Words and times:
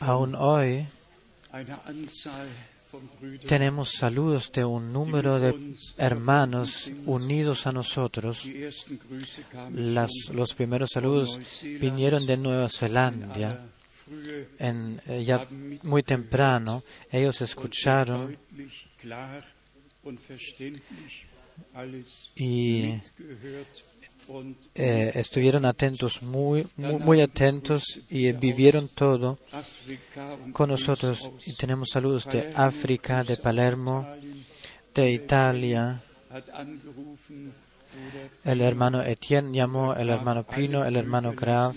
Aún 0.00 0.34
hoy 0.34 0.86
tenemos 3.46 3.92
saludos 3.92 4.52
de 4.52 4.64
un 4.64 4.92
número 4.92 5.40
de 5.40 5.74
hermanos 5.96 6.90
unidos 7.06 7.66
a 7.66 7.72
nosotros. 7.72 8.46
Las, 9.72 10.10
los 10.32 10.54
primeros 10.54 10.90
saludos 10.92 11.40
vinieron 11.62 12.26
de 12.26 12.36
Nueva 12.36 12.68
Zelanda. 12.68 13.66
En, 14.58 15.00
eh, 15.06 15.24
ya 15.24 15.48
muy 15.82 16.02
temprano 16.02 16.84
ellos 17.10 17.40
escucharon 17.40 18.38
y 22.36 23.00
eh, 24.74 25.12
estuvieron 25.14 25.64
atentos, 25.64 26.22
muy, 26.22 26.66
muy, 26.76 26.96
muy, 26.96 27.20
atentos 27.20 28.00
y 28.10 28.32
vivieron 28.32 28.88
todo 28.88 29.38
con 30.52 30.70
nosotros. 30.70 31.30
Y 31.46 31.54
tenemos 31.54 31.90
saludos 31.90 32.26
de 32.26 32.50
África, 32.54 33.24
de 33.24 33.36
Palermo, 33.36 34.08
de 34.94 35.12
Italia. 35.12 36.00
El 38.44 38.60
hermano 38.60 39.02
Etienne 39.02 39.54
llamó, 39.56 39.94
el 39.94 40.10
hermano 40.10 40.44
Pino, 40.44 40.84
el 40.84 40.96
hermano 40.96 41.34
Graf. 41.34 41.76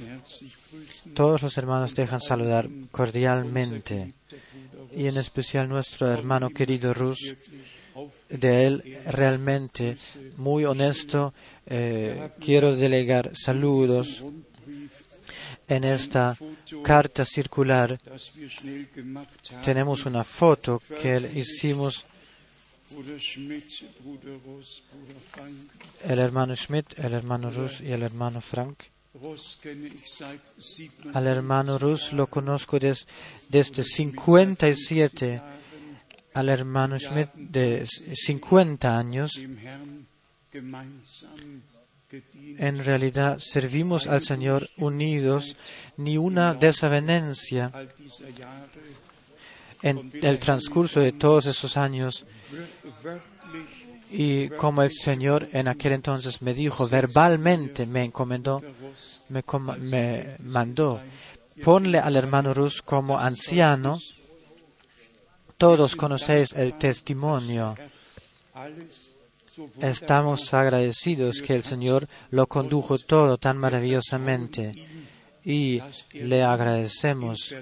Todos 1.13 1.41
los 1.41 1.57
hermanos 1.57 1.95
dejan 1.95 2.19
saludar 2.19 2.69
cordialmente. 2.91 4.13
Y 4.95 5.07
en 5.07 5.17
especial 5.17 5.69
nuestro 5.69 6.11
hermano 6.11 6.49
querido 6.49 6.93
Rus, 6.93 7.35
de 8.29 8.67
él 8.67 8.97
realmente 9.07 9.97
muy 10.37 10.65
honesto. 10.65 11.33
Eh, 11.65 12.31
quiero 12.39 12.75
delegar 12.75 13.31
saludos 13.35 14.23
en 15.67 15.83
esta 15.83 16.35
carta 16.83 17.23
circular. 17.25 17.99
Tenemos 19.63 20.05
una 20.05 20.23
foto 20.23 20.81
que 21.01 21.17
hicimos 21.35 22.05
el 26.07 26.19
hermano 26.19 26.55
Schmidt, 26.55 26.97
el 26.97 27.13
hermano 27.13 27.51
Rus 27.51 27.81
y 27.81 27.91
el 27.91 28.01
hermano 28.01 28.41
Frank. 28.41 28.79
Al 31.13 31.27
hermano 31.27 31.77
Rus 31.77 32.13
lo 32.13 32.27
conozco 32.27 32.79
des, 32.79 33.05
desde 33.49 33.83
57 33.83 35.41
al 36.33 36.49
hermano 36.49 36.97
Schmidt 36.97 37.29
de 37.33 37.85
50 37.85 38.97
años, 38.97 39.41
en 42.57 42.83
realidad 42.83 43.39
servimos 43.39 44.07
al 44.07 44.21
Señor 44.21 44.69
unidos, 44.77 45.57
ni 45.97 46.17
una 46.17 46.53
desavenencia 46.53 47.71
en 49.81 50.11
el 50.21 50.39
transcurso 50.39 50.99
de 50.99 51.11
todos 51.11 51.45
esos 51.45 51.77
años. 51.77 52.25
Y 54.11 54.49
como 54.49 54.81
el 54.81 54.91
Señor 54.91 55.47
en 55.53 55.67
aquel 55.67 55.93
entonces 55.93 56.41
me 56.41 56.53
dijo, 56.53 56.87
verbalmente 56.87 57.85
me 57.85 58.03
encomendó, 58.03 58.63
me, 59.29 59.43
me 59.77 60.35
mandó, 60.39 60.99
ponle 61.63 61.99
al 61.99 62.15
hermano 62.15 62.53
Rus 62.53 62.81
como 62.81 63.19
anciano 63.19 63.99
todos 65.59 65.95
conocéis 65.95 66.53
el 66.53 66.79
testimonio. 66.79 67.75
Estamos 69.81 70.53
agradecidos 70.53 71.41
que 71.41 71.53
el 71.53 71.63
Señor 71.63 72.07
lo 72.31 72.47
condujo 72.47 72.97
todo 72.97 73.37
tan 73.37 73.57
maravillosamente 73.57 74.71
y 75.43 75.81
le 76.13 76.43
agradecemos 76.43 77.53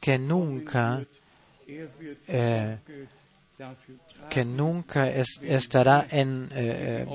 que 0.00 0.18
nunca 0.18 1.06
eh, 2.26 2.78
que 4.30 4.44
nunca 4.44 5.10
estará 5.10 6.06
en 6.10 6.48
eh, 6.52 7.06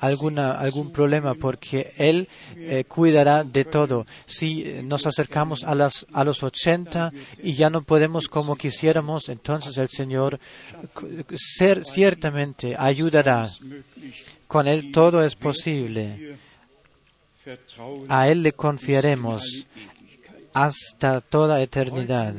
alguna, 0.00 0.52
algún 0.52 0.92
problema 0.92 1.34
porque 1.34 1.94
Él 1.96 2.28
eh, 2.56 2.84
cuidará 2.86 3.44
de 3.44 3.64
todo. 3.64 4.06
Si 4.26 4.64
nos 4.82 5.06
acercamos 5.06 5.64
a, 5.64 5.74
las, 5.74 6.06
a 6.12 6.24
los 6.24 6.42
80 6.42 7.12
y 7.42 7.54
ya 7.54 7.70
no 7.70 7.82
podemos 7.82 8.28
como 8.28 8.56
quisiéramos, 8.56 9.28
entonces 9.28 9.78
el 9.78 9.88
Señor 9.88 10.38
ciertamente 11.84 12.76
ayudará. 12.78 13.48
Con 14.46 14.66
Él 14.66 14.90
todo 14.92 15.24
es 15.24 15.36
posible. 15.36 16.36
A 18.08 18.28
Él 18.28 18.42
le 18.42 18.52
confiaremos 18.52 19.66
hasta 20.52 21.20
toda 21.20 21.62
eternidad. 21.62 22.34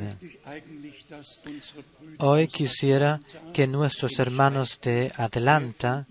Hoy 2.18 2.48
quisiera 2.48 3.20
que 3.52 3.66
nuestros 3.66 4.18
hermanos 4.18 4.80
de 4.80 5.12
Atlanta 5.16 6.06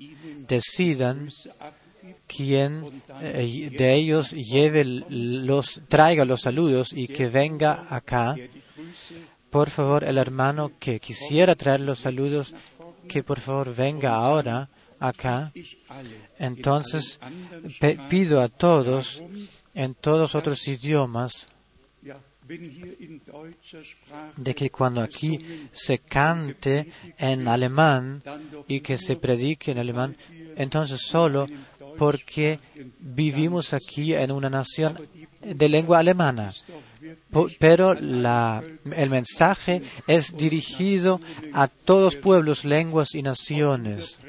decidan 0.47 1.29
quién 2.27 2.85
eh, 3.21 3.69
de 3.77 3.93
ellos 3.93 4.31
lleve 4.31 4.83
los, 4.85 5.81
traiga 5.87 6.25
los 6.25 6.41
saludos 6.41 6.93
y 6.93 7.07
que 7.07 7.27
venga 7.27 7.85
acá. 7.89 8.35
Por 9.49 9.69
favor, 9.69 10.03
el 10.03 10.17
hermano 10.17 10.71
que 10.79 10.99
quisiera 10.99 11.55
traer 11.55 11.81
los 11.81 11.99
saludos, 11.99 12.53
que 13.07 13.23
por 13.23 13.39
favor 13.39 13.75
venga 13.75 14.15
ahora 14.15 14.69
acá. 14.99 15.51
Entonces, 16.37 17.19
pido 18.09 18.41
a 18.41 18.47
todos, 18.47 19.21
en 19.73 19.95
todos 19.95 20.35
otros 20.35 20.67
idiomas, 20.67 21.47
de 24.37 24.55
que 24.55 24.69
cuando 24.69 25.01
aquí 25.01 25.67
se 25.71 25.99
cante 25.99 26.91
en 27.17 27.47
alemán 27.47 28.21
y 28.67 28.81
que 28.81 28.97
se 28.97 29.15
predique 29.15 29.71
en 29.71 29.79
alemán, 29.79 30.17
entonces 30.57 31.01
solo 31.01 31.47
porque 31.97 32.59
vivimos 32.99 33.73
aquí 33.73 34.13
en 34.13 34.31
una 34.31 34.49
nación 34.49 34.97
de 35.41 35.69
lengua 35.69 35.99
alemana. 35.99 36.53
Pero 37.59 37.93
la, 37.95 38.63
el 38.95 39.09
mensaje 39.09 39.81
es 40.07 40.35
dirigido 40.35 41.19
a 41.53 41.67
todos 41.67 42.15
pueblos, 42.15 42.63
lenguas 42.63 43.15
y 43.15 43.21
naciones. 43.21 44.19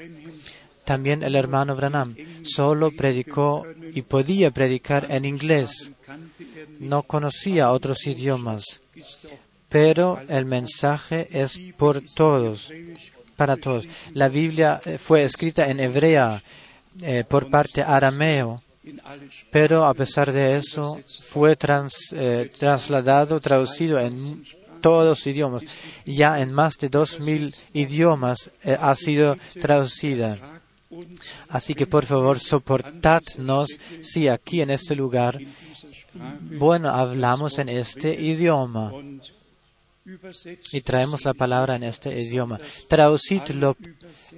También 0.85 1.23
el 1.23 1.35
hermano 1.35 1.75
Branham 1.75 2.15
solo 2.43 2.91
predicó 2.91 3.65
y 3.93 4.01
podía 4.01 4.51
predicar 4.51 5.07
en 5.09 5.25
inglés 5.25 5.93
no 6.79 7.03
conocía 7.03 7.71
otros 7.71 8.05
idiomas, 8.07 8.81
pero 9.69 10.19
el 10.27 10.45
mensaje 10.45 11.27
es 11.31 11.59
por 11.77 12.01
todos, 12.01 12.71
para 13.35 13.57
todos. 13.57 13.87
La 14.13 14.27
Biblia 14.27 14.79
eh, 14.85 14.97
fue 14.97 15.23
escrita 15.23 15.69
en 15.69 15.79
hebrea 15.79 16.41
eh, 17.01 17.23
por 17.27 17.49
parte 17.49 17.81
arameo, 17.81 18.61
pero 19.49 19.85
a 19.85 19.93
pesar 19.93 20.31
de 20.31 20.57
eso 20.57 20.99
fue 21.27 21.57
eh, 22.13 22.51
trasladado, 22.57 23.39
traducido 23.39 23.99
en 23.99 24.43
todos 24.81 25.05
los 25.07 25.27
idiomas. 25.27 25.63
Ya 26.05 26.41
en 26.41 26.51
más 26.51 26.73
de 26.77 26.89
dos 26.89 27.21
mil 27.21 27.55
idiomas 27.73 28.51
ha 28.65 28.93
sido 28.95 29.37
traducida. 29.61 30.52
Así 31.49 31.73
que 31.75 31.87
por 31.87 32.05
favor 32.05 32.39
soportadnos 32.39 33.79
si 34.01 34.27
aquí 34.27 34.61
en 34.61 34.71
este 34.71 34.95
lugar 34.95 35.39
bueno, 36.41 36.89
hablamos 36.89 37.57
en 37.59 37.69
este 37.69 38.13
idioma 38.13 38.91
y 40.71 40.81
traemos 40.81 41.23
la 41.23 41.33
palabra 41.33 41.75
en 41.77 41.83
este 41.83 42.19
idioma. 42.19 42.59
Traducidlo 42.87 43.77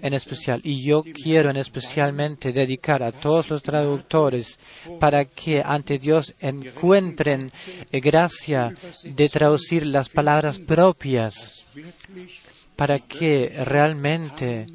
en 0.02 0.14
especial. 0.14 0.62
Y 0.64 0.84
yo 0.84 1.04
quiero 1.04 1.50
en 1.50 1.58
especialmente 1.58 2.54
dedicar 2.54 3.02
a 3.02 3.12
todos 3.12 3.50
los 3.50 3.64
traductores 3.64 4.60
para 5.00 5.26
que 5.26 5.62
ante 5.66 5.98
Dios 5.98 6.34
encuentren 6.40 7.52
gracia 7.92 8.76
de 9.04 9.30
traducir 9.30 9.86
las 9.88 10.10
palabras 10.10 10.60
propias, 10.60 11.66
para 12.76 13.00
que 13.00 13.52
realmente 13.66 14.68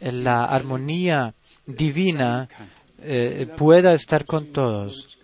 la 0.00 0.44
armonía 0.44 1.34
divina 1.66 2.48
eh, 3.00 3.48
pueda 3.56 3.94
estar 3.94 4.24
con 4.24 4.46
todos 4.46 5.18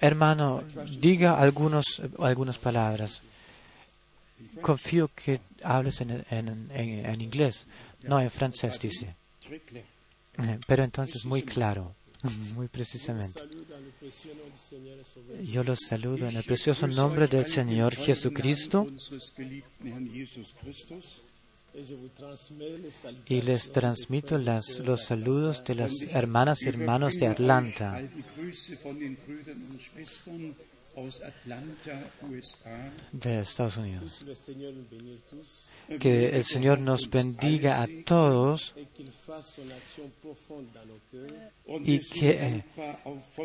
hermano, 0.00 0.64
diga 1.00 1.38
algunos, 1.38 2.02
algunas 2.18 2.58
palabras. 2.58 3.22
Confío 4.60 5.08
que 5.08 5.40
hables 5.62 6.00
en, 6.00 6.24
en, 6.30 6.70
en, 6.72 7.20
inglés, 7.20 7.66
no 8.02 8.20
en 8.20 8.30
francés, 8.30 8.78
dice. 8.80 9.14
Pero 10.66 10.84
entonces 10.84 11.24
muy 11.24 11.42
claro, 11.42 11.94
muy 12.54 12.68
precisamente. 12.68 13.40
Yo 15.44 15.64
los 15.64 15.78
saludo 15.80 16.28
en 16.28 16.36
el 16.36 16.44
precioso 16.44 16.86
nombre 16.86 17.26
del 17.26 17.46
Señor 17.46 17.94
Jesucristo 17.94 18.86
y 23.26 23.40
les 23.42 23.70
transmito 23.70 24.38
los 24.38 25.04
saludos 25.04 25.62
de 25.64 25.74
las 25.74 25.92
hermanas 26.10 26.62
y 26.62 26.68
hermanos 26.68 27.14
de 27.18 27.26
Atlanta. 27.26 28.00
de 33.12 33.40
Estados 33.40 33.76
Unidos. 33.76 34.24
Que 36.00 36.30
el 36.30 36.44
Señor 36.44 36.78
nos 36.78 37.10
bendiga 37.10 37.82
a 37.82 37.86
todos 38.04 38.74
y 41.84 41.98
que 42.00 42.30
eh, 42.30 42.64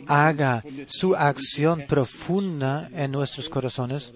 haga 0.07 0.63
su 0.87 1.15
acción 1.15 1.85
profunda 1.87 2.89
en 2.93 3.11
nuestros 3.11 3.49
corazones 3.49 4.13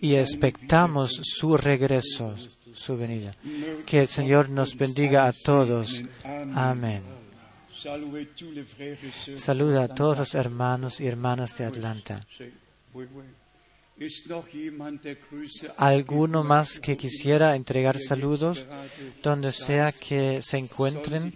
y 0.00 0.14
expectamos 0.14 1.20
su 1.22 1.56
regreso, 1.56 2.34
su 2.72 2.96
venida. 2.96 3.34
Que 3.84 4.00
el 4.00 4.08
Señor 4.08 4.48
nos 4.48 4.76
bendiga 4.76 5.26
a 5.26 5.32
todos. 5.32 6.02
Amén. 6.24 7.02
Sœurs. 7.86 9.38
Saluda 9.38 9.84
a 9.84 9.88
todos 9.88 10.18
los 10.18 10.34
hermanos 10.34 11.00
y 11.00 11.06
hermanas 11.06 11.56
de 11.58 11.66
Atlanta. 11.66 12.26
¿Alguno 15.76 16.44
más 16.44 16.80
que 16.80 16.96
quisiera 16.96 17.54
entregar 17.54 17.98
saludos 17.98 18.66
donde 19.22 19.52
sea 19.52 19.92
que 19.92 20.42
se 20.42 20.58
encuentren? 20.58 21.34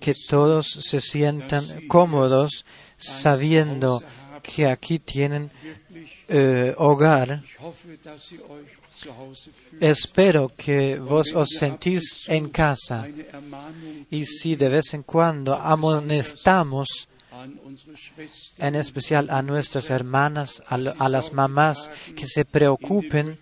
Que 0.00 0.14
todos 0.14 0.66
se 0.66 1.00
sientan 1.00 1.86
cómodos 1.86 2.64
sabiendo 2.96 4.02
que 4.42 4.66
aquí 4.66 4.98
tienen 4.98 5.50
eh, 6.28 6.74
hogar. 6.76 7.42
Espero 9.80 10.52
que 10.56 10.98
vos 10.98 11.32
os 11.32 11.50
sentís 11.50 12.28
en 12.28 12.48
casa 12.48 13.06
y 14.10 14.26
si 14.26 14.56
de 14.56 14.68
vez 14.68 14.94
en 14.94 15.04
cuando 15.04 15.54
amonestamos 15.54 17.08
en 18.58 18.74
especial 18.74 19.30
a 19.30 19.42
nuestras 19.42 19.90
hermanas, 19.90 20.60
a, 20.66 21.08
las 21.08 21.32
mamás 21.32 21.88
que 22.16 22.26
se 22.26 22.44
preocupen 22.44 23.38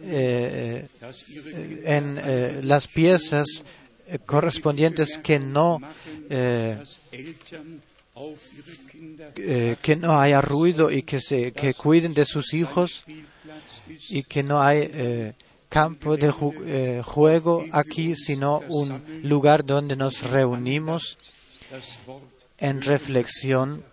eh, 0.00 0.88
eh, 1.02 1.82
en 1.84 2.66
las 2.66 2.88
piezas 2.88 3.62
correspondientes 4.26 5.18
que 5.22 5.38
no 5.38 5.80
eh, 6.30 6.78
eh, 9.36 9.76
que 9.82 9.96
no 9.96 10.18
haya 10.20 10.40
ruido 10.40 10.90
y 10.90 11.02
que 11.02 11.20
se 11.20 11.52
que 11.52 11.74
cuiden 11.74 12.14
de 12.14 12.24
sus 12.26 12.52
hijos 12.54 13.04
y 14.10 14.22
que 14.22 14.42
no 14.42 14.62
hay 14.62 14.88
eh, 14.92 15.32
campo 15.68 16.16
de 16.16 16.30
ju- 16.30 16.54
eh, 16.66 17.02
juego 17.04 17.66
aquí 17.72 18.14
sino 18.16 18.60
un 18.68 18.88
lugar 19.22 19.64
donde 19.64 19.96
nos 19.96 20.22
reunimos 20.30 21.16
en 22.58 22.80
reflexión? 22.82 23.84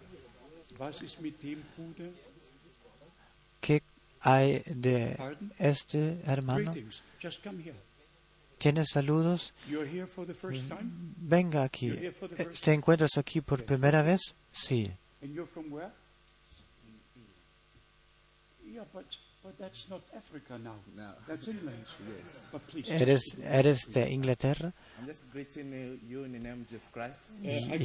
¿Qué 3.60 3.82
hay 4.22 4.62
de 4.66 5.16
este 5.60 6.20
hermano? 6.26 6.72
¿Tienes 8.62 8.90
saludos? 8.94 9.54
You're 9.68 9.90
here 9.90 10.06
for 10.06 10.24
the 10.24 10.36
first 10.36 10.70
time? 10.70 10.92
Venga 11.18 11.64
aquí. 11.64 11.90
Eh, 11.90 12.14
¿Te 12.62 12.74
encuentras 12.74 13.18
aquí 13.18 13.42
por 13.42 13.66
primera 13.66 14.04
vez? 14.04 14.36
Sí. 14.52 14.92
¿Eres, 22.86 23.38
eres 23.44 23.80
de 23.92 24.12
Inglaterra? 24.12 24.72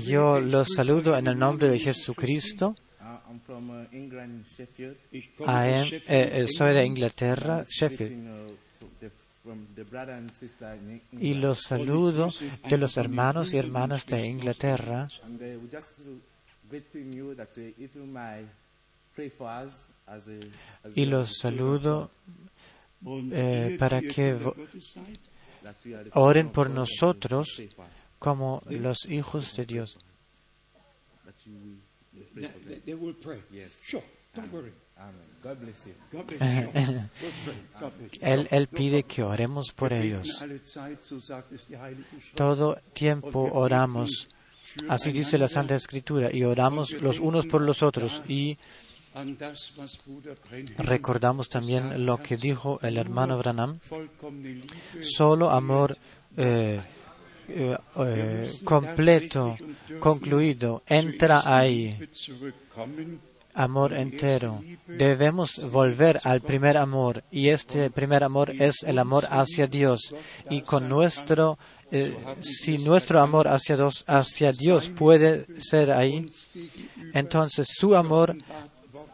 Yo 0.05 0.41
los 0.41 0.69
saludo 0.77 1.17
en 1.17 1.27
el 1.27 1.39
nombre 1.39 1.71
de 1.71 1.79
Jesucristo. 1.79 2.77
Uh, 3.01 3.31
I'm 3.31 3.41
from 3.41 3.71
uh, 3.71 3.87
eh, 3.93 6.03
eh, 6.09 6.47
soy 6.49 6.75
de. 6.75 6.85
Inglaterra, 6.85 7.65
Sheffield. 7.67 8.59
Uh, 9.47 11.19
Y 11.19 11.35
los 11.35 11.63
saludo 11.63 12.31
de 12.69 12.79
los 12.79 12.97
hermanos 12.97 13.53
y 13.55 13.59
hermanas 13.59 14.07
de 14.07 14.27
Inglaterra. 14.27 15.09
Uh, 15.23 15.27
uh, 15.27 15.59
uh, 15.65 16.21
Y 20.95 21.05
los 21.07 21.39
saludo 21.39 22.11
eh, 23.33 23.77
para 23.79 24.01
que 24.01 24.37
oren 26.15 26.51
por 26.51 26.71
nosotros 26.71 27.63
como 28.19 28.63
los 28.69 29.07
hijos 29.07 29.55
de 29.57 29.67
Dios. 29.67 29.99
God 35.43 35.61
bless 35.61 35.87
you. 35.87 35.95
God 36.13 36.27
bless 37.99 38.13
you. 38.13 38.21
Él, 38.21 38.49
él 38.51 38.67
pide 38.67 39.05
que 39.05 39.23
oremos 39.23 39.73
por 39.73 39.93
ellos. 39.93 40.43
Todo 42.35 42.79
tiempo 42.93 43.51
oramos. 43.53 44.29
Así 44.89 45.13
dice 45.13 45.39
la 45.39 45.49
Santa 45.49 45.75
Escritura. 45.75 46.35
Y 46.35 46.43
oramos 46.45 46.93
los 47.01 47.21
unos 47.21 47.47
por 47.47 47.61
los 47.61 47.83
otros. 47.83 48.23
Y 48.27 48.59
recordamos 50.79 51.49
también 51.49 52.05
lo 52.05 52.19
que 52.19 52.37
dijo 52.37 52.81
el 52.83 52.97
hermano 52.99 53.39
Branham. 53.39 53.79
Solo 55.01 55.51
amor 55.51 55.97
eh, 56.37 56.81
eh, 57.49 57.77
eh, 57.99 58.53
completo, 58.65 59.57
concluido, 60.01 60.83
entra 60.87 61.43
ahí. 61.45 61.97
Amor 63.57 63.95
entero. 63.95 64.63
Debemos 64.87 65.59
volver 65.71 66.21
al 66.25 66.43
primer 66.43 66.77
amor 66.77 67.25
y 67.31 67.49
este 67.49 67.91
primer 67.91 68.23
amor 68.23 68.51
es 68.51 68.83
el 68.83 68.99
amor 68.99 69.27
hacia 69.31 69.67
Dios. 69.67 70.15
Y 70.51 70.61
con 70.61 70.89
nuestro, 70.89 71.59
eh, 71.91 72.15
si 72.43 72.79
nuestro 72.79 73.21
amor 73.21 73.49
hacia 73.49 74.53
Dios, 74.53 74.91
puede 74.91 75.47
ser 75.61 75.91
ahí, 75.91 76.31
entonces 77.15 77.67
su 77.71 77.97
amor 77.97 78.37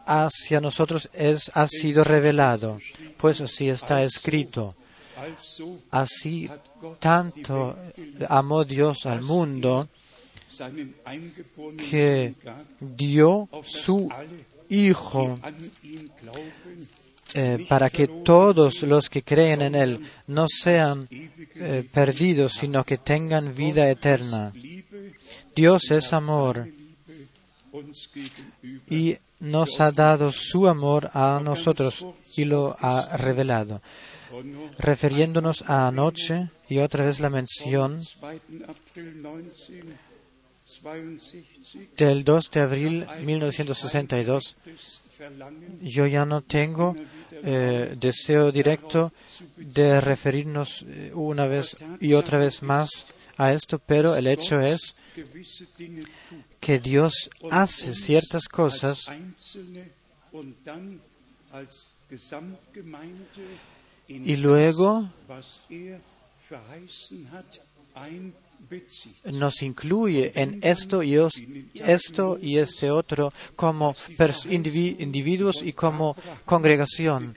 hacia 0.05 0.59
nosotros 0.59 1.09
es, 1.13 1.49
ha 1.53 1.65
sido 1.67 2.03
revelado, 2.03 2.79
pues 3.17 3.41
así 3.41 3.69
está 3.69 4.03
escrito. 4.03 4.75
Así 5.89 6.49
tanto 6.99 7.77
amó 8.27 8.65
Dios 8.65 9.05
al 9.05 9.21
mundo 9.21 9.87
que 11.89 12.35
dio 12.79 13.49
su 13.65 14.09
Hijo 14.69 15.39
eh, 17.35 17.65
para 17.67 17.89
que 17.89 18.07
todos 18.07 18.83
los 18.83 19.09
que 19.09 19.23
creen 19.23 19.61
en 19.61 19.75
Él 19.75 19.99
no 20.27 20.45
sean 20.47 21.07
eh, 21.09 21.87
perdidos, 21.91 22.53
sino 22.53 22.83
que 22.83 22.97
tengan 22.97 23.55
vida 23.55 23.89
eterna. 23.89 24.53
Dios 25.55 25.91
es 25.91 26.13
amor 26.13 26.67
y 28.89 29.17
nos 29.39 29.79
ha 29.79 29.91
dado 29.91 30.31
su 30.31 30.67
amor 30.67 31.09
a 31.13 31.41
nosotros 31.43 32.05
y 32.35 32.45
lo 32.45 32.75
ha 32.79 33.17
revelado. 33.17 33.81
Refiriéndonos 34.77 35.63
a 35.67 35.87
anoche 35.87 36.49
y 36.69 36.79
otra 36.79 37.03
vez 37.03 37.19
la 37.19 37.29
mención 37.29 37.97
2. 37.97 38.17
April 38.23 39.15
1962 39.15 40.12
del 41.97 42.23
2 42.23 42.51
de 42.51 42.59
abril 42.59 43.07
1962, 43.21 44.57
des 44.65 45.01
Verlangen 45.17 45.79
yo 45.81 46.05
ya 46.07 46.25
no 46.25 46.41
tengo 46.41 46.95
eh, 47.31 47.95
deseo 47.99 48.51
directo 48.51 49.11
de 49.57 50.01
referirnos 50.01 50.85
eh, 50.87 51.11
una 51.13 51.47
vez 51.47 51.75
y 51.99 52.13
otra 52.13 52.39
vez 52.39 52.63
más 52.63 53.07
a 53.37 53.53
esto, 53.53 53.79
pero 53.79 54.15
el 54.15 54.27
hecho 54.27 54.59
es 54.59 54.95
que 56.59 56.79
Dios 56.79 57.29
hace 57.51 57.93
ciertas 57.93 58.47
cosas 58.47 59.11
y 64.07 64.35
luego 64.37 65.09
nos 69.25 69.61
incluye 69.61 70.31
en 70.35 70.59
esto 70.61 71.03
y 71.03 71.17
esto 71.75 72.37
y 72.41 72.57
este 72.57 72.91
otro 72.91 73.33
como 73.55 73.95
individuos 74.49 75.61
y 75.63 75.73
como 75.73 76.15
congregación. 76.45 77.35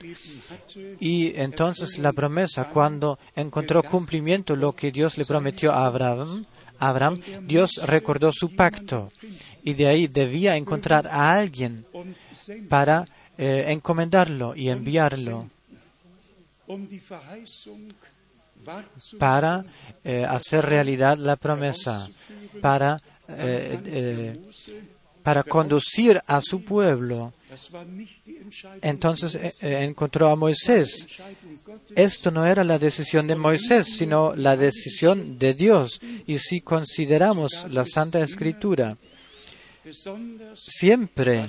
Y 1.01 1.37
entonces 1.37 1.99
la 1.99 2.13
promesa, 2.13 2.71
cuando 2.71 3.19
encontró 3.35 3.83
cumplimiento 3.83 4.57
lo 4.57 4.73
que 4.73 4.93
Dios 4.93 5.19
le 5.19 5.25
prometió 5.25 5.73
a 5.73 5.87
Abraham, 5.87 6.45
Abraham, 6.79 7.21
Dios 7.43 7.71
recordó 7.85 8.33
su 8.33 8.55
pacto 8.55 9.11
y 9.65 9.75
de 9.75 9.87
ahí 9.87 10.07
debía 10.07 10.57
encontrar 10.57 11.07
a 11.09 11.33
alguien 11.33 11.87
para 12.69 13.07
eh, 13.39 13.65
encomendarlo 13.69 14.55
y 14.55 14.69
enviarlo 14.69 15.49
para 19.19 19.65
eh, 20.05 20.25
hacer 20.29 20.65
realidad 20.65 21.17
la 21.19 21.37
promesa, 21.37 22.09
para 22.61 23.01
eh, 23.29 23.79
eh, 23.87 24.41
para 25.23 25.43
conducir 25.43 26.21
a 26.25 26.41
su 26.41 26.63
pueblo. 26.63 27.33
Entonces 28.81 29.37
encontró 29.61 30.29
a 30.29 30.37
Moisés. 30.37 31.09
Esto 31.97 32.31
no 32.31 32.47
era 32.47 32.63
la 32.63 32.79
decisión 32.79 33.27
de 33.27 33.35
Moisés, 33.35 33.89
sino 33.97 34.37
la 34.37 34.57
decisión 34.57 35.37
de 35.37 35.55
Dios. 35.55 36.01
Y 36.29 36.39
si 36.39 36.61
consideramos 36.61 37.67
la 37.71 37.85
Santa 37.85 38.23
Escritura, 38.23 38.97
siempre, 40.55 41.47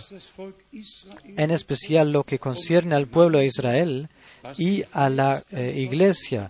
en 1.37 1.51
especial 1.51 2.11
lo 2.11 2.23
que 2.23 2.39
concierne 2.39 2.95
al 2.95 3.05
pueblo 3.05 3.37
de 3.37 3.45
Israel 3.45 4.09
y 4.57 4.83
a 4.91 5.09
la 5.09 5.43
iglesia, 5.51 6.49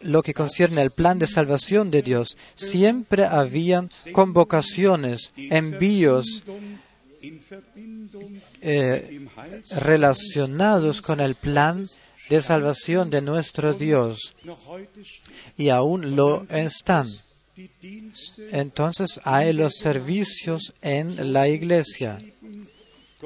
lo 0.00 0.22
que 0.22 0.34
concierne 0.34 0.80
al 0.80 0.90
plan 0.90 1.18
de 1.18 1.26
salvación 1.26 1.90
de 1.90 2.02
Dios, 2.02 2.36
siempre 2.54 3.24
habían 3.24 3.90
convocaciones, 4.12 5.32
envíos 5.36 6.44
eh, 8.62 9.28
relacionados 9.78 11.02
con 11.02 11.20
el 11.20 11.34
plan 11.34 11.86
de 12.28 12.40
salvación 12.40 13.10
de 13.10 13.20
nuestro 13.20 13.74
Dios 13.74 14.34
y 15.56 15.68
aún 15.68 16.16
lo 16.16 16.46
están. 16.48 17.08
Entonces 18.52 19.20
hay 19.24 19.52
los 19.52 19.74
servicios 19.76 20.72
en 20.80 21.32
la 21.32 21.48
iglesia. 21.48 22.22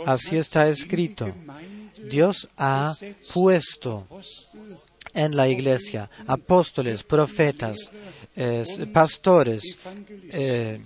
Así 0.06 0.36
está 0.36 0.68
escrito. 0.68 1.32
Dios 2.10 2.48
ha 2.56 2.94
puesto 3.32 4.06
en 5.14 5.36
la 5.36 5.48
iglesia 5.48 6.10
apóstoles, 6.26 7.02
profetas, 7.02 7.90
pastores, 8.92 9.78
eh, 10.30 10.80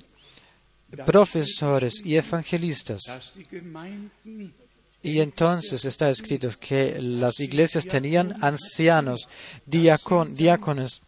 profesores 1.04 2.04
y 2.04 2.16
evangelistas. 2.16 3.34
Y 5.00 5.20
entonces 5.20 5.84
está 5.84 6.10
escrito 6.10 6.48
que 6.58 7.00
las 7.00 7.38
iglesias 7.38 7.84
tenían 7.84 8.34
ancianos, 8.42 9.28
diáconos, 9.64 11.00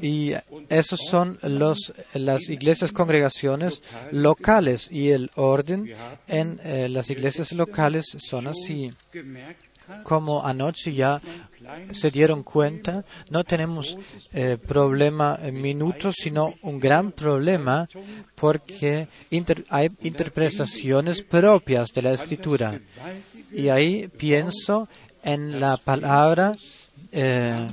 y 0.00 0.32
esos 0.70 1.00
son 1.10 1.38
los, 1.42 1.92
las 2.14 2.48
iglesias 2.48 2.92
congregaciones 2.92 3.82
locales 4.10 4.90
y 4.90 5.10
el 5.10 5.30
orden 5.34 5.94
en 6.26 6.58
eh, 6.64 6.88
las 6.88 7.10
iglesias 7.10 7.52
locales 7.52 8.06
son 8.18 8.46
así. 8.46 8.90
Como 10.04 10.44
anoche 10.44 10.92
ya 10.94 11.20
se 11.90 12.10
dieron 12.10 12.42
cuenta, 12.42 13.04
no 13.30 13.44
tenemos 13.44 13.98
eh, 14.32 14.56
problema 14.56 15.38
en 15.42 15.60
minutos, 15.60 16.14
sino 16.18 16.54
un 16.62 16.80
gran 16.80 17.12
problema 17.12 17.88
porque 18.34 19.08
hay 19.68 19.90
interpretaciones 20.02 21.22
propias 21.22 21.88
de 21.88 22.02
la 22.02 22.12
escritura. 22.12 22.80
Y 23.52 23.68
ahí 23.68 24.08
pienso 24.08 24.88
en 25.22 25.60
la 25.60 25.76
palabra 25.76 26.56
eh, 27.10 27.66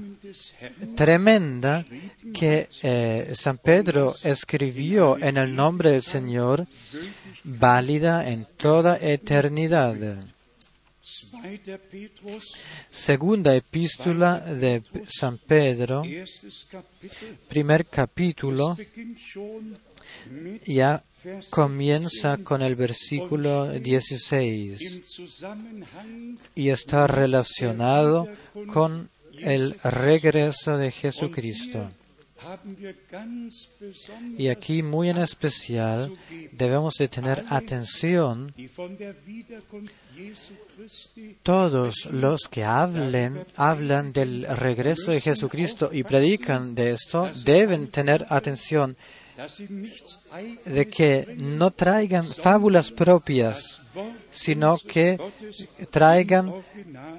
tremenda 0.95 1.85
que 2.33 2.69
eh, 2.81 3.33
San 3.35 3.57
Pedro 3.57 4.15
escribió 4.23 5.17
en 5.17 5.37
el 5.37 5.53
nombre 5.53 5.91
del 5.91 6.03
Señor, 6.03 6.65
válida 7.43 8.29
en 8.29 8.47
toda 8.57 8.97
eternidad. 8.97 9.95
2. 11.45 11.79
Petrus, 11.89 12.43
Segunda 12.89 13.55
epístola 13.55 14.39
de 14.39 14.81
San 15.07 15.37
Pedro, 15.37 16.03
primer 17.47 17.85
capítulo, 17.85 18.75
ya 20.65 21.03
comienza 21.49 22.37
con 22.37 22.61
el 22.61 22.75
versículo 22.75 23.71
16 23.71 24.81
im 24.81 25.03
Zusammenhang 25.03 26.37
y 26.55 26.69
está 26.69 27.07
relacionado 27.07 28.27
con 28.71 29.09
el 29.39 29.75
regreso 29.83 30.77
de 30.77 30.91
Jesucristo. 30.91 31.89
Y 34.37 34.49
aquí 34.49 34.83
muy 34.83 35.09
en 35.09 35.17
especial 35.17 36.13
debemos 36.51 36.93
de 36.99 37.07
tener 37.07 37.43
atención 37.49 38.53
todos 41.43 42.05
los 42.11 42.47
que 42.49 42.63
hablen, 42.63 43.45
hablan 43.55 44.11
del 44.11 44.45
regreso 44.57 45.11
de 45.11 45.21
Jesucristo 45.21 45.89
y 45.91 46.03
predican 46.03 46.75
de 46.75 46.91
esto, 46.91 47.31
deben 47.43 47.89
tener 47.89 48.25
atención 48.29 48.97
de 50.65 50.87
que 50.87 51.35
no 51.37 51.71
traigan 51.71 52.27
fábulas 52.27 52.91
propias, 52.91 53.81
sino 54.31 54.77
que 54.77 55.19
traigan 55.89 56.53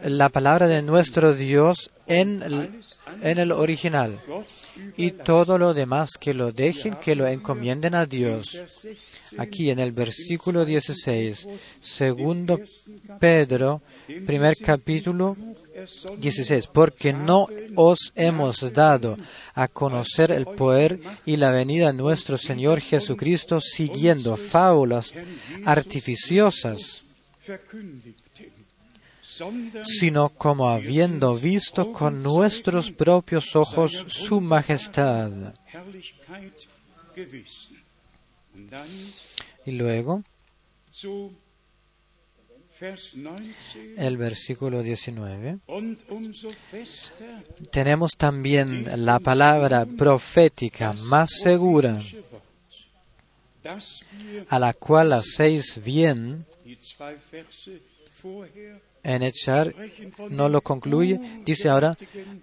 la 0.03 0.29
palabra 0.29 0.67
de 0.67 0.83
nuestro 0.83 1.35
Dios 1.35 1.91
en 2.07 2.43
el, 2.43 2.81
en 3.23 3.39
el 3.39 3.53
original. 3.53 4.19
Y 4.97 5.11
todo 5.11 5.59
lo 5.59 5.75
demás 5.75 6.13
que 6.19 6.35
lo 6.35 6.53
dejen, 6.53 6.97
que 6.97 7.17
lo 7.17 7.27
encomienden 7.27 7.95
a 7.95 8.07
Dios. 8.07 8.59
Aquí 9.39 9.71
en 9.71 9.81
el 9.81 9.93
versículo 9.93 10.65
16, 10.65 11.49
segundo 11.81 12.61
Pedro, 13.19 13.83
primer 14.27 14.57
capítulo 14.57 15.37
16, 16.19 16.69
porque 16.69 17.13
no 17.13 17.49
os 17.75 18.13
hemos 18.15 18.73
dado 18.73 19.17
a 19.55 19.69
conocer 19.69 20.31
el 20.31 20.47
poder 20.47 21.01
y 21.25 21.37
la 21.37 21.51
venida 21.51 21.89
de 21.89 21.99
nuestro 21.99 22.39
Señor 22.39 22.81
Jesucristo 22.81 23.61
siguiendo 23.61 24.37
fábulas 24.37 25.13
artificiosas, 25.65 27.03
sino 29.85 30.31
como 30.31 30.71
habiendo 30.71 31.35
visto 31.35 31.93
con 31.93 32.23
nuestros 32.23 32.91
propios 32.91 33.55
ojos 33.55 34.07
su 34.09 34.41
majestad. 34.41 35.31
Y 39.65 39.73
luego 39.73 40.23
zu 40.91 41.33
Vers 42.79 43.15
19. 43.15 43.95
el 43.97 44.17
versículo 44.19 44.83
19. 44.83 45.61
Und 45.67 45.99
umso 46.11 46.51
fester 46.51 47.43
Tenemos 47.71 48.13
también 48.19 48.87
la 49.05 49.19
palabra 49.19 49.87
profética 49.87 50.93
más 50.93 51.31
segura, 51.43 51.99
a 54.49 54.59
la 54.59 54.75
cual 54.75 55.15
hacéis 55.15 55.83
bien 55.83 56.45
en 59.03 59.23
echar, 59.23 59.75
no 60.31 60.49
lo 60.49 60.61
concluye, 60.61 61.19
dice 61.47 61.71
ahora, 61.71 61.97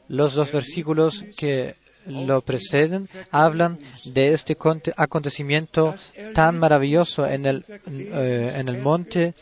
los 0.08 0.34
dos 0.34 0.52
versículos 0.52 1.26
que 1.38 1.76
lo 2.08 2.42
preceden 2.42 3.08
hablan 3.32 3.80
de 4.06 4.34
este 4.34 4.58
conte- 4.58 4.94
acontecimiento 4.98 5.96
tan 6.34 6.58
maravilloso 6.60 7.28
en 7.28 7.46
el, 7.46 7.66
eh, 7.88 8.54
en 8.58 8.68
el 8.70 8.78
monte 8.80 9.34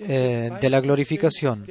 eh, 0.00 0.50
de 0.60 0.70
la 0.70 0.80
glorificación. 0.80 1.66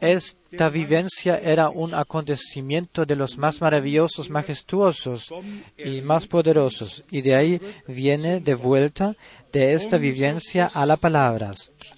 Esta 0.00 0.68
vivencia 0.68 1.38
era 1.38 1.68
un 1.68 1.94
acontecimiento 1.94 3.04
de 3.04 3.16
los 3.16 3.36
más 3.38 3.60
maravillosos, 3.60 4.30
majestuosos 4.30 5.32
y 5.76 6.00
más 6.00 6.26
poderosos. 6.26 7.04
Y 7.10 7.22
de 7.22 7.34
ahí 7.34 7.60
viene 7.86 8.40
de 8.40 8.54
vuelta 8.54 9.16
de 9.52 9.74
esta 9.74 9.98
vivencia 9.98 10.70
a 10.72 10.86
la 10.86 10.96
palabra. 10.96 11.52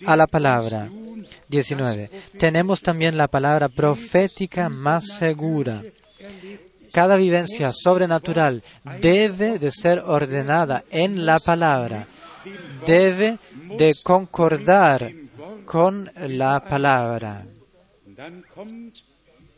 A 0.06 0.16
la 0.16 0.26
palabra. 0.26 0.90
19. 1.48 2.10
Tenemos 2.38 2.80
también 2.82 3.16
la 3.16 3.28
palabra 3.28 3.68
profética 3.68 4.68
más 4.68 5.06
segura. 5.18 5.82
Cada 6.96 7.16
vivencia 7.18 7.72
sobrenatural 7.74 8.62
debe 9.02 9.58
de 9.58 9.70
ser 9.70 9.98
ordenada 9.98 10.82
en 10.90 11.26
la 11.26 11.38
palabra. 11.38 12.08
Debe 12.86 13.38
de 13.76 13.94
concordar 14.02 15.12
con 15.66 16.10
la 16.16 16.64
palabra. 16.64 17.44
Und 18.06 18.16
dann 18.16 18.44
kommt 18.54 19.04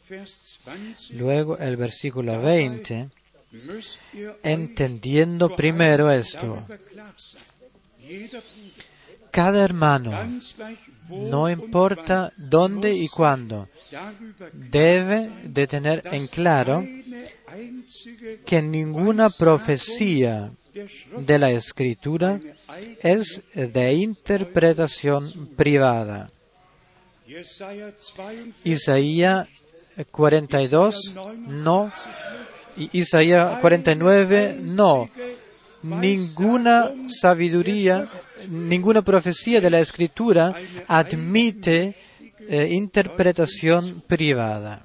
Vers 0.09 0.59
20. 0.64 1.14
Luego 1.16 1.57
el 1.59 1.76
versículo 1.76 2.40
20, 2.42 3.09
Müsst 3.52 4.00
ihr 4.12 4.30
euch 4.30 4.37
entendiendo 4.42 5.54
primero 5.54 6.11
esto, 6.11 6.66
cada 9.30 9.64
hermano, 9.64 10.11
no 11.09 11.49
importa 11.49 12.33
dónde 12.37 12.92
y 12.95 13.07
cuándo, 13.07 13.68
debe 14.52 15.30
de 15.45 15.66
tener 15.66 16.02
en 16.12 16.26
claro 16.26 16.87
que 18.45 18.62
ninguna 18.62 19.30
profecía 19.30 20.52
de 21.18 21.38
la 21.38 21.50
escritura 21.50 22.40
es 23.02 23.42
de 23.54 23.92
interpretación 23.95 25.49
privada. 25.57 26.30
Jesaja 27.26 27.92
42 27.92 28.54
Isaías 28.64 29.49
42, 30.11 31.14
no. 31.49 31.90
Isaías 32.92 33.59
49, 33.61 34.59
no. 34.62 35.11
ninguna 35.83 36.92
sabiduría, 37.09 38.09
ninguna 38.49 39.02
profecía 39.02 39.61
de 39.61 39.71
la 39.71 39.80
Escritura 39.80 40.54
admite 40.87 41.97
eh, 42.49 42.69
interpretación 42.73 44.02
privada. 44.07 44.83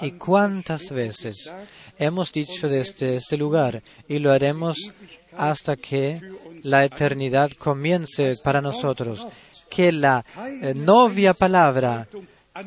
¿Y 0.00 0.12
cuántas 0.12 0.90
veces 0.90 1.54
hemos 1.98 2.30
dicho 2.30 2.68
desde 2.68 3.16
este 3.16 3.38
lugar 3.38 3.82
y 4.06 4.18
lo 4.18 4.30
haremos 4.30 4.92
hasta 5.36 5.76
que 5.76 6.20
la 6.62 6.84
eternidad 6.84 7.50
comience 7.52 8.34
para 8.44 8.60
nosotros? 8.60 9.26
Que 9.70 9.92
la 9.92 10.22
eh, 10.36 10.74
novia 10.74 11.32
palabra 11.32 12.06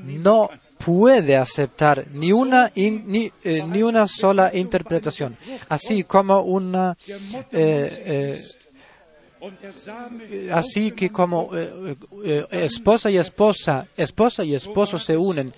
no 0.03 0.49
puede 0.83 1.37
aceptar 1.37 2.07
ni 2.13 2.31
una, 2.31 2.71
ni, 2.75 3.31
eh, 3.43 3.63
ni 3.63 3.83
una 3.83 4.07
sola 4.07 4.51
interpretación, 4.55 5.37
así 5.67 6.03
como 6.03 6.41
una 6.41 6.97
así 10.51 10.91
que 10.91 11.09
como 11.09 11.49
eh, 11.55 11.95
eh, 12.25 12.45
esposa 12.51 13.09
y 13.09 13.17
esposa, 13.17 13.87
esposa 13.95 14.43
y 14.43 14.55
esposo 14.55 14.99
se 14.99 15.15
unen 15.15 15.53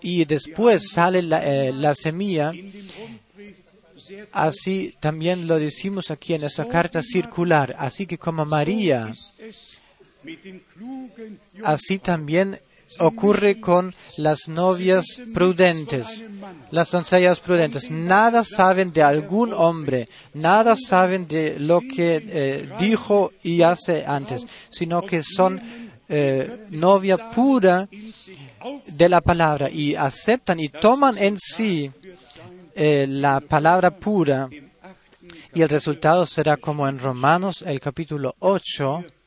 y 0.00 0.24
después 0.24 0.90
sale 0.90 1.22
la, 1.22 1.44
eh, 1.44 1.72
la 1.72 1.94
semilla, 1.94 2.52
así 4.32 4.94
también 4.98 5.46
lo 5.46 5.58
decimos 5.58 6.10
aquí 6.10 6.34
en 6.34 6.44
esa 6.44 6.66
carta 6.66 7.02
circular, 7.02 7.76
así 7.78 8.06
que 8.06 8.18
como 8.18 8.44
María, 8.44 9.14
así 11.64 11.98
también 11.98 12.60
ocurre 13.00 13.60
con 13.60 13.94
las 14.16 14.48
novias 14.48 15.20
prudentes, 15.32 16.24
las 16.70 16.90
doncellas 16.90 17.40
prudentes. 17.40 17.90
Nada 17.90 18.44
saben 18.44 18.92
de 18.92 19.02
algún 19.02 19.52
hombre, 19.52 20.08
nada 20.34 20.76
saben 20.76 21.26
de 21.28 21.58
lo 21.58 21.80
que 21.80 22.22
eh, 22.24 22.68
dijo 22.78 23.32
y 23.42 23.62
hace 23.62 24.04
antes, 24.06 24.46
sino 24.70 25.02
que 25.02 25.22
son 25.22 25.60
eh, 26.08 26.66
novia 26.70 27.30
pura 27.30 27.88
de 28.86 29.08
la 29.08 29.20
palabra 29.20 29.70
y 29.70 29.94
aceptan 29.94 30.60
y 30.60 30.68
toman 30.68 31.16
en 31.16 31.38
sí 31.38 31.90
eh, 32.74 33.06
la 33.08 33.40
palabra 33.40 33.96
pura 33.96 34.48
y 35.54 35.62
el 35.62 35.68
resultado 35.68 36.26
será 36.26 36.56
como 36.56 36.88
en 36.88 36.98
Romanos 36.98 37.62
el 37.66 37.80
capítulo 37.80 38.34
8 38.40 39.02
durch 39.02 39.02
die 39.02 39.02
Verwandlung 39.02 39.21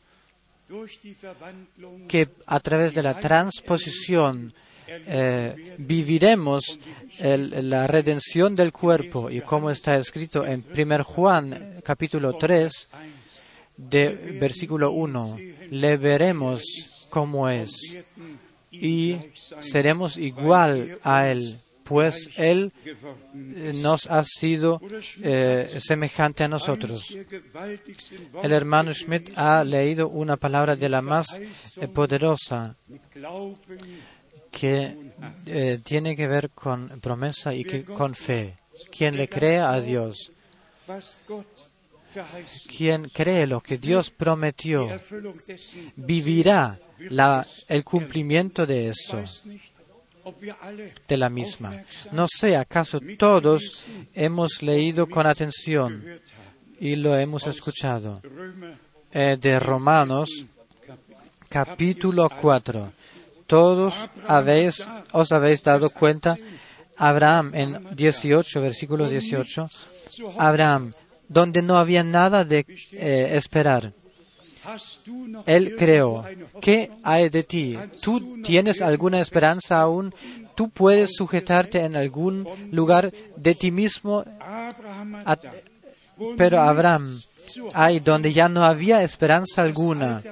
que 2.08 2.30
a 2.46 2.60
través 2.60 2.94
de 2.94 3.04
la 3.04 3.20
transposición 3.20 4.54
eh, 4.88 5.76
viviremos 5.78 6.80
la 7.20 7.88
redención 7.88 8.56
del 8.56 8.72
cuerpo 8.72 9.30
y 9.30 9.42
como 9.42 9.72
está 9.72 9.98
escrito 9.98 10.46
en 10.46 10.64
1 10.76 11.04
Juan 11.04 11.82
capítulo 11.84 12.34
3 12.34 12.90
de 13.78 14.38
versículo 14.40 14.92
1 14.92 15.38
le 15.72 15.98
veremos 15.98 16.64
como 17.10 17.50
es 17.50 17.72
y 18.72 19.18
seremos 19.60 20.18
igual 20.18 21.00
a 21.04 21.28
él 21.30 21.60
pues 21.86 22.32
él 22.36 22.74
eh, 22.84 23.72
nos 23.76 24.08
ha 24.08 24.24
sido 24.24 24.82
eh, 25.22 25.78
semejante 25.80 26.44
a 26.44 26.48
nosotros 26.48 27.16
el 28.44 28.52
hermano 28.52 28.92
Schmidt 28.92 29.38
ha 29.38 29.64
leído 29.64 30.10
una 30.10 30.36
palabra 30.36 30.76
de 30.76 30.90
la 30.90 31.02
más 31.02 31.40
eh, 31.40 31.88
poderosa 31.88 32.76
que 34.52 34.98
tiene 35.84 36.16
que 36.16 36.28
ver 36.28 36.50
con 36.52 36.88
promesa 37.02 37.54
y 37.54 37.66
que, 37.66 37.84
con 37.84 38.16
fe. 38.16 38.56
Quien 38.90 39.18
le 39.18 39.28
cree 39.28 39.60
a 39.60 39.82
Dios, 39.82 40.32
quien 42.68 43.10
cree 43.10 43.48
lo 43.48 43.60
que 43.60 43.78
Dios 43.78 44.12
prometió, 44.12 44.88
vivirá 45.98 46.80
el 47.68 47.84
cumplimiento 47.84 48.66
de 48.66 48.90
esto, 48.90 49.22
de 51.08 51.18
la 51.18 51.30
misma. 51.30 51.84
No 52.12 52.28
sé, 52.28 52.56
acaso 52.56 53.00
todos 53.18 53.88
hemos 54.14 54.62
leído 54.62 55.08
con 55.08 55.28
atención 55.28 56.20
y 56.80 56.96
lo 56.96 57.18
hemos 57.18 57.48
escuchado 57.48 58.22
eh, 59.12 59.38
de 59.40 59.60
Romanos 59.60 60.46
capítulo 61.50 62.30
4. 62.30 62.92
Todos 63.48 64.10
habéis, 64.28 64.88
os 65.12 65.32
habéis 65.32 65.64
dado 65.64 65.90
cuenta, 65.90 66.38
Abraham 66.98 67.52
en 67.54 67.96
18, 67.96 68.62
versículo 68.62 69.08
18, 69.08 69.68
Abraham, 70.38 70.94
donde 71.28 71.62
no 71.62 71.78
había 71.78 72.04
nada 72.04 72.44
de 72.44 72.66
eh, 72.92 73.32
esperar. 73.34 73.94
Él 75.46 75.76
creó. 75.78 76.26
¿Qué 76.62 76.92
hay 77.04 77.30
de 77.30 77.44
ti? 77.44 77.78
¿Tú 78.02 78.42
tienes 78.42 78.82
alguna 78.82 79.22
esperanza 79.22 79.82
aún? 79.82 80.14
¿Tú 80.56 80.70
puedes 80.70 81.16
sujetarte 81.16 81.84
en 81.84 81.96
algún 81.96 82.48
lugar 82.72 83.12
de 83.36 83.56
ti 83.56 83.72
mismo? 83.72 84.24
Pero 86.38 86.62
Abraham, 86.62 87.22
hay 87.74 88.00
donde 88.00 88.34
ya 88.34 88.48
no 88.50 88.64
había 88.64 89.04
esperanza 89.04 89.64
alguna. 89.64 90.24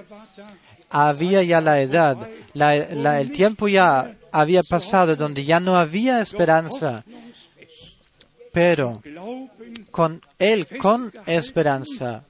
Había 0.90 1.44
ya 1.44 1.60
la 1.60 1.82
edad, 1.82 2.18
el 2.54 3.32
tiempo 3.32 3.68
ya 3.68 4.16
había 4.32 4.64
pasado 4.64 5.16
donde 5.16 5.44
ya 5.44 5.60
no 5.60 5.76
había 5.78 6.22
esperanza, 6.22 7.04
pero 8.52 9.02
con 9.92 10.22
él, 10.38 10.68
con 10.80 11.12
esperanza, 11.26 12.24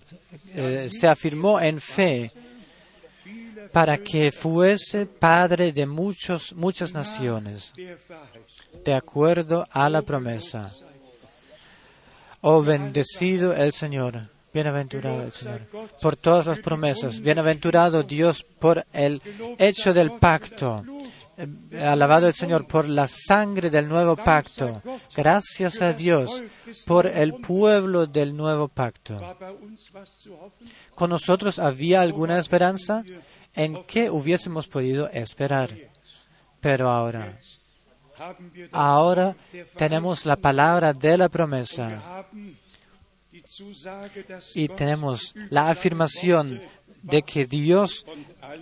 eh, 0.56 0.88
se 0.90 1.08
afirmó 1.08 1.60
en 1.60 1.80
fe 1.80 2.32
para 3.72 3.98
que 3.98 4.32
fuese 4.32 5.06
padre 5.06 5.72
de 5.72 5.86
muchos, 5.86 6.54
muchas 6.54 6.94
naciones, 6.94 7.74
de 8.86 8.94
acuerdo 8.94 9.68
a 9.72 9.90
la 9.90 10.02
promesa. 10.04 10.72
Oh 12.42 12.62
bendecido 12.62 13.54
el 13.56 13.74
Señor, 13.74 14.30
bienaventurado 14.54 15.24
el 15.24 15.32
Señor, 15.32 15.62
por 16.02 16.16
todas 16.16 16.46
las 16.46 16.60
promesas, 16.60 17.20
bienaventurado 17.20 18.04
Dios 18.04 18.44
por 18.44 18.86
el 18.94 19.22
hecho 19.58 19.94
del 19.94 20.12
pacto, 20.12 20.84
alabado 21.82 22.28
el 22.28 22.34
Señor 22.34 22.68
por 22.68 22.88
la 22.88 23.08
sangre 23.08 23.70
del 23.70 23.88
nuevo 23.88 24.16
pacto, 24.16 24.82
gracias 25.16 25.82
a 25.82 25.94
Dios 25.94 26.44
por 26.86 27.08
el 27.08 27.36
pueblo 27.36 28.06
del 28.06 28.36
nuevo 28.36 28.68
pacto. 28.68 29.20
¿Con 30.96 31.10
nosotros 31.10 31.60
había 31.60 32.02
alguna 32.02 32.40
esperanza 32.40 33.04
en 33.56 33.84
que 33.86 34.10
hubiésemos 34.10 34.68
podido 34.68 35.10
esperar? 35.10 35.76
Pero 36.60 36.90
ahora, 36.90 37.40
ahora 38.72 39.36
tenemos 39.76 40.26
la 40.26 40.36
palabra 40.36 40.94
de 40.94 41.18
la 41.18 41.30
promesa 41.30 42.26
y 44.54 44.68
tenemos 44.70 45.34
la 45.50 45.70
afirmación 45.70 46.62
de 47.02 47.22
que 47.22 47.46
Dios 47.46 48.06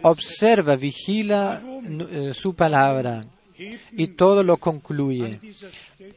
observa, 0.01 0.75
vigila 0.75 1.61
eh, 2.11 2.33
su 2.33 2.55
palabra 2.55 3.25
y 3.91 4.07
todo 4.07 4.43
lo 4.43 4.57
concluye. 4.57 5.39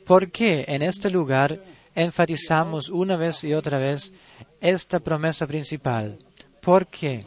¿Por 0.04 0.30
qué 0.30 0.64
en 0.68 0.82
este 0.82 1.10
lugar 1.10 1.60
enfatizamos 1.94 2.88
una 2.88 3.16
vez 3.16 3.44
y 3.44 3.54
otra 3.54 3.78
vez 3.78 4.12
esta 4.60 5.00
promesa 5.00 5.46
principal? 5.46 6.18
¿Por 6.60 6.86
qué? 6.86 7.22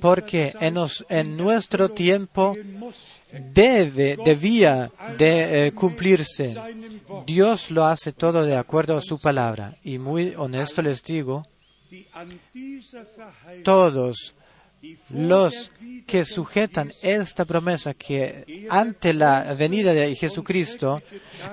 Porque 0.00 0.52
en, 0.60 1.36
nuestro 1.36 1.88
tiempo 1.90 2.54
debe, 3.54 4.18
debía 4.22 4.92
de 5.16 5.66
eh, 5.66 5.72
cumplirse. 5.72 6.54
Dios 7.26 7.70
lo 7.70 7.86
hace 7.86 8.12
todo 8.12 8.44
de 8.44 8.56
acuerdo 8.56 8.98
a 8.98 9.00
su 9.00 9.18
palabra. 9.18 9.78
Y 9.82 9.96
muy 9.96 10.34
honesto 10.36 10.82
les 10.82 11.02
digo, 11.02 11.46
todos 13.64 14.34
los 15.10 15.72
que 16.06 16.24
sujetan 16.24 16.92
esta 17.02 17.44
promesa 17.44 17.94
que 17.94 18.66
ante 18.70 19.12
la 19.12 19.54
venida 19.54 19.92
de 19.92 20.14
Jesucristo, 20.14 21.02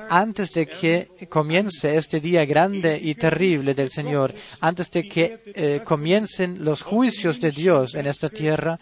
antes 0.10 0.52
de 0.52 0.68
que 0.68 1.28
comience 1.30 1.96
este 1.96 2.20
día 2.20 2.46
grande 2.46 3.00
y 3.02 3.16
terrible 3.16 3.74
del 3.74 3.90
Señor, 3.90 4.34
antes 4.62 4.90
de 4.92 5.08
que 5.08 5.40
eh, 5.46 5.82
comiencen 5.84 6.64
los 6.64 6.82
juicios 6.82 7.40
de 7.40 7.52
Dios 7.52 7.96
en 7.96 8.08
esta 8.08 8.30
tierra 8.30 8.80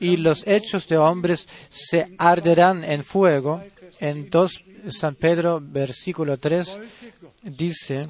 y 0.00 0.16
los 0.16 0.46
hechos 0.46 0.86
de 0.88 0.98
hombres 0.98 1.48
se 1.68 2.14
arderán 2.18 2.84
en 2.84 3.04
fuego, 3.04 3.62
en 4.00 4.28
2 4.28 4.64
San 4.88 5.14
Pedro 5.14 5.60
versículo 5.62 6.38
3 6.38 6.78
dice, 7.44 8.06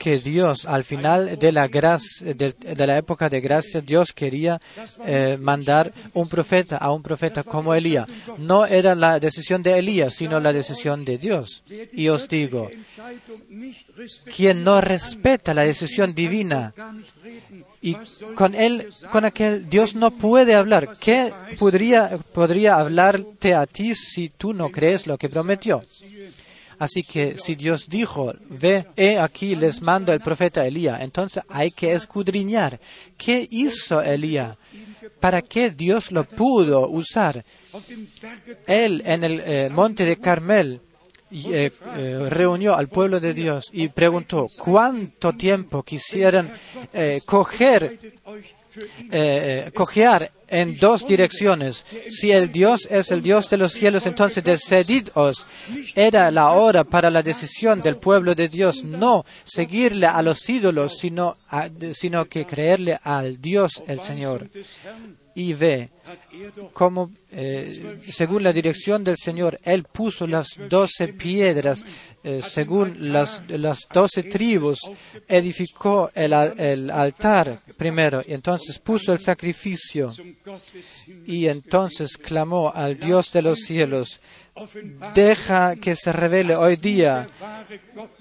que 0.00 0.18
Dios, 0.18 0.64
al 0.64 0.82
final 0.82 1.38
de 1.38 1.52
la, 1.52 1.68
gracia, 1.68 2.32
de, 2.32 2.86
la 2.86 2.96
época 2.96 3.28
de 3.28 3.42
gracia, 3.42 3.82
Dios 3.82 4.14
quería 4.14 4.58
eh, 5.04 5.36
mandar 5.38 5.92
un 6.14 6.26
profeta 6.26 6.78
a 6.78 6.90
un 6.90 7.02
profeta 7.02 7.42
como 7.42 7.74
Elías. 7.74 8.08
No 8.38 8.64
era 8.64 8.94
la 8.94 9.20
decisión 9.20 9.62
de 9.62 9.78
Elías, 9.78 10.14
sino 10.14 10.40
la 10.40 10.54
decisión 10.54 11.04
de 11.04 11.18
Dios. 11.18 11.62
Y 11.92 12.08
os 12.08 12.26
digo, 12.30 12.70
quien 14.34 14.64
no 14.64 14.80
respeta 14.80 15.52
la 15.52 15.64
decisión 15.64 16.14
divina 16.14 16.72
y 17.82 17.96
con 18.34 18.54
él, 18.54 18.88
con 19.12 19.26
aquel 19.26 19.68
Dios 19.68 19.94
no 19.94 20.10
puede 20.12 20.54
hablar. 20.54 20.96
¿Qué 20.98 21.30
podría, 21.58 22.18
podría 22.32 22.76
hablarte 22.76 23.54
a 23.54 23.66
ti 23.66 23.94
si 23.94 24.30
tú 24.30 24.54
no 24.54 24.70
crees 24.70 25.06
lo 25.06 25.18
que 25.18 25.28
prometió? 25.28 25.84
Así 26.80 27.02
que 27.02 27.36
si 27.36 27.56
Dios 27.56 27.90
dijo, 27.90 28.32
ve, 28.48 28.86
he 28.96 29.18
aquí 29.18 29.54
les 29.54 29.82
mando 29.82 30.14
el 30.14 30.20
profeta 30.20 30.66
Elías, 30.66 31.02
entonces 31.02 31.42
hay 31.50 31.72
que 31.72 31.92
escudriñar. 31.92 32.80
¿Qué 33.18 33.46
hizo 33.50 34.00
Elías? 34.00 34.56
¿Para 35.20 35.42
qué 35.42 35.72
Dios 35.72 36.10
lo 36.10 36.24
pudo 36.24 36.88
usar? 36.88 37.44
Él 38.66 39.02
en 39.04 39.24
el 39.24 39.42
eh, 39.44 39.68
monte 39.70 40.06
de 40.06 40.16
Carmel 40.16 40.80
eh, 41.30 41.70
eh, 41.96 42.26
reunió 42.30 42.74
al 42.74 42.88
pueblo 42.88 43.20
de 43.20 43.34
Dios 43.34 43.68
y 43.74 43.88
preguntó 43.88 44.46
cuánto 44.58 45.34
tiempo 45.34 45.82
quisieran 45.82 46.50
coger, 47.26 47.98
eh, 49.10 49.70
cojear 49.74 50.30
en 50.48 50.76
dos 50.76 51.06
direcciones. 51.06 51.86
Si 52.08 52.32
el 52.32 52.50
Dios 52.50 52.88
es 52.90 53.10
el 53.10 53.22
Dios 53.22 53.48
de 53.48 53.56
los 53.56 53.72
cielos, 53.72 54.06
entonces 54.06 54.42
decididos. 54.42 55.46
Era 55.94 56.30
la 56.30 56.50
hora 56.50 56.84
para 56.84 57.10
la 57.10 57.22
decisión 57.22 57.80
del 57.80 57.96
pueblo 57.96 58.34
de 58.34 58.48
Dios, 58.48 58.82
no 58.84 59.24
seguirle 59.44 60.06
a 60.06 60.22
los 60.22 60.48
ídolos, 60.48 60.98
sino, 60.98 61.36
sino 61.92 62.26
que 62.26 62.46
creerle 62.46 62.98
al 63.02 63.40
Dios, 63.40 63.82
el 63.86 64.00
Señor. 64.00 64.48
Y 65.34 65.52
ve. 65.54 65.90
Cómo, 66.72 67.10
eh, 67.30 68.00
según 68.10 68.42
la 68.42 68.52
dirección 68.52 69.04
del 69.04 69.16
Señor, 69.16 69.58
Él 69.62 69.84
puso 69.84 70.26
las 70.26 70.48
doce 70.68 71.08
piedras, 71.08 71.84
eh, 72.24 72.40
según 72.42 73.12
las, 73.12 73.42
las 73.48 73.86
doce 73.92 74.24
tribus, 74.24 74.80
edificó 75.28 76.10
el, 76.14 76.32
el 76.32 76.90
altar 76.90 77.60
primero, 77.76 78.22
y 78.26 78.32
entonces 78.32 78.78
puso 78.78 79.12
el 79.12 79.20
sacrificio, 79.20 80.12
y 81.26 81.46
entonces 81.46 82.16
clamó 82.16 82.72
al 82.74 82.98
Dios 82.98 83.30
de 83.32 83.42
los 83.42 83.60
cielos, 83.60 84.20
deja 85.14 85.76
que 85.76 85.94
se 85.94 86.12
revele 86.12 86.56
hoy 86.56 86.76
día 86.76 87.28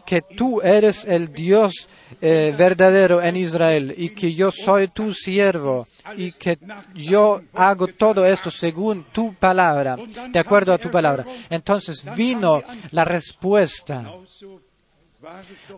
que 0.06 0.22
tú 0.22 0.62
eres 0.62 1.06
el 1.06 1.34
Dios 1.34 1.90
eh, 2.22 2.54
verdadero 2.58 3.22
en 3.22 3.36
Israel 3.36 3.94
y 3.98 4.10
que 4.10 4.34
yo 4.34 4.52
soy 4.52 4.88
tu 4.88 5.14
siervo 5.14 5.86
y 6.18 6.32
que 6.32 6.58
yo 6.96 7.42
hago 7.54 7.88
todo 7.88 8.26
esto 8.26 8.52
según 8.52 9.06
tu 9.12 9.34
palabra, 9.34 9.98
de 10.30 10.40
acuerdo 10.40 10.74
a 10.74 10.78
tu 10.78 10.90
palabra. 10.90 11.26
Entonces 11.50 12.04
vino 12.16 12.64
la 12.92 13.06
respuesta. 13.06 14.12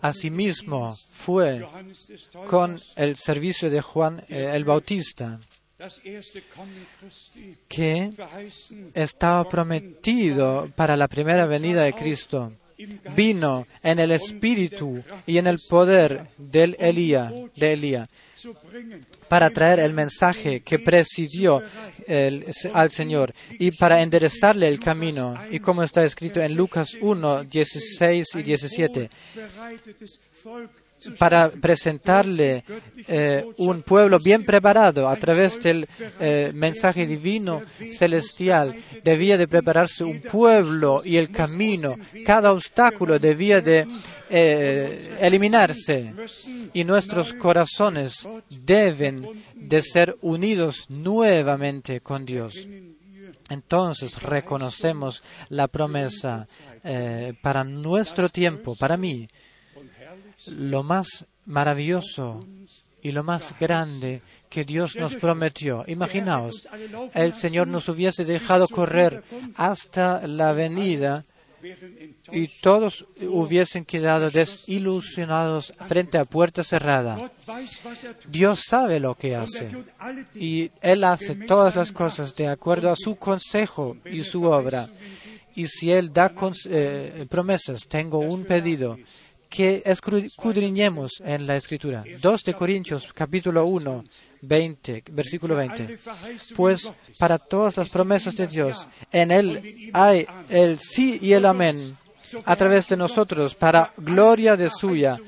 Asimismo 0.02 0.96
fue 1.12 1.68
con 2.48 2.80
el 2.96 3.16
servicio 3.16 3.70
de 3.70 3.82
Juan 3.82 4.24
eh, 4.30 4.52
el 4.54 4.66
Bautista, 4.66 5.40
que 7.68 8.12
estaba 8.94 9.50
prometido 9.50 10.70
para 10.76 10.96
la 10.96 11.08
primera 11.08 11.46
venida 11.48 11.84
de 11.84 11.94
Cristo. 11.94 12.54
Vino 13.16 13.68
en 13.84 14.00
el 14.00 14.12
espíritu 14.12 15.04
y 15.28 15.38
en 15.38 15.48
el 15.48 15.60
poder 15.60 16.30
del 16.38 16.76
Elías, 16.80 17.32
de 17.56 17.74
Elías, 17.74 18.10
para 19.28 19.50
traer 19.50 19.80
el 19.80 19.94
mensaje 19.94 20.62
que 20.62 20.80
presidió 20.80 21.62
al 22.74 22.92
Señor 22.92 23.34
y 23.60 23.72
para 23.72 24.02
enderezarle 24.02 24.68
el 24.68 24.80
camino. 24.80 25.36
Y 25.50 25.60
como 25.60 25.84
está 25.84 26.04
escrito 26.04 26.42
en 26.42 26.56
Lucas 26.56 26.98
1, 27.00 27.44
16 27.46 28.28
y 28.36 28.44
17, 28.44 29.10
para 31.18 31.50
presentarle 31.50 32.64
eh, 33.08 33.46
un 33.58 33.82
pueblo 33.82 34.20
bien 34.20 34.46
preparado 34.46 35.08
a 35.10 35.16
través 35.16 35.62
del 35.62 35.88
eh, 36.20 36.52
mensaje 36.54 37.08
divino 37.08 37.64
celestial. 37.94 38.76
Debía 39.04 39.38
de 39.38 39.48
prepararse 39.48 40.04
un 40.04 40.22
pueblo 40.22 41.02
y 41.04 41.18
el 41.18 41.32
camino. 41.32 41.96
Cada 42.26 42.52
obstáculo 42.52 43.20
debía 43.20 43.62
de 43.62 43.88
eh, 44.30 45.18
eliminarse 45.20 46.14
y 46.74 46.84
nuestros 46.84 47.34
corazones 47.34 48.28
deben 48.50 49.28
de 49.56 49.82
ser 49.82 50.18
unidos 50.22 50.86
nuevamente 50.90 52.02
con 52.02 52.26
Dios. 52.26 52.68
Entonces 53.50 54.22
reconocemos 54.22 55.24
la 55.50 55.68
promesa 55.68 56.48
para 57.42 57.64
nuestro 57.64 58.28
tiempo, 58.30 58.76
para 58.76 58.98
mí, 58.98 59.28
lo 60.48 60.84
más 60.84 61.26
maravilloso 61.46 62.46
y 63.02 63.12
lo 63.12 63.24
más 63.24 63.56
grande 63.60 64.22
que 64.50 64.64
Dios 64.64 64.96
nos 64.96 65.16
prometió. 65.16 65.84
Imaginaos, 65.88 66.68
el 67.14 67.34
Señor 67.34 67.68
nos 67.68 67.90
hubiese 67.90 68.26
dejado 68.26 68.68
correr 68.68 69.24
hasta 69.56 70.26
la 70.28 70.54
venida 70.54 71.24
y 72.32 72.48
todos 72.48 73.06
hubiesen 73.22 73.86
quedado 73.86 74.30
desilusionados 74.30 75.74
frente 75.88 76.18
a 76.18 76.26
puerta 76.26 76.64
cerrada. 76.64 77.32
Dios 78.28 78.64
sabe 78.68 79.00
lo 79.00 79.16
que 79.16 79.36
hace 79.36 79.70
y 80.34 80.72
Él 80.82 81.04
hace 81.04 81.36
todas 81.36 81.76
las 81.76 81.92
cosas 81.92 82.36
de 82.36 82.48
acuerdo 82.48 82.90
a 82.90 82.96
su 82.96 83.16
consejo 83.16 83.98
y 84.06 84.24
su 84.24 84.44
obra. 84.46 84.90
Y 85.56 85.68
si 85.68 85.92
Él 85.92 86.14
da 86.14 86.34
eh, 86.70 87.26
promesas, 87.30 87.88
tengo 87.88 88.20
un 88.20 88.46
pedido 88.46 88.98
que 89.52 89.84
escudriñemos 89.86 91.22
en 91.26 91.46
la 91.46 91.58
Escritura. 91.58 92.04
2 92.22 92.44
de 92.44 92.54
Corintios, 92.54 93.12
capítulo 93.14 93.66
1, 93.66 94.06
20, 94.44 95.04
versículo 95.12 95.56
20. 95.58 96.00
Pues 96.56 96.90
para 97.20 97.38
todas 97.38 97.76
las 97.76 97.90
promesas 97.90 98.34
de 98.36 98.48
Dios, 98.48 98.88
en 99.12 99.30
Él 99.30 99.92
hay 99.92 100.26
el 100.50 100.80
sí 100.80 101.20
y 101.22 101.34
el 101.34 101.46
amén 101.46 101.98
a 102.46 102.56
través 102.56 102.88
de 102.88 102.96
nosotros, 102.96 103.54
para 103.54 103.92
gloria 103.98 104.56
de 104.56 104.70
suya. 104.70 105.20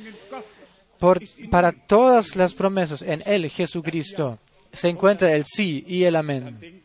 Para 1.51 1.73
todas 1.73 2.37
las 2.37 2.53
promesas 2.53 3.01
en 3.01 3.21
Él, 3.25 3.49
Jesucristo, 3.49 4.39
se 4.71 4.87
encuentra 4.87 5.33
el 5.33 5.43
sí 5.43 5.83
y 5.85 6.05
el 6.05 6.15
amén. 6.15 6.81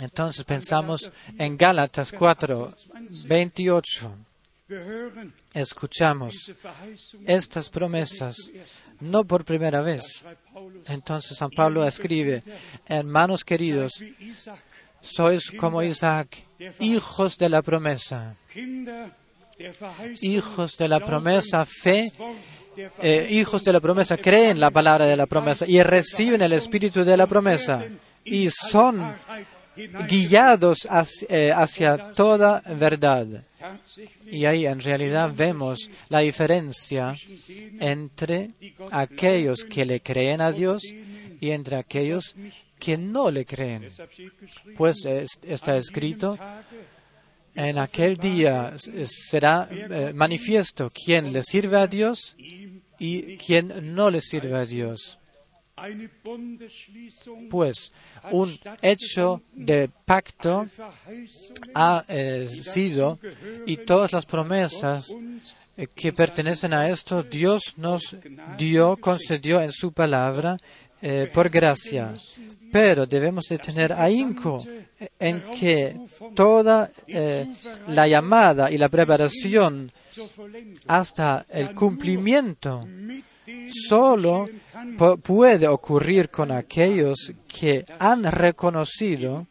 Entonces 0.00 0.44
pensamos 0.44 1.10
en 1.38 1.56
Gálatas 1.56 2.12
4, 2.12 2.74
28. 3.24 4.27
Escuchamos 5.54 6.52
estas 7.26 7.70
promesas 7.70 8.50
no 9.00 9.24
por 9.24 9.44
primera 9.44 9.80
vez. 9.80 10.24
Entonces 10.88 11.38
San 11.38 11.50
Pablo 11.50 11.86
escribe, 11.86 12.42
hermanos 12.86 13.44
queridos, 13.44 13.92
sois 15.00 15.50
como 15.52 15.82
Isaac, 15.82 16.44
hijos 16.80 17.38
de 17.38 17.48
la 17.48 17.62
promesa, 17.62 18.36
hijos 20.20 20.76
de 20.76 20.88
la 20.88 21.00
promesa, 21.00 21.64
fe, 21.64 22.12
eh, 23.00 23.26
hijos 23.30 23.64
de 23.64 23.72
la 23.72 23.80
promesa, 23.80 24.16
creen 24.18 24.60
la 24.60 24.70
palabra 24.70 25.06
de 25.06 25.16
la 25.16 25.26
promesa 25.26 25.64
y 25.66 25.82
reciben 25.82 26.42
el 26.42 26.52
espíritu 26.52 27.04
de 27.04 27.16
la 27.16 27.26
promesa 27.26 27.84
y 28.24 28.50
son 28.50 29.16
guiados 30.08 30.86
hacia, 30.90 31.28
eh, 31.30 31.52
hacia 31.52 32.12
toda 32.12 32.62
verdad. 32.66 33.26
Y 34.30 34.44
ahí 34.44 34.66
en 34.66 34.80
realidad 34.80 35.32
vemos 35.34 35.90
la 36.08 36.20
diferencia 36.20 37.14
entre 37.80 38.50
aquellos 38.90 39.64
que 39.64 39.84
le 39.84 40.00
creen 40.00 40.40
a 40.40 40.52
Dios 40.52 40.82
y 41.40 41.50
entre 41.50 41.76
aquellos 41.76 42.34
que 42.78 42.96
no 42.96 43.30
le 43.30 43.44
creen. 43.44 43.88
Pues 44.76 45.04
es- 45.04 45.38
está 45.42 45.76
escrito, 45.76 46.38
en 47.54 47.78
aquel 47.78 48.16
día 48.16 48.74
será 49.06 49.68
eh, 49.70 50.12
manifiesto 50.14 50.90
quién 50.90 51.32
le 51.32 51.42
sirve 51.42 51.76
a 51.78 51.86
Dios 51.88 52.36
y 53.00 53.36
quién 53.38 53.94
no 53.94 54.10
le 54.10 54.20
sirve 54.20 54.54
a 54.54 54.64
Dios. 54.66 55.18
Pues 57.50 57.92
un 58.30 58.58
hecho 58.82 59.42
de 59.52 59.90
pacto 60.04 60.66
ha 61.74 62.04
eh, 62.08 62.48
sido 62.48 63.18
y 63.66 63.76
todas 63.78 64.12
las 64.12 64.26
promesas 64.26 65.14
eh, 65.76 65.86
que 65.94 66.12
pertenecen 66.12 66.74
a 66.74 66.88
esto, 66.88 67.22
Dios 67.22 67.74
nos 67.76 68.16
dio, 68.56 68.96
concedió 68.96 69.60
en 69.60 69.72
su 69.72 69.92
palabra 69.92 70.58
eh, 71.00 71.30
por 71.32 71.48
gracia. 71.48 72.14
Pero 72.72 73.06
debemos 73.06 73.46
de 73.46 73.58
tener 73.58 73.92
ahínco 73.92 74.58
en 75.18 75.40
que 75.58 75.96
toda 76.34 76.90
eh, 77.06 77.46
la 77.88 78.08
llamada 78.08 78.70
y 78.70 78.78
la 78.78 78.88
preparación 78.88 79.90
hasta 80.88 81.46
el 81.48 81.74
cumplimiento 81.74 82.86
solo 83.72 84.48
pu- 84.96 85.20
puede 85.20 85.66
ocurrir 85.68 86.28
con 86.30 86.50
aquellos 86.52 87.32
que 87.46 87.84
han 87.98 88.24
reconocido 88.24 89.46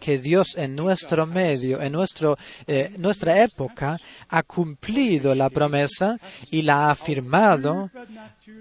que 0.00 0.18
Dios 0.18 0.56
en 0.56 0.74
nuestro 0.76 1.26
medio, 1.26 1.80
en 1.82 1.92
nuestro, 1.92 2.38
eh, 2.66 2.94
nuestra 2.98 3.42
época, 3.42 3.98
ha 4.28 4.42
cumplido 4.42 5.34
la 5.34 5.50
promesa 5.50 6.18
y 6.50 6.62
la 6.62 6.86
ha 6.86 6.90
afirmado 6.92 7.90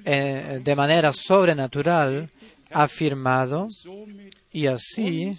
eh, 0.06 0.60
de 0.64 0.76
manera 0.76 1.14
sobrenatural, 1.14 2.30
afirmado 2.72 3.68
y 4.52 4.68
así 4.68 5.36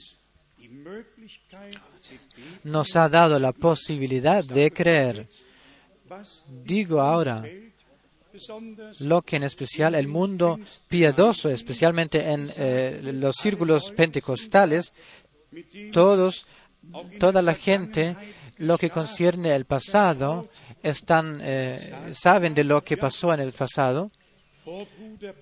nos 2.64 2.96
ha 2.96 3.08
dado 3.08 3.38
la 3.38 3.52
posibilidad 3.52 4.42
de 4.44 4.70
creer. 4.70 5.28
Digo 6.64 7.00
ahora 7.00 7.44
lo 9.00 9.22
que 9.22 9.36
en 9.36 9.44
especial 9.44 9.94
el 9.94 10.08
mundo 10.08 10.58
piadoso, 10.88 11.50
especialmente 11.50 12.30
en 12.30 12.50
eh, 12.56 13.00
los 13.02 13.36
círculos 13.36 13.92
pentecostales, 13.92 14.92
todos, 15.92 16.46
toda 17.18 17.42
la 17.42 17.54
gente, 17.54 18.16
lo 18.58 18.78
que 18.78 18.90
concierne 18.90 19.54
el 19.54 19.64
pasado, 19.64 20.48
están, 20.82 21.40
eh, 21.42 22.12
saben 22.12 22.54
de 22.54 22.64
lo 22.64 22.82
que 22.84 22.96
pasó 22.96 23.32
en 23.32 23.40
el 23.40 23.52
pasado. 23.52 24.10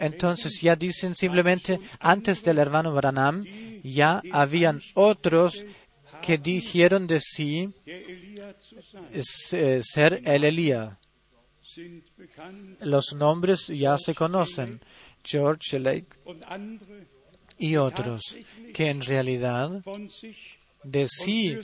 Entonces 0.00 0.60
ya 0.60 0.76
dicen 0.76 1.14
simplemente, 1.14 1.80
antes 2.00 2.42
del 2.42 2.58
hermano 2.58 2.92
Branham, 2.92 3.44
ya 3.82 4.20
habían 4.32 4.80
otros 4.94 5.64
que 6.20 6.38
dijeron 6.38 7.06
de 7.06 7.20
sí 7.20 7.70
eh, 7.86 9.80
ser 9.82 10.20
el 10.24 10.44
Elías. 10.44 10.96
Los 12.80 13.12
nombres 13.14 13.68
ya 13.68 13.96
se 13.98 14.14
conocen, 14.14 14.80
George 15.24 15.78
Lake 15.78 16.06
y 17.58 17.76
otros, 17.76 18.36
que 18.74 18.90
en 18.90 19.02
realidad 19.02 19.82
de 20.82 21.06
sí 21.08 21.56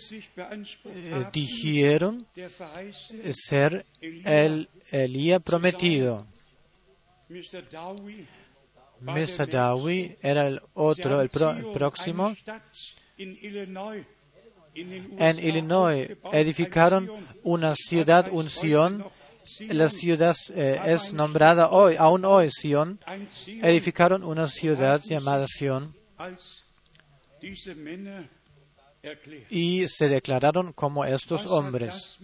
eh, 0.84 1.26
dijeron 1.32 2.26
ser 3.32 3.84
el 4.00 4.68
Elías 4.90 5.42
prometido. 5.42 6.26
Dowie 9.50 10.16
era 10.22 10.46
el 10.46 10.60
otro, 10.74 11.20
el, 11.20 11.28
el 11.32 11.72
próximo. 11.72 12.36
En 13.16 13.36
Illinois 15.38 16.10
edificaron 16.32 17.10
una 17.42 17.74
ciudad, 17.74 18.28
un 18.30 18.48
Sion. 18.48 19.04
La 19.60 19.88
ciudad 19.88 20.36
eh, 20.54 20.80
es 20.86 21.12
nombrada 21.12 21.70
hoy, 21.70 21.96
aún 21.96 22.24
hoy 22.24 22.50
Sion. 22.50 23.00
Edificaron 23.46 24.24
una 24.24 24.46
ciudad 24.46 25.00
llamada 25.04 25.46
Sion 25.46 25.94
y 29.50 29.86
se 29.88 30.08
declararon 30.08 30.72
como 30.72 31.04
estos 31.04 31.46
hombres. 31.46 32.18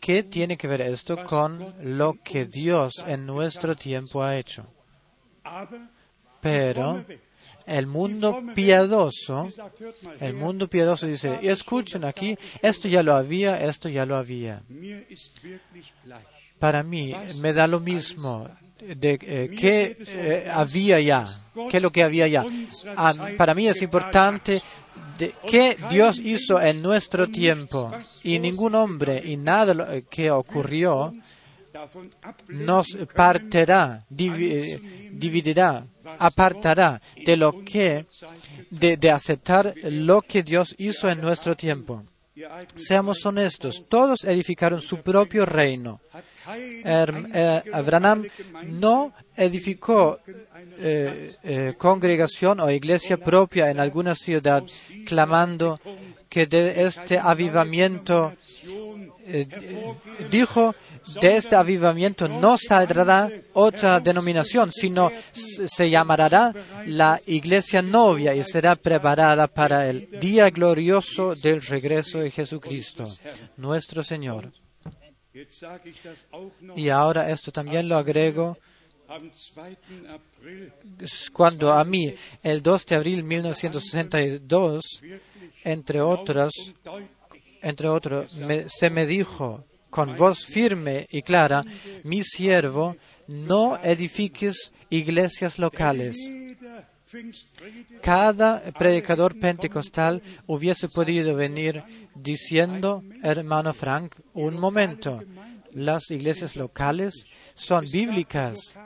¿Qué 0.00 0.22
tiene 0.22 0.56
que 0.56 0.68
ver 0.68 0.80
esto 0.82 1.24
con 1.24 1.74
lo 1.82 2.14
que 2.22 2.44
Dios 2.44 3.04
en 3.06 3.26
nuestro 3.26 3.76
tiempo 3.76 4.22
ha 4.22 4.36
hecho? 4.36 4.66
Pero 6.40 7.04
el 7.66 7.86
mundo 7.86 8.42
piadoso, 8.54 9.48
el 10.20 10.34
mundo 10.34 10.68
piadoso 10.68 11.06
dice, 11.06 11.38
escuchen 11.42 12.04
aquí, 12.04 12.36
esto 12.62 12.88
ya 12.88 13.02
lo 13.02 13.14
había, 13.14 13.60
esto 13.60 13.88
ya 13.88 14.06
lo 14.06 14.16
había. 14.16 14.62
Para 16.58 16.82
mí 16.82 17.14
me 17.40 17.52
da 17.52 17.66
lo 17.66 17.80
mismo 17.80 18.48
de 18.80 19.18
eh, 19.22 19.50
qué 19.58 19.96
eh, 20.06 20.48
había 20.50 21.00
ya, 21.00 21.24
qué 21.70 21.76
es 21.78 21.82
lo 21.82 21.90
que 21.90 22.02
había 22.02 22.26
ya. 22.28 22.44
Ah, 22.96 23.12
para 23.36 23.54
mí 23.54 23.68
es 23.68 23.82
importante 23.82 24.62
qué 25.48 25.76
Dios 25.90 26.18
hizo 26.20 26.60
en 26.60 26.80
nuestro 26.82 27.28
tiempo 27.28 27.92
y 28.22 28.38
ningún 28.38 28.74
hombre 28.74 29.20
y 29.24 29.36
nada 29.36 29.94
eh, 29.94 30.04
que 30.08 30.30
ocurrió 30.30 31.12
nos 32.48 32.86
partirá, 33.14 34.04
divi- 34.10 35.10
dividirá, 35.12 35.84
apartará 36.18 37.00
de 37.24 37.36
lo 37.36 37.62
que, 37.64 38.06
de, 38.70 39.10
aceptar 39.10 39.74
lo 39.84 40.22
que 40.22 40.42
Dios 40.42 40.74
hizo 40.78 41.08
en 41.10 41.20
nuestro 41.20 41.56
tiempo. 41.56 42.04
Seamos 42.76 43.24
honestos, 43.26 43.84
todos 43.88 44.24
edificaron 44.24 44.80
su 44.80 44.98
propio 44.98 45.44
reino. 45.44 46.00
Herm- 46.84 47.30
eh, 47.34 47.62
Abraham 47.72 48.26
no 48.66 49.12
edificó 49.36 50.18
eh, 50.80 51.34
eh, 51.42 51.74
congregación 51.76 52.60
o 52.60 52.70
iglesia 52.70 53.16
propia 53.16 53.70
en 53.70 53.80
alguna 53.80 54.14
ciudad, 54.14 54.62
clamando 55.04 55.78
que 56.28 56.46
de 56.46 56.84
este 56.84 57.18
avivamiento, 57.18 58.32
dijo, 60.30 60.74
de 61.20 61.36
este 61.36 61.56
avivamiento 61.56 62.28
no 62.28 62.56
saldrá 62.58 63.30
otra 63.54 63.98
denominación, 64.00 64.70
sino 64.72 65.10
se 65.32 65.88
llamará 65.90 66.52
la 66.86 67.20
iglesia 67.26 67.80
novia 67.82 68.34
y 68.34 68.44
será 68.44 68.76
preparada 68.76 69.46
para 69.46 69.88
el 69.88 70.08
día 70.20 70.50
glorioso 70.50 71.34
del 71.34 71.62
regreso 71.62 72.20
de 72.20 72.30
Jesucristo, 72.30 73.06
nuestro 73.56 74.02
Señor. 74.02 74.52
Y 76.76 76.88
ahora 76.88 77.30
esto 77.30 77.50
también 77.52 77.88
lo 77.88 77.96
agrego 77.96 78.56
am 79.08 79.30
2. 79.30 79.52
April 80.08 80.72
cuando 81.32 81.72
a 81.72 81.82
mí, 81.84 82.14
el 82.42 82.62
2 82.62 82.86
de 82.86 82.96
abril 82.96 83.16
de 83.16 83.22
1962, 83.22 84.82
entre 85.64 86.00
otras, 86.00 86.52
entre 87.62 87.88
otros, 87.88 88.34
me- 88.34 88.68
se 88.68 88.90
me 88.90 89.06
dijo 89.06 89.64
con 89.90 90.14
voz 90.16 90.44
firme 90.44 91.06
y 91.10 91.22
clara, 91.22 91.64
mi 92.04 92.22
siervo, 92.22 92.96
no 93.26 93.78
edifiques 93.82 94.72
iglesias 94.90 95.58
locales. 95.58 96.16
Cada 98.02 98.62
predicador 98.72 99.38
pentecostal 99.38 100.22
hubiese 100.46 100.88
podido 100.88 101.34
venir 101.34 101.82
diciendo, 102.14 103.02
hermano 103.22 103.72
Frank, 103.72 104.16
un 104.34 104.58
momento, 104.58 105.22
las 105.72 106.10
iglesias 106.10 106.56
locales 106.56 107.26
son 107.54 107.84
bíblicas. 107.84 108.76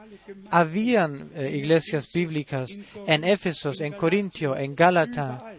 Habían 0.50 1.30
eh, 1.34 1.56
iglesias 1.56 2.10
bíblicas 2.12 2.70
en 3.06 3.24
Éfesos, 3.24 3.80
en 3.80 3.92
Corintio, 3.94 4.56
en 4.56 4.74
Gálata, 4.74 5.54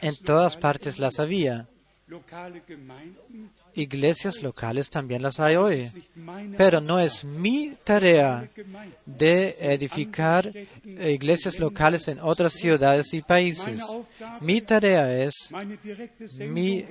en 0.00 0.16
todas 0.16 0.56
partes 0.56 0.98
las 0.98 1.18
había. 1.18 1.68
Iglesias 3.74 4.42
locales 4.42 4.90
también 4.90 5.22
las 5.22 5.40
hay 5.40 5.56
hoy. 5.56 5.90
Pero 6.56 6.80
no 6.80 6.98
es 7.00 7.24
mi 7.24 7.74
tarea 7.84 8.48
de 9.06 9.56
edificar 9.60 10.50
iglesias 10.84 11.58
locales 11.58 12.08
en 12.08 12.18
otras 12.20 12.52
ciudades 12.52 13.12
y 13.14 13.22
países. 13.22 13.80
Mi 14.40 14.60
tarea 14.60 15.24
es, 15.24 15.50
mi 16.38 16.84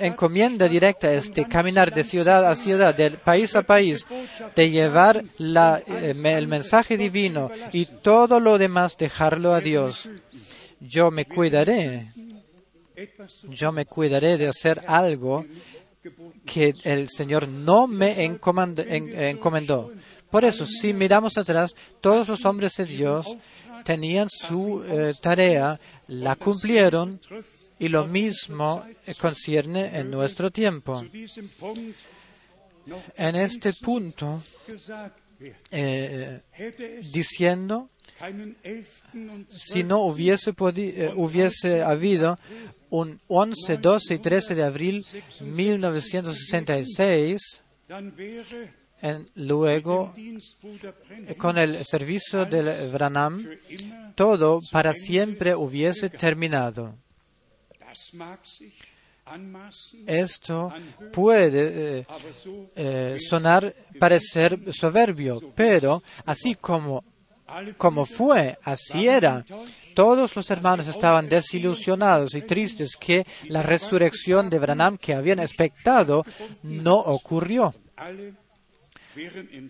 encomienda 0.00 0.68
directa 0.68 1.12
es 1.12 1.32
de 1.32 1.46
caminar 1.46 1.92
de 1.92 2.04
ciudad 2.04 2.44
a 2.46 2.56
ciudad, 2.56 2.94
de 2.94 3.10
país 3.10 3.54
a 3.54 3.62
país, 3.62 4.06
de 4.54 4.70
llevar 4.70 5.22
eh, 5.38 6.14
el 6.24 6.48
mensaje 6.48 6.96
divino 6.96 7.50
y 7.72 7.86
todo 7.86 8.40
lo 8.40 8.58
demás 8.58 8.96
dejarlo 8.96 9.52
a 9.54 9.60
Dios. 9.60 10.08
Yo 10.80 11.10
me 11.10 11.24
cuidaré, 11.24 12.08
yo 13.48 13.72
me 13.72 13.86
cuidaré 13.86 14.36
de 14.36 14.48
hacer 14.48 14.82
algo 14.86 15.44
que 16.44 16.74
el 16.84 17.08
Señor 17.08 17.48
no 17.48 17.86
me 17.86 18.24
encomendó. 18.24 19.92
Por 20.30 20.44
eso, 20.44 20.66
si 20.66 20.92
miramos 20.92 21.36
atrás, 21.38 21.74
todos 22.00 22.28
los 22.28 22.44
hombres 22.44 22.74
de 22.76 22.84
Dios 22.84 23.36
tenían 23.84 24.28
su 24.28 24.84
eh, 24.84 25.14
tarea, 25.20 25.78
la 26.08 26.36
cumplieron 26.36 27.20
y 27.78 27.88
lo 27.88 28.06
mismo 28.06 28.84
eh, 29.06 29.14
concierne 29.14 29.98
en 29.98 30.10
nuestro 30.10 30.50
tiempo. 30.50 31.04
En 33.16 33.36
este 33.36 33.72
punto, 33.72 34.42
eh, 35.70 36.40
es 36.56 37.12
diciendo, 37.12 37.88
keinen 38.18 38.56
11. 38.64 38.86
und 38.88 39.05
si 39.48 39.82
no 39.82 40.00
hubiese, 40.00 40.52
eh, 40.76 41.12
hubiese 41.16 41.82
habido 41.82 42.38
un 42.90 43.18
11, 43.28 43.78
12 43.78 44.14
y 44.14 44.18
13 44.18 44.54
de 44.54 44.62
abril 44.64 45.06
1966, 45.40 47.62
dann 47.88 48.14
wäre 48.16 48.74
En- 49.02 49.28
luego, 49.34 50.14
eh, 50.16 51.34
con 51.36 51.58
el 51.58 51.84
servicio 51.84 52.46
del 52.46 52.90
Branham, 52.90 53.46
todo 54.14 54.60
para 54.72 54.94
siempre 54.94 55.54
hubiese 55.54 56.08
terminado. 56.08 56.94
Esto 60.06 60.72
puede 61.12 62.06
eh, 62.76 63.16
sonar, 63.20 63.74
parecer 63.98 64.58
soberbio, 64.72 65.52
pero 65.54 66.02
así 66.24 66.54
como, 66.54 67.04
como 67.76 68.04
fue, 68.06 68.58
así 68.64 69.06
era. 69.08 69.44
Todos 69.94 70.36
los 70.36 70.50
hermanos 70.50 70.86
estaban 70.88 71.28
desilusionados 71.28 72.34
y 72.34 72.42
tristes 72.42 72.96
que 72.96 73.26
la 73.48 73.62
resurrección 73.62 74.50
de 74.50 74.58
Branham 74.58 74.98
que 74.98 75.14
habían 75.14 75.38
expectado 75.38 76.24
no 76.62 76.96
ocurrió. 76.96 77.72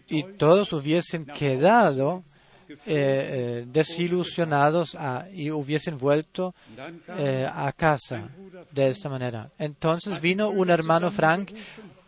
Y 0.08 0.22
todos 0.36 0.72
hubiesen 0.72 1.24
quedado 1.26 2.24
eh, 2.68 2.74
eh, 2.86 3.64
desilusionados 3.68 4.96
a- 4.96 5.28
y 5.32 5.52
hubiesen 5.52 5.96
vuelto 5.98 6.52
eh, 7.16 7.46
a 7.48 7.70
casa 7.72 8.28
de 8.72 8.88
esta 8.88 9.08
manera. 9.08 9.48
Entonces 9.58 10.20
vino 10.20 10.48
un 10.48 10.68
hermano 10.70 11.12
Frank, 11.12 11.52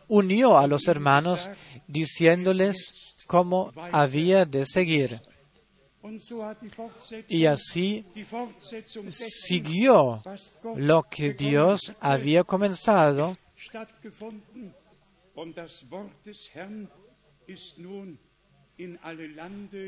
unió 0.08 0.58
a 0.58 0.66
los 0.66 0.88
hermanos 0.88 1.48
diciéndoles 1.86 3.14
cómo 3.28 3.72
había 3.92 4.44
de 4.44 4.66
seguir. 4.66 5.20
Y 7.28 7.46
así 7.46 8.04
siguió 9.10 10.22
lo 10.76 11.02
que 11.04 11.32
Dios 11.32 11.92
había 12.00 12.44
comenzado 12.44 13.36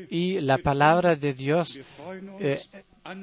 y 0.09 0.41
la 0.41 0.57
palabra 0.57 1.15
de 1.15 1.33
Dios 1.33 1.79
eh, 2.39 2.61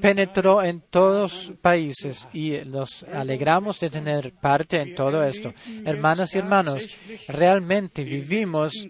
penetró 0.01 0.63
en 0.63 0.81
todos 0.81 1.53
países 1.61 2.29
y 2.33 2.53
nos 2.67 3.05
alegramos 3.05 3.79
de 3.79 3.91
tener 3.91 4.33
parte 4.33 4.81
en 4.81 4.95
todo 4.95 5.23
esto. 5.23 5.53
Hermanas 5.85 6.35
y 6.35 6.39
hermanos, 6.39 6.89
realmente 7.29 8.03
vivimos 8.03 8.89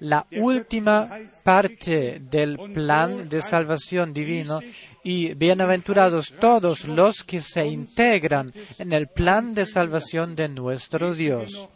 la 0.00 0.26
última 0.32 1.10
parte 1.44 2.20
del 2.20 2.56
plan 2.72 3.28
de 3.28 3.42
salvación 3.42 4.12
divino 4.14 4.60
y 5.04 5.34
bienaventurados 5.34 6.32
todos 6.40 6.86
los 6.86 7.22
que 7.22 7.40
se 7.40 7.66
integran 7.66 8.52
en 8.78 8.92
el 8.92 9.08
plan 9.08 9.54
de 9.54 9.66
salvación 9.66 10.34
de 10.34 10.48
nuestro 10.48 11.14
Dios. 11.14 11.68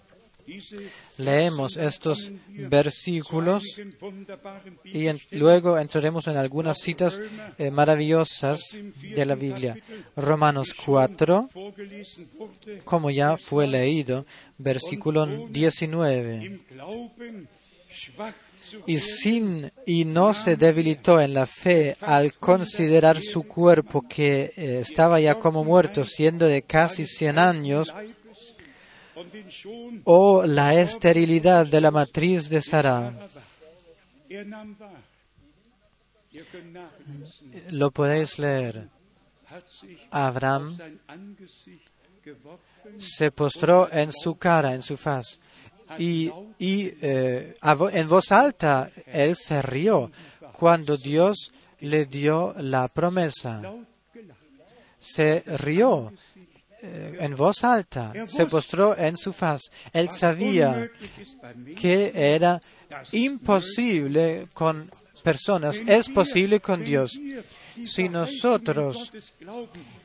Leemos 1.21 1.77
estos 1.77 2.33
versículos 2.49 3.63
y 4.85 5.09
luego 5.37 5.79
entraremos 5.79 6.27
en 6.27 6.37
algunas 6.37 6.79
citas 6.79 7.21
eh, 7.59 7.71
maravillosas 7.71 8.79
de 9.03 9.25
la 9.25 9.35
Biblia. 9.35 9.77
Romanos 10.17 10.75
4, 10.75 11.49
vorgelesen 11.55 12.29
wurde, 12.39 12.81
como 12.85 13.11
ya 13.11 13.37
fue 13.37 13.67
leído, 13.67 14.27
versículo 14.59 15.27
19. 15.27 16.45
im 16.45 16.61
Glauben 16.69 17.49
schwach 17.93 18.35
zu 18.61 18.83
Y 18.87 18.99
sin 18.99 19.73
y 19.87 20.05
no 20.05 20.33
se 20.35 20.57
debilitó 20.57 21.21
en 21.21 21.35
la 21.35 21.47
fe 21.47 21.97
al 22.01 22.35
considerar 22.35 23.21
su 23.21 23.43
cuerpo 23.45 24.03
que 24.09 24.53
eh, 24.57 24.79
estaba 24.81 25.19
ya 25.21 25.37
como 25.37 25.65
muerto, 25.65 26.05
siendo 26.05 26.47
de 26.47 26.63
casi 26.63 27.07
100 27.07 27.39
años, 27.39 27.95
o 30.05 30.45
la 30.45 30.75
esterilidad 30.75 31.67
de 31.67 31.81
la 31.81 31.91
matriz 31.91 32.49
de 32.49 32.61
Sara. 32.61 33.13
Lo 37.71 37.91
podéis 37.91 38.39
leer. 38.39 38.89
Abraham 40.11 40.79
se 42.99 43.31
postró 43.31 43.91
en 43.93 44.13
su 44.13 44.37
cara, 44.37 44.75
en 44.75 44.83
su 44.83 44.97
faz. 44.97 45.41
Y, 45.99 46.31
eh, 46.61 47.57
en 47.93 48.09
voz 48.09 48.31
alta 48.31 48.91
él 49.07 49.35
se 49.37 49.61
rió 49.63 50.11
cuando 50.53 50.97
Dios 50.97 51.53
le 51.81 52.07
dio 52.07 52.55
la 52.59 52.87
promesa. 52.89 53.61
Se 54.99 55.41
rió 55.47 56.13
en 56.83 57.37
voz 57.37 57.65
alta, 57.65 58.13
se 58.27 58.47
postró 58.47 58.97
en 58.97 59.17
su 59.17 59.33
faz. 59.33 59.71
Él 59.93 60.11
sabía 60.11 60.91
que 61.77 62.13
era 62.15 62.61
imposible 63.13 64.49
con 64.53 64.89
personas, 65.23 65.81
es 65.87 66.09
posible 66.09 66.61
con 66.61 66.85
Dios. 66.85 67.19
Si 67.85 68.09
nosotros 68.09 69.13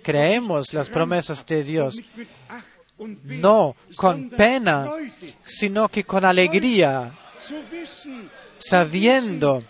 creemos 0.04 0.74
las 0.74 0.90
promesas 0.90 1.46
de 1.46 1.64
Dios, 1.64 2.00
Weh, 2.98 3.18
no 3.26 3.76
con 3.96 4.30
pena, 4.30 4.90
sino 5.44 5.90
que 5.90 6.04
con 6.06 6.24
alegría, 6.24 7.14
sabiendo 8.58 9.64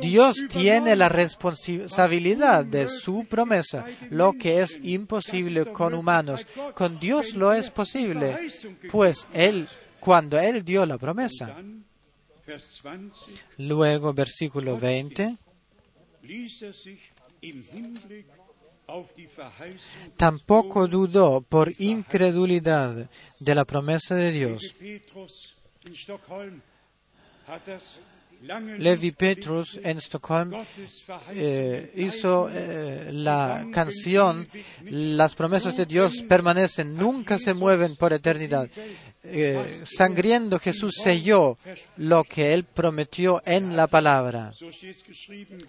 Dios 0.00 0.36
tiene 0.48 0.96
la 0.96 1.08
responsabilidad 1.08 2.64
de 2.64 2.88
su 2.88 3.24
promesa, 3.28 3.86
lo 4.10 4.32
que 4.32 4.60
es 4.60 4.80
imposible 4.82 5.66
con 5.72 5.94
humanos. 5.94 6.46
Con 6.74 6.98
Dios 6.98 7.34
lo 7.34 7.52
es 7.52 7.70
posible, 7.70 8.36
pues 8.90 9.28
Él, 9.32 9.68
cuando 10.00 10.38
Él 10.38 10.64
dio 10.64 10.84
la 10.86 10.98
promesa. 10.98 11.46
Dann, 11.46 11.84
Vers 12.46 12.82
20, 12.82 13.16
Luego, 13.56 14.12
versículo 14.12 14.76
20, 14.78 15.38
ließ 16.22 16.62
er 16.62 16.74
sich 16.74 17.00
im 17.40 17.62
Hinblick 17.62 18.26
auf 18.86 19.14
die 19.14 19.26
Verheißung 19.26 20.12
tampoco 20.16 20.86
dudó 20.86 21.40
por 21.40 21.72
incredulidad 21.78 23.08
de 23.40 23.54
la 23.54 23.64
promesa 23.64 24.14
de 24.14 24.30
Dios. 24.30 24.74
Levi 28.78 29.12
Petrus 29.12 29.80
en 29.82 29.98
Stockholm 29.98 30.50
eh, 31.32 31.92
hizo 31.96 32.48
eh, 32.52 33.10
la 33.12 33.66
canción 33.72 34.46
Las 34.90 35.34
promesas 35.34 35.76
de 35.76 35.86
Dios 35.86 36.22
permanecen, 36.28 36.94
nunca 36.94 37.38
se 37.38 37.54
mueven 37.54 37.96
por 37.96 38.12
eternidad. 38.12 38.68
Eh, 39.26 39.80
sangriendo 39.84 40.58
Jesús 40.58 40.96
selló 41.02 41.56
lo 41.96 42.24
que 42.24 42.52
él 42.52 42.64
prometió 42.64 43.42
en 43.46 43.74
la 43.76 43.86
palabra. 43.86 44.52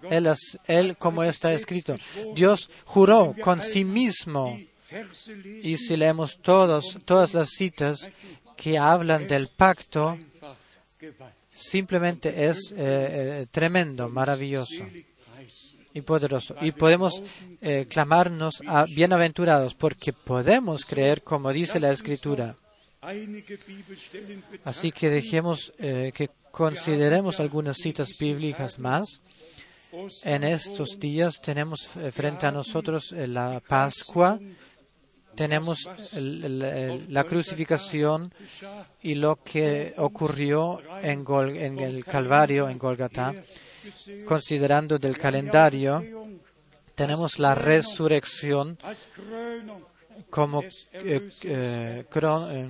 Él, 0.10 0.28
es- 0.28 0.58
como 1.00 1.24
está 1.24 1.54
escrito, 1.54 1.98
Dios 2.36 2.70
juró 2.86 3.34
con 3.42 3.62
sí 3.62 3.86
mismo. 3.86 4.60
Y 5.64 5.78
si 5.78 5.96
leemos 5.98 6.38
todos, 6.42 7.00
todas 7.06 7.34
las 7.34 7.50
citas 7.52 8.10
que 8.58 8.78
hablan 8.78 9.28
del 9.28 9.48
pacto. 9.48 10.18
Simplemente 11.56 12.46
es 12.46 12.72
eh, 12.72 12.76
eh, 12.78 13.46
tremendo, 13.50 14.10
maravilloso. 14.10 14.86
Y 15.94 16.02
poderoso. 16.02 16.58
Y 16.60 16.74
podemos 16.74 17.24
eh, 17.62 17.86
clamarnos 17.90 18.62
a 18.68 18.84
bienaventurados 18.84 19.74
porque 19.76 20.12
podemos 20.12 20.84
creer 20.84 21.24
como 21.24 21.54
dice 21.54 21.80
la 21.80 21.92
Escritura. 21.92 22.58
Así 24.66 24.92
que 24.92 25.10
dejemos 25.10 25.72
que 25.78 26.30
consideremos 26.52 27.40
algunas 27.40 27.78
citas 27.78 28.10
bíblicas 28.20 28.78
más. 28.78 29.22
En 30.24 30.44
estos 30.44 31.00
días 31.00 31.40
tenemos 31.40 31.88
frente 32.12 32.46
a 32.46 32.52
nosotros 32.52 33.14
la 33.14 33.62
Pascua, 33.66 34.38
tenemos 35.36 35.90
la 36.14 37.24
crucificación 37.24 38.34
y 39.02 39.16
lo 39.16 39.38
que 39.44 39.94
ocurrió 39.98 40.82
en, 41.02 41.80
el 41.80 42.06
Calvario, 42.06 42.70
en 42.70 42.78
Golgata. 42.78 43.34
Considerando 44.26 44.98
del 44.98 45.18
calendario, 45.18 46.04
tenemos 46.96 47.38
la 47.40 47.54
resurrección 47.54 48.78
como, 50.30 50.62
eh, 50.64 51.30
eh, 51.44 52.06
eh, 52.14 52.70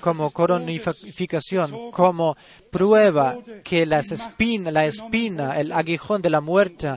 como 0.00 0.30
coronificación, 0.30 1.90
como 1.90 2.36
prueba 2.70 3.38
que 3.62 3.86
la 3.86 4.00
espina, 4.00 5.58
el 5.58 5.72
aguijón 5.72 6.22
de 6.22 6.30
la 6.30 6.40
muerte, 6.40 6.94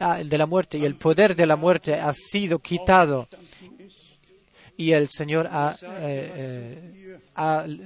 ah, 0.00 0.18
de 0.24 0.38
la 0.38 0.46
muerte 0.46 0.78
y 0.78 0.84
el 0.84 0.96
poder 0.96 1.34
de 1.34 1.46
la 1.46 1.56
muerte 1.56 1.94
ha 1.94 2.12
sido 2.12 2.58
quitado. 2.58 3.28
Y 4.76 4.92
el 4.92 5.08
Señor 5.08 5.50
eh, 5.52 5.74
eh, 5.82 7.18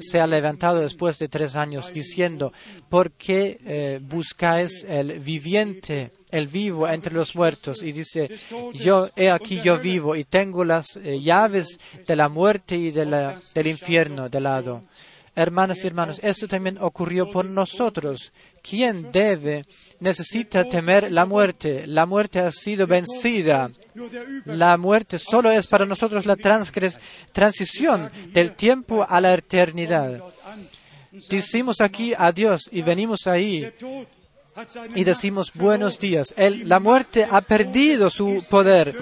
se 0.00 0.20
ha 0.20 0.26
levantado 0.26 0.80
después 0.80 1.18
de 1.18 1.28
tres 1.28 1.56
años 1.56 1.90
diciendo, 1.90 2.52
¿por 2.90 3.12
qué 3.12 3.58
eh, 3.64 4.00
buscáis 4.02 4.84
el 4.84 5.18
viviente, 5.20 6.12
el 6.33 6.49
vivo 6.49 6.89
entre 6.89 7.14
los 7.14 7.37
muertos? 7.37 7.83
Y 7.85 7.93
dice, 7.93 8.28
yo 8.74 9.09
he 9.14 9.30
aquí 9.30 9.61
yo 9.62 9.78
vivo 9.78 10.16
y 10.16 10.24
tengo 10.24 10.64
las 10.64 10.97
eh, 10.97 11.20
llaves 11.20 11.78
de 12.07 12.16
la 12.16 12.28
muerte 12.28 12.74
y 12.76 12.91
de 12.91 13.07
la- 13.07 13.41
del 13.55 13.68
infierno 13.68 14.28
de 14.28 14.41
lado. 14.41 14.83
Hermanas 15.35 15.83
y 15.83 15.87
hermanos, 15.87 16.20
esto 16.22 16.47
también 16.47 16.76
ocurrió 16.78 17.30
por 17.30 17.47
nosotros. 17.47 18.33
¿Quién 18.62 19.11
debe, 19.12 19.64
necesita 19.99 20.68
temer 20.68 21.11
la 21.11 21.24
muerte? 21.24 21.87
La 21.87 22.05
muerte 22.05 22.39
ha 22.41 22.51
sido 22.53 22.87
vencida. 22.87 23.70
La 24.45 24.76
muerte 24.76 25.18
solo 25.18 25.51
es 25.51 25.66
para 25.68 25.87
nosotros 25.87 26.26
la 26.26 26.37
transición 27.33 28.11
del 28.33 28.53
tiempo 28.53 29.07
a 29.09 29.20
la 29.22 29.33
eternidad. 29.33 30.22
Decimos 31.30 31.80
aquí 31.80 32.12
adiós 32.16 32.68
y 32.70 32.83
venimos 32.83 33.26
ahí 33.26 33.70
Y 34.94 35.05
decimos 35.05 35.53
buenos 35.55 35.98
días. 35.98 36.34
La 36.36 36.80
muerte 36.80 37.26
ha 37.28 37.40
perdido 37.40 38.11
su 38.11 38.44
poder. 38.48 38.94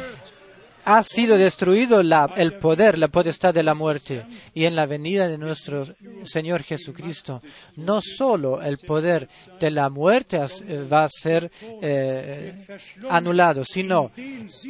Ha 0.85 1.05
sido 1.05 1.37
destruido 1.37 2.01
el 2.01 2.55
poder, 2.55 2.99
la 2.99 3.09
potestad 3.09 3.53
de 3.53 3.63
la 3.63 3.75
muerte. 3.75 4.25
Y 4.55 4.65
en 4.65 4.75
la 4.75 4.87
venida 4.87 5.29
de 5.29 5.39
nuestro 5.39 5.87
Señor 6.25 6.63
Jesucristo, 6.63 7.43
no 7.77 8.01
solo 8.01 8.63
el 8.63 8.79
poder 8.79 9.29
de 9.61 9.71
la 9.71 9.91
muerte 9.91 10.39
eh, 10.39 10.85
va 10.91 11.05
a 11.05 11.09
ser 11.09 11.51
eh, 11.83 12.67
anulado, 13.11 13.65
sino 13.65 14.11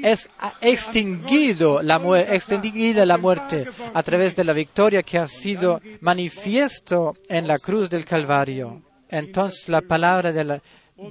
es 0.02 0.28
extinguido 0.60 1.80
la, 1.80 2.00
extinguida 2.28 3.06
la 3.06 3.16
muerte 3.16 3.66
a 3.94 4.02
través 4.02 4.34
de 4.34 4.44
la 4.44 4.52
victoria 4.52 5.02
que 5.02 5.18
ha 5.18 5.28
sido 5.28 5.80
manifiesto 6.00 7.16
en 7.28 7.46
la 7.46 7.58
cruz 7.58 7.88
del 7.88 8.04
Calvario. 8.04 8.89
Entonces 9.10 9.68
la 9.68 9.80
palabra 9.80 10.32
de 10.32 10.44
la- 10.44 10.62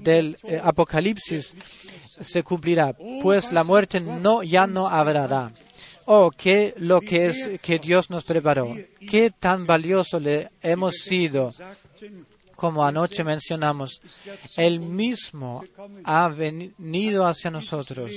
del 0.01 0.37
eh, 0.43 0.59
Apocalipsis 0.63 1.53
se 2.21 2.43
cumplirá, 2.43 2.95
pues 3.21 3.51
la 3.51 3.63
muerte 3.63 3.99
no 3.99 4.43
ya 4.43 4.67
no 4.67 4.87
habrá. 4.87 5.51
Oh, 6.05 6.31
qué 6.35 6.73
lo 6.77 7.01
que 7.01 7.27
es 7.27 7.49
que 7.61 7.77
Dios 7.79 8.09
nos 8.09 8.23
preparó, 8.23 8.75
qué 9.09 9.31
tan 9.31 9.65
valioso 9.67 10.19
le 10.19 10.49
hemos 10.61 10.95
sido, 10.95 11.53
como 12.55 12.83
anoche 12.83 13.23
mencionamos. 13.23 14.01
Él 14.57 14.79
mismo 14.79 15.63
ha 16.03 16.27
venido 16.29 17.25
hacia 17.27 17.51
nosotros, 17.51 18.11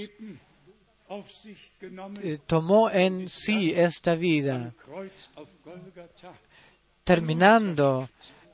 tomó 2.47 2.91
en 2.91 3.29
sí 3.29 3.73
esta 3.77 4.15
vida, 4.15 4.73
terminando 7.05 8.09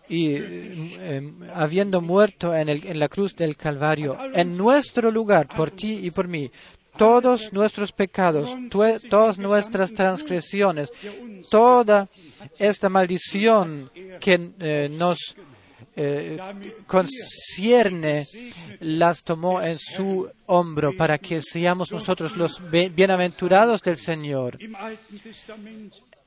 y 0.08 0.34
eh, 0.34 0.40
eh, 0.42 1.32
habiendo 1.54 2.00
muerto 2.00 2.54
en, 2.54 2.68
el- 2.68 2.86
en 2.86 2.98
la 2.98 3.08
cruz 3.08 3.34
del 3.36 3.56
Calvario, 3.56 4.16
en 4.34 4.56
nuestro 4.56 5.10
lugar, 5.10 5.48
por 5.48 5.70
ti 5.70 6.00
y 6.02 6.10
por 6.10 6.28
mí, 6.28 6.50
todos 6.96 7.52
nuestros 7.52 7.92
pecados, 7.92 8.56
todas 9.08 9.38
nuestras 9.38 9.92
transgresiones, 9.94 10.90
toda 11.50 12.08
esta 12.58 12.88
maldición 12.88 13.88
que 14.20 14.50
eh, 14.58 14.88
nos 14.90 15.36
eh, 15.94 16.38
concierne, 16.86 18.24
las 18.80 19.22
tomó 19.22 19.60
en 19.62 19.78
su 19.78 20.28
hombro 20.46 20.96
para 20.96 21.18
que 21.18 21.40
seamos 21.42 21.90
nosotros 21.92 22.36
los 22.36 22.60
bienaventurados 22.70 23.82
del 23.82 23.96
Señor. 23.98 24.58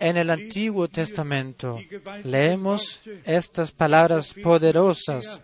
En 0.01 0.17
el 0.17 0.29
Antiguo 0.29 0.87
Testamento 0.89 1.79
leemos 2.23 3.01
estas 3.23 3.71
palabras 3.71 4.33
poderosas 4.33 5.39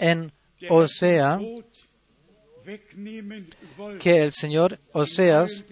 en 0.00 0.32
Osea 0.68 1.38
que 4.00 4.24
el 4.24 4.32
Señor 4.32 4.78
Oseas, 4.92 5.64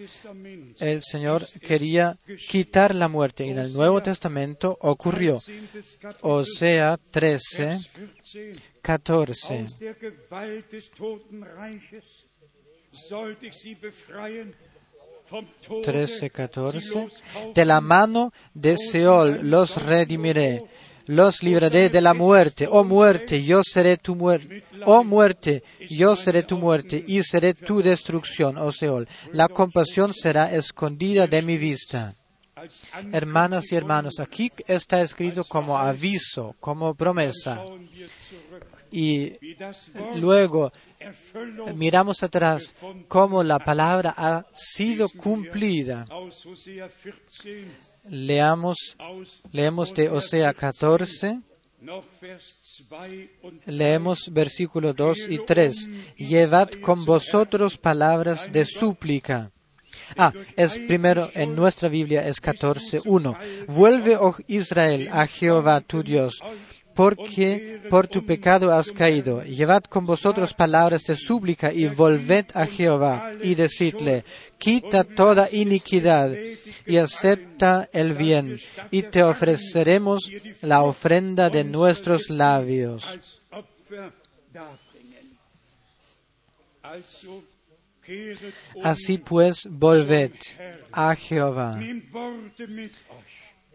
el 0.79 1.03
Señor 1.03 1.45
quería 1.59 2.15
quitar 2.47 2.95
la 2.95 3.09
muerte. 3.09 3.45
Y 3.45 3.49
en 3.49 3.59
el 3.59 3.73
Nuevo 3.73 4.01
Testamento 4.01 4.77
ocurrió. 4.81 5.41
13. 5.41 5.99
Kapitel, 5.99 6.21
Osea 6.21 6.97
13, 7.11 7.79
Vers 7.99 8.37
14. 8.81 9.65
13, 15.83 16.19
sie 16.19 16.29
14. 16.29 16.79
loskaufen. 16.79 17.53
De 17.53 17.65
la 17.65 17.81
mano 17.81 18.31
de 18.53 18.77
Seol 18.77 19.39
los 19.49 19.83
redimiré, 19.83 20.63
los 21.07 21.43
libraré 21.43 21.89
de 21.89 22.01
la 22.01 22.13
muerte. 22.13 22.67
Oh 22.69 22.83
muerte, 22.83 23.43
yo 23.43 23.61
seré 23.63 23.97
tu 23.97 24.15
muerte. 24.15 24.63
Oh 24.85 25.03
muerte, 25.03 25.63
yo 25.89 26.15
seré 26.15 26.43
tu 26.43 26.57
muerte 26.57 27.03
y 27.07 27.23
seré 27.23 27.53
tu 27.53 27.81
destrucción, 27.81 28.57
oh 28.57 28.71
Seol. 28.71 29.07
La 29.31 29.47
compasión 29.47 30.13
será 30.13 30.53
escondida 30.55 31.27
de 31.27 31.41
mi 31.41 31.57
vista. 31.57 32.13
Hermanas 33.11 33.71
y 33.71 33.75
hermanos, 33.75 34.19
aquí 34.19 34.51
está 34.67 35.01
escrito 35.01 35.43
como 35.43 35.77
aviso, 35.77 36.55
como 36.59 36.95
promesa. 36.95 37.63
Y 38.95 39.33
luego 40.15 40.71
miramos 41.75 42.23
atrás 42.23 42.73
cómo 43.09 43.43
la 43.43 43.59
palabra 43.59 44.13
ha 44.15 44.45
sido 44.53 45.09
cumplida. 45.09 46.05
aus 46.09 46.45
Hosea 46.45 46.87
14, 46.87 47.67
Leamos, 48.09 48.95
leemos 49.51 49.93
de 49.93 50.09
Osea 50.09 50.53
14. 50.53 51.41
noch 51.81 52.05
Vers 52.21 52.55
2 52.89 53.29
und 53.41 53.61
Leemos 53.67 54.29
versículo 54.31 54.93
2 54.93 55.29
y 55.29 55.39
3. 55.39 55.89
Llevad 56.17 56.69
con 56.81 57.03
vosotros 57.03 57.77
palabras 57.77 58.49
de 58.51 58.65
súplica. 58.65 59.51
Ah, 60.17 60.31
es 60.55 60.77
primero 60.79 61.29
en 61.33 61.55
nuestra 61.55 61.89
Biblia 61.89 62.27
es 62.27 62.41
14.1. 62.41 63.65
Vuelve, 63.67 64.15
oh 64.17 64.35
Israel, 64.47 65.09
a 65.11 65.27
Jehová 65.27 65.81
tu 65.81 66.03
Dios, 66.03 66.39
porque 66.95 67.81
por 67.89 68.07
tu 68.07 68.25
pecado 68.25 68.73
has 68.73 68.91
caído. 68.91 69.43
Llevad 69.43 69.83
con 69.83 70.05
vosotros 70.05 70.53
palabras 70.53 71.03
de 71.03 71.15
súplica 71.15 71.71
y 71.71 71.87
volved 71.87 72.45
a 72.53 72.65
Jehová 72.65 73.31
y 73.43 73.53
decidle, 73.53 74.23
quita 74.57 75.03
toda 75.03 75.49
iniquidad 75.51 76.33
y 76.85 76.97
acepta 76.97 77.89
el 77.91 78.13
bien, 78.13 78.59
y 78.91 79.03
te 79.03 79.21
ofreceremos 79.23 80.31
la 80.61 80.83
ofrenda 80.83 81.49
de 81.49 81.65
nuestros 81.65 82.29
labios. 82.29 83.19
Así 88.83 89.17
pues, 89.17 89.67
volved 89.69 90.31
a 90.91 91.15
Jehová. 91.15 91.79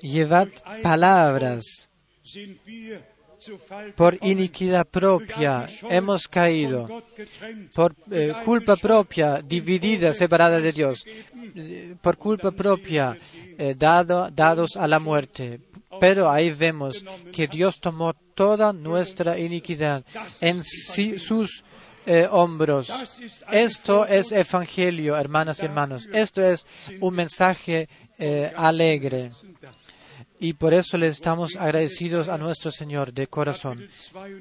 Llevad 0.00 0.48
palabras. 0.82 1.89
Por 3.96 4.18
iniquidad 4.22 4.86
propia 4.86 5.66
hemos 5.88 6.28
caído. 6.28 7.02
Por 7.74 7.94
eh, 8.10 8.34
culpa 8.44 8.76
propia, 8.76 9.40
dividida, 9.40 10.12
separada 10.12 10.60
de 10.60 10.72
Dios. 10.72 11.04
Por 12.02 12.16
culpa 12.18 12.50
propia, 12.50 13.16
eh, 13.58 13.74
dado, 13.76 14.30
dados 14.30 14.76
a 14.76 14.86
la 14.86 14.98
muerte. 14.98 15.60
Pero 15.98 16.30
ahí 16.30 16.50
vemos 16.50 17.04
que 17.32 17.46
Dios 17.46 17.80
tomó 17.80 18.12
toda 18.12 18.72
nuestra 18.72 19.38
iniquidad 19.38 20.04
en 20.40 20.62
sus 20.62 21.64
eh, 22.06 22.28
hombros. 22.30 22.92
Esto 23.50 24.06
es 24.06 24.32
evangelio, 24.32 25.16
hermanas 25.16 25.60
y 25.60 25.64
hermanos. 25.64 26.08
Esto 26.12 26.42
es 26.42 26.66
un 27.00 27.14
mensaje 27.14 27.88
alegre. 28.54 29.30
Y 30.40 30.54
por 30.54 30.72
eso 30.72 30.96
le 30.96 31.08
estamos 31.08 31.54
agradecidos 31.56 32.28
a 32.28 32.38
nuestro 32.38 32.70
Señor 32.70 33.12
de 33.12 33.26
corazón. 33.26 33.86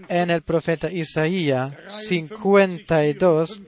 En 0.07 0.29
el 0.31 0.41
profeta 0.43 0.89
Isaías 0.91 1.73
52, 2.07 3.61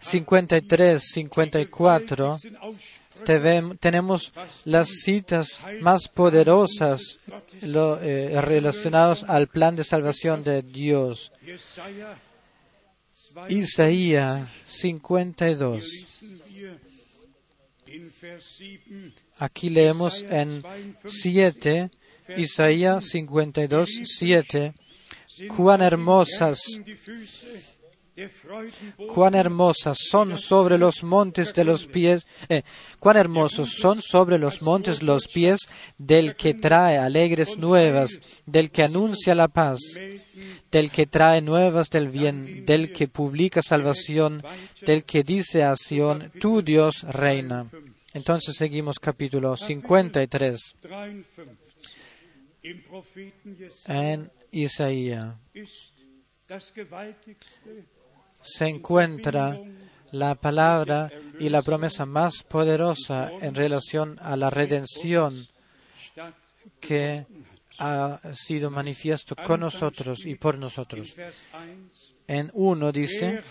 53, 0.00 1.02
54, 1.02 2.38
te 3.24 3.38
vem- 3.40 3.78
tenemos 3.78 4.32
las 4.64 4.88
citas 5.04 5.60
más 5.80 6.08
poderosas 6.08 7.18
eh, 7.62 8.38
relacionadas 8.40 9.22
al 9.24 9.46
plan 9.48 9.76
de 9.76 9.84
salvación 9.84 10.42
de 10.42 10.62
Dios. 10.62 11.30
Isaías 13.48 14.48
52. 14.66 15.84
lesen 15.84 16.40
wir 16.54 16.70
in 16.70 16.70
Vers 16.70 17.81
7, 17.81 17.81
Aquí 19.38 19.70
leemos 19.70 20.22
en 20.22 20.62
7, 21.04 21.90
Isaías 22.36 23.04
52, 23.08 23.90
7, 24.04 24.74
cuán 25.56 25.82
hermosas 25.82 26.80
cuán 29.14 29.34
hermosas 29.34 29.96
son 29.98 30.36
sobre 30.38 30.78
los 30.78 31.02
montes 31.02 31.56
los 31.64 31.86
pies, 31.86 32.26
eh, 32.48 32.62
cuán 32.98 33.16
hermosos 33.16 33.70
son 33.70 34.02
sobre 34.02 34.38
los 34.38 34.62
montes 34.62 35.02
los 35.02 35.28
pies 35.28 35.60
del 35.98 36.36
que 36.36 36.54
trae 36.54 36.98
alegres 36.98 37.56
nuevas, 37.58 38.20
del 38.46 38.70
que 38.70 38.82
anuncia 38.82 39.34
la 39.34 39.48
paz, 39.48 39.78
del 40.70 40.90
que 40.90 41.06
trae 41.06 41.40
nuevas 41.40 41.90
del 41.90 42.08
bien, 42.08 42.64
del 42.66 42.92
que 42.92 43.08
publica 43.08 43.62
salvación, 43.62 44.42
del 44.80 45.04
que 45.04 45.22
dice 45.22 45.62
a 45.62 45.74
Sión, 45.76 46.32
tu 46.40 46.62
Dios 46.62 47.02
reina. 47.02 47.66
Entonces 48.14 48.56
seguimos 48.56 48.98
capítulo 48.98 49.56
53 49.56 50.58
53. 50.58 50.76
Im 52.64 52.80
Propheten 52.84 53.56
Jesaja 53.56 54.12
en 54.12 54.30
Isaías. 54.52 55.34
Se 58.42 58.66
encuentra 58.66 59.58
la 60.10 60.34
palabra 60.34 61.10
y 61.38 61.48
la 61.48 61.62
promesa 61.62 62.04
más 62.04 62.42
poderosa 62.42 63.30
en 63.40 63.54
relación 63.54 64.18
a 64.20 64.36
la 64.36 64.50
redención 64.50 65.46
que 66.80 67.26
ha 67.78 68.20
sido 68.34 68.70
manifiesto 68.70 69.34
con 69.34 69.60
nosotros 69.60 70.26
y 70.26 70.34
por 70.34 70.58
nosotros. 70.58 71.14
Vers 71.16 71.46
1. 71.54 72.12
En 72.28 72.50
uno 72.54 72.92
dice, 72.92 73.42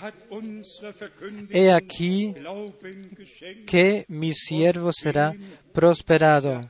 He 1.50 1.72
aquí 1.72 2.34
que 3.68 4.06
mi 4.08 4.34
siervo 4.34 4.92
será 4.94 5.36
prosperado, 5.74 6.70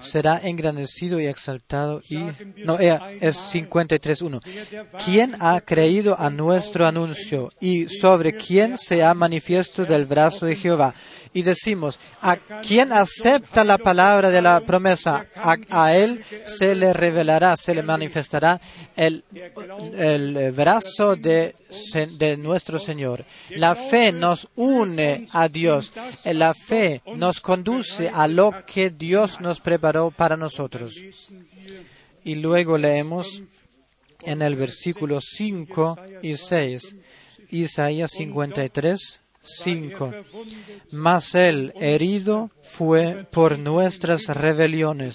Será 0.00 0.40
engrandecido 0.42 1.20
y 1.20 1.26
exaltado 1.26 2.02
y... 2.08 2.16
No, 2.64 2.78
es 2.78 3.36
53.1. 3.54 4.40
¿Quién 5.04 5.36
ha 5.40 5.60
creído 5.60 6.18
a 6.18 6.30
nuestro 6.30 6.86
anuncio 6.86 7.50
y 7.60 7.88
sobre 7.88 8.34
quién 8.36 8.78
se 8.78 9.02
ha 9.02 9.14
manifiesto 9.14 9.84
del 9.84 10.06
brazo 10.06 10.46
de 10.46 10.56
Jehová? 10.56 10.94
Y 11.34 11.42
decimos, 11.42 11.98
a 12.22 12.36
quien 12.36 12.92
acepta 12.92 13.64
la 13.64 13.76
palabra 13.76 14.30
de 14.30 14.40
la 14.40 14.60
promesa, 14.60 15.26
a, 15.34 15.94
él 15.94 16.24
se 16.46 16.74
le 16.76 16.92
revelará, 16.92 17.56
se 17.56 17.74
le 17.74 17.82
manifestará 17.82 18.60
el, 18.96 19.24
el 19.96 20.52
brazo 20.52 21.16
de, 21.16 21.56
de 22.12 22.36
nuestro 22.36 22.78
Señor. 22.78 23.24
La 23.50 23.74
fe 23.74 24.12
nos 24.12 24.48
une 24.54 25.26
a 25.32 25.48
Dios. 25.48 25.92
La 26.24 26.54
fe 26.54 27.02
nos 27.16 27.40
conduce 27.40 28.08
a 28.08 28.28
lo 28.28 28.52
que 28.64 28.90
Dios 28.90 29.40
nos 29.40 29.60
preparó 29.60 30.12
para 30.12 30.36
nosotros. 30.36 30.94
Y 32.24 32.36
luego 32.36 32.78
leemos 32.78 33.42
en 34.22 34.40
el 34.40 34.56
versículo 34.56 35.20
5 35.20 35.98
y 36.22 36.36
6, 36.36 36.96
Isaías 37.50 38.12
53, 38.12 39.20
5. 39.44 40.12
Mas 40.90 41.34
él 41.34 41.72
herido 41.76 42.50
fue 42.62 43.26
por 43.30 43.58
nuestras 43.58 44.26
rebeliones, 44.28 45.14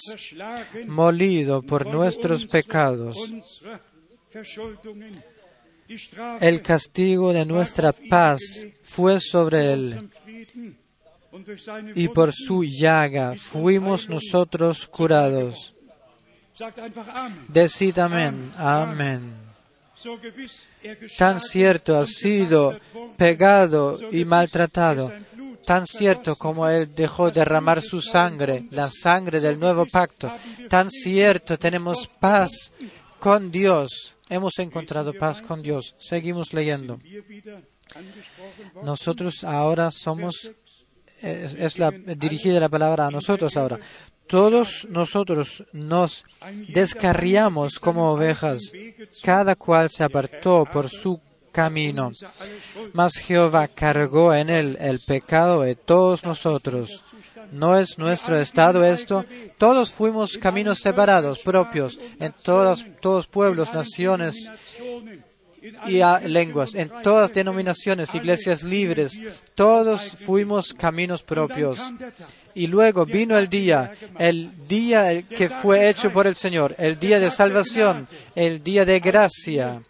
molido 0.86 1.62
por 1.62 1.86
nuestros 1.86 2.46
pecados. 2.46 3.18
El 6.40 6.62
castigo 6.62 7.32
de 7.32 7.44
nuestra 7.44 7.92
paz 7.92 8.64
fue 8.82 9.18
sobre 9.18 9.72
él, 9.72 10.10
y 11.94 12.08
por 12.08 12.32
su 12.32 12.62
llaga 12.64 13.34
fuimos 13.36 14.08
nosotros 14.08 14.86
curados. 14.86 15.74
Decid 17.48 17.98
amén, 17.98 18.52
amén. 18.56 19.49
Tan 21.18 21.40
cierto 21.40 21.98
ha 21.98 22.06
sido 22.06 22.78
pegado 23.16 23.98
y 24.10 24.24
maltratado, 24.24 25.12
tan 25.64 25.86
cierto 25.86 26.36
como 26.36 26.68
Él 26.68 26.94
dejó 26.94 27.30
derramar 27.30 27.82
su 27.82 28.00
sangre, 28.00 28.66
la 28.70 28.90
sangre 28.90 29.40
del 29.40 29.58
nuevo 29.58 29.86
pacto, 29.86 30.32
tan 30.68 30.90
cierto 30.90 31.58
tenemos 31.58 32.08
paz 32.08 32.72
con 33.18 33.50
Dios. 33.50 34.16
Hemos 34.28 34.58
encontrado 34.58 35.12
paz 35.12 35.42
con 35.42 35.60
Dios. 35.60 35.94
Seguimos 35.98 36.52
leyendo. 36.52 36.98
Nosotros 38.82 39.44
ahora 39.44 39.90
somos, 39.90 40.50
es 41.20 41.78
la 41.78 41.90
dirigida 41.90 42.60
la 42.60 42.68
palabra 42.68 43.06
a 43.06 43.10
nosotros 43.10 43.56
ahora. 43.56 43.78
Todos 44.30 44.86
nosotros 44.88 45.64
nos 45.72 46.24
descarriamos 46.68 47.80
como 47.80 48.12
ovejas, 48.12 48.72
cada 49.24 49.56
cual 49.56 49.90
se 49.90 50.04
apartó 50.04 50.64
por 50.72 50.88
su 50.88 51.20
camino. 51.50 52.12
Mas 52.92 53.14
Jehová 53.16 53.66
cargó 53.66 54.32
en 54.32 54.48
él 54.48 54.78
el 54.80 55.00
pecado 55.00 55.62
de 55.62 55.74
todos 55.74 56.24
nosotros. 56.24 57.02
¿No 57.50 57.76
es 57.76 57.98
nuestro 57.98 58.38
estado 58.38 58.84
esto? 58.84 59.24
Todos 59.58 59.90
fuimos 59.90 60.38
caminos 60.38 60.78
separados, 60.78 61.40
propios, 61.40 61.98
en 62.20 62.32
todas, 62.44 62.86
todos 63.00 63.26
pueblos, 63.26 63.74
naciones 63.74 64.48
y 65.88 66.00
a- 66.00 66.20
lenguas, 66.20 66.74
en 66.74 66.90
todas 67.02 67.32
denominaciones, 67.32 68.14
iglesias 68.14 68.62
libres. 68.62 69.20
Todos 69.54 70.12
fuimos 70.16 70.72
caminos 70.74 71.22
propios. 71.22 71.78
Y 72.54 72.66
luego 72.66 73.06
vino 73.06 73.38
el 73.38 73.48
día, 73.48 73.92
el 74.18 74.66
día 74.66 75.22
que 75.22 75.48
fue 75.48 75.88
hecho 75.88 76.10
por 76.12 76.26
el 76.26 76.34
Señor, 76.34 76.74
el 76.78 76.98
día 76.98 77.18
de 77.20 77.30
salvación, 77.30 78.08
el 78.34 78.62
día 78.62 78.84
de 78.84 78.98
gracia, 79.00 79.82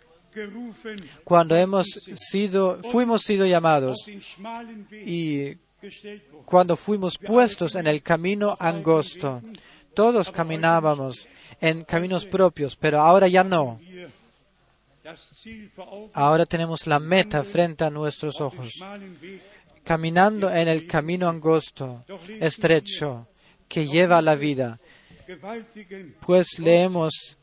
cuando 1.25 1.57
hemos 1.57 1.87
sido, 2.15 2.81
fuimos 2.91 3.23
sido 3.23 3.47
llamados 3.47 3.97
y 5.07 5.55
cuando 6.45 6.77
fuimos 6.77 7.17
puestos 7.19 7.75
en 7.75 7.87
el 7.87 8.03
camino 8.03 8.57
angosto. 8.61 9.43
Todos 9.95 10.31
caminábamos 10.31 11.29
en 11.61 11.83
caminos 11.85 12.27
propios, 12.27 12.77
pero 12.77 13.01
ahora 13.01 13.27
ya 13.29 13.43
no. 13.43 13.81
Ahora 16.15 16.47
tenemos 16.47 16.87
la 16.87 16.99
meta 16.99 17.43
frente 17.43 17.85
a 17.85 17.91
nuestros 17.91 18.41
ojos, 18.41 18.73
caminando 19.85 20.51
en 20.51 20.69
el 20.69 20.87
camino 20.87 21.29
angosto, 21.29 22.05
estrecho, 22.41 23.29
que 23.69 23.87
lleva 23.87 24.19
a 24.19 24.23
la 24.23 24.35
vida. 24.35 24.79
Pues 26.21 26.59
leemos 26.59 27.39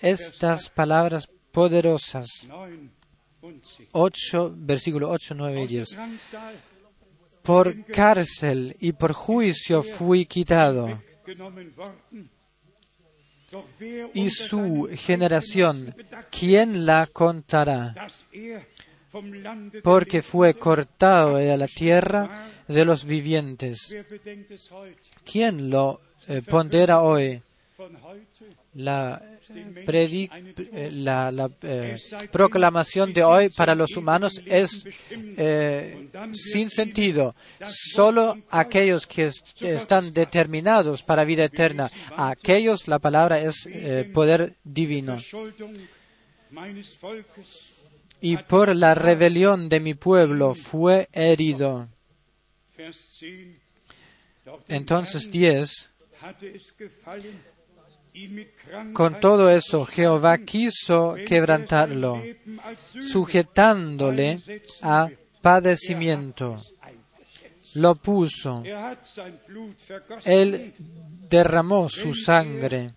estas 0.00 0.68
palabras 0.70 1.28
poderosas. 1.52 2.28
9 2.48 2.90
und 3.42 3.62
10. 3.76 3.88
8, 3.92 4.54
versículo 4.56 5.10
8, 5.10 5.34
9 5.34 5.58
y 5.58 5.62
Aus 5.62 5.68
der 5.68 5.78
10. 5.78 5.90
Drangsal 5.90 6.72
Por 7.42 7.84
cárcel 7.86 8.76
y 8.78 8.92
por 8.92 9.12
juicio 9.12 9.82
fui 9.82 10.26
quitado, 10.26 11.02
y 14.14 14.30
su 14.30 14.88
generación, 14.94 15.94
¿quién 16.30 16.86
la 16.86 17.06
contará? 17.06 17.94
Porque 19.82 20.22
fue 20.22 20.54
cortado 20.54 21.36
de 21.36 21.56
la 21.56 21.66
tierra 21.66 22.48
de 22.66 22.84
los 22.84 23.04
vivientes. 23.04 23.94
¿Quién 25.24 25.70
lo 25.70 26.00
eh, 26.28 26.42
pondera 26.42 27.02
hoy? 27.02 27.42
La, 28.74 29.20
la, 30.92 31.30
la, 31.32 31.50
eh, 31.62 31.96
proclamación 32.30 33.12
de 33.12 33.24
hoy 33.24 33.48
para 33.50 33.74
los 33.74 33.96
humanos 33.96 34.40
es 34.46 34.86
eh, 35.10 36.08
sin 36.32 36.70
sentido. 36.70 37.34
Solo 37.64 38.38
aquellos 38.50 39.06
que 39.06 39.26
est- 39.26 39.62
están 39.62 40.12
determinados 40.12 41.02
para 41.02 41.24
vida 41.24 41.44
eterna, 41.44 41.90
a 42.16 42.30
aquellos 42.30 42.88
la 42.88 42.98
palabra 42.98 43.40
es 43.40 43.66
eh, 43.66 44.10
poder 44.12 44.54
divino. 44.64 45.16
Y 48.20 48.36
por 48.36 48.76
la 48.76 48.94
rebelión 48.94 49.68
de 49.68 49.80
mi 49.80 49.94
pueblo 49.94 50.54
fue 50.54 51.08
herido. 51.12 51.88
Vers 52.76 52.96
10. 53.20 53.60
Doch 54.44 54.64
dem 54.66 54.76
Entonces 54.76 55.22
Herrn 55.24 55.32
10. 55.32 55.88
Con 58.92 59.20
todo 59.20 59.50
eso, 59.50 59.84
Jehová 59.86 60.38
quiso 60.38 61.16
quebrantarlo, 61.26 62.22
sujetándole 63.00 64.40
a 64.82 65.08
padecimiento. 65.40 66.62
Lo 67.74 67.94
puso. 67.94 68.62
Él 70.24 70.74
derramó 71.28 71.88
su 71.88 72.12
sangre 72.14 72.94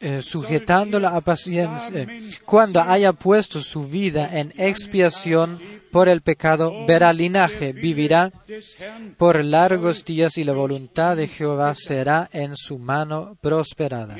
eh, 0.00 0.22
sujetando 0.22 1.00
la 1.00 1.20
paciencia, 1.20 2.06
cuando 2.44 2.80
haya 2.80 3.12
puesto 3.12 3.60
su 3.60 3.86
vida 3.86 4.38
en 4.38 4.52
expiación 4.56 5.60
por 5.90 6.08
el 6.08 6.22
pecado, 6.22 6.86
verá 6.86 7.12
linaje, 7.12 7.72
vivirá 7.72 8.32
por 9.16 9.44
largos 9.44 10.04
días 10.04 10.36
y 10.38 10.44
la 10.44 10.52
voluntad 10.52 11.16
de 11.16 11.28
Jehová 11.28 11.74
será 11.74 12.28
en 12.32 12.56
su 12.56 12.78
mano 12.78 13.38
prosperada. 13.40 14.16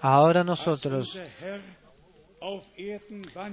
Ahora 0.00 0.44
nosotros, 0.44 1.20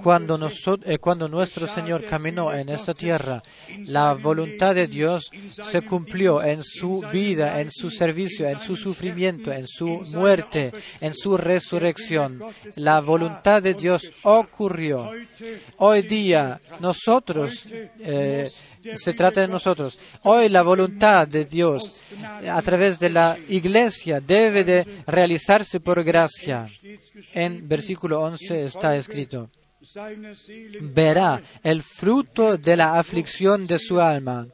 cuando, 0.03 0.33
wandelte, 0.35 0.55
noso- 0.55 0.79
eh, 0.85 0.97
cuando 0.99 1.27
nuestro 1.29 1.65
Señor 1.67 2.05
caminó 2.05 2.53
en 2.53 2.69
esta 2.69 2.93
tierra, 2.93 3.41
la 3.85 4.13
voluntad 4.13 4.75
de 4.75 4.87
Dios 4.87 5.29
se 5.49 5.81
cumplió 5.81 6.43
en 6.43 6.63
su 6.63 7.03
vida, 7.11 7.61
en 7.61 7.71
su 7.71 7.89
servicio, 7.89 8.47
en 8.47 8.59
su 8.59 8.75
sufrimiento, 8.75 9.51
en 9.51 9.65
su 9.67 9.87
muerte, 10.13 10.71
en 10.99 11.13
su 11.13 11.37
resurrección. 11.37 12.41
La 12.75 12.99
voluntad 12.99 13.61
de 13.61 13.73
Dios 13.73 14.11
ocurrió. 14.23 15.11
Hoy 15.77 16.01
día 16.03 16.59
nosotros, 16.79 17.67
eh, 17.99 18.49
se 18.95 19.13
trata 19.13 19.41
de 19.41 19.47
nosotros. 19.47 19.99
Hoy 20.23 20.49
la 20.49 20.61
voluntad 20.61 21.27
de 21.27 21.45
Dios 21.45 22.01
a 22.49 22.61
través 22.61 22.99
de 22.99 23.09
la 23.09 23.38
iglesia 23.49 24.19
debe 24.19 24.63
de 24.63 25.03
realizarse 25.07 25.79
por 25.79 26.03
gracia. 26.03 26.69
En 27.34 27.67
versículo 27.67 28.21
11 28.21 28.65
está 28.65 28.95
escrito, 28.95 29.49
verá 30.82 31.41
el 31.63 31.82
fruto 31.82 32.57
de 32.57 32.77
la 32.77 32.99
aflicción 32.99 33.67
de 33.67 33.79
su 33.79 33.99
alma 33.99 34.47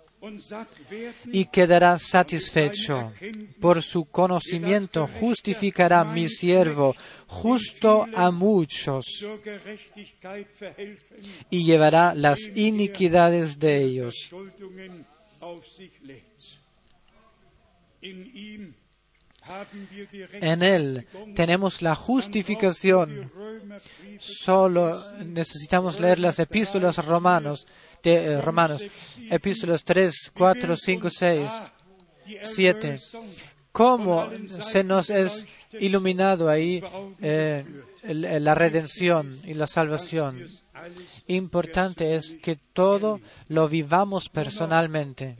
y 1.25 1.45
quedará 1.45 1.99
satisfecho. 1.99 3.13
Por 3.59 3.82
su 3.82 4.05
conocimiento 4.05 5.07
justificará 5.19 6.03
mi 6.03 6.30
siervo 6.30 6.95
justo 7.28 8.05
a 8.15 8.32
muchos 8.32 9.05
y 11.49 11.63
llevará 11.63 12.13
las 12.13 12.39
iniquidades 12.55 13.59
de 13.59 13.84
ellos. 13.84 14.32
En 20.41 20.63
él 20.63 21.07
tenemos 21.36 21.82
la 21.82 21.95
justificación. 21.95 23.32
Solo 24.19 25.03
necesitamos 25.23 25.99
leer 25.99 26.19
las 26.19 26.39
epístolas 26.39 27.03
romanos, 27.05 27.65
de, 28.03 28.15
eh, 28.15 28.41
romanos, 28.41 28.83
epístolas 29.29 29.83
3, 29.83 30.31
4, 30.35 30.75
5, 30.75 31.09
6, 31.09 31.51
7. 32.43 32.99
¿Cómo 33.71 34.27
se 34.47 34.83
nos 34.83 35.09
es 35.09 35.45
iluminado 35.79 36.49
ahí 36.49 36.81
eh, 37.21 37.63
el- 38.03 38.43
la 38.43 38.55
redención 38.55 39.39
y 39.45 39.53
la 39.53 39.67
salvación? 39.67 40.47
Importante 41.27 42.15
es 42.15 42.35
que 42.41 42.55
todo 42.73 43.19
lo 43.49 43.67
vivamos 43.67 44.29
personalmente. 44.29 45.35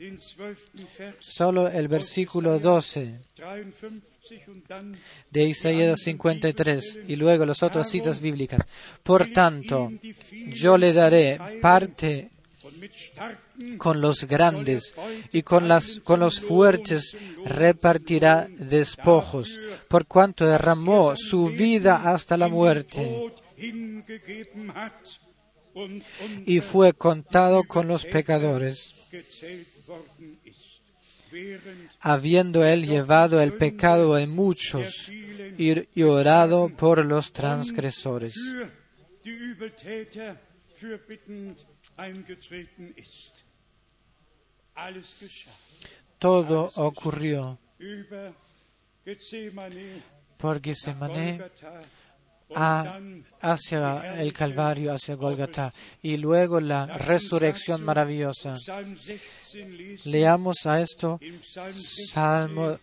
Solo 1.20 1.68
el 1.68 1.88
versículo 1.88 2.58
12 2.58 3.20
53 3.34 4.48
und 4.48 4.66
dann 4.68 4.96
de 5.30 5.44
Isaías 5.44 6.00
53 6.00 7.00
y 7.08 7.16
luego 7.16 7.46
las 7.46 7.62
otras 7.62 7.88
citas 7.88 8.20
bíblicas. 8.20 8.60
Por 9.02 9.32
tanto, 9.32 9.90
yo 10.52 10.76
le 10.76 10.92
daré 10.92 11.38
parte 11.62 12.30
con 13.78 14.00
los 14.00 14.24
grandes 14.24 14.94
y 15.32 15.42
con, 15.42 15.68
las, 15.68 16.00
con 16.00 16.20
los 16.20 16.40
fuertes 16.40 17.16
repartirá 17.44 18.48
despojos, 18.58 19.58
por 19.88 20.06
cuanto 20.06 20.46
derramó 20.46 21.14
su 21.16 21.46
vida 21.46 22.10
hasta 22.12 22.36
la 22.36 22.48
muerte 22.48 23.32
y 26.44 26.60
fue 26.60 26.92
contado 26.92 27.64
con 27.64 27.88
los 27.88 28.04
pecadores, 28.04 28.94
habiendo 32.00 32.64
él 32.64 32.86
llevado 32.86 33.40
el 33.40 33.54
pecado 33.54 34.18
en 34.18 34.30
muchos 34.30 35.10
y 35.58 36.02
orado 36.02 36.68
por 36.68 37.04
los 37.04 37.32
transgresores. 37.32 38.34
Todo 46.18 46.70
ocurrió 46.76 47.58
por 50.36 50.60
Getsemaní 50.60 51.38
a- 52.54 52.98
hacia 53.42 54.20
el 54.20 54.32
Calvario, 54.32 54.92
hacia 54.94 55.14
Golgotha, 55.16 55.72
y 56.02 56.16
luego 56.16 56.60
la 56.60 56.86
resurrección 56.86 57.84
maravillosa. 57.84 58.56
Psalm 58.56 58.94
16 58.94 59.68
lesen. 59.68 60.10
Leamos 60.10 60.56
a 60.64 60.80
esto 60.80 61.18
Im 61.20 61.40
Psalm 61.42 61.72
16 61.74 62.10
Salmo 62.10 62.78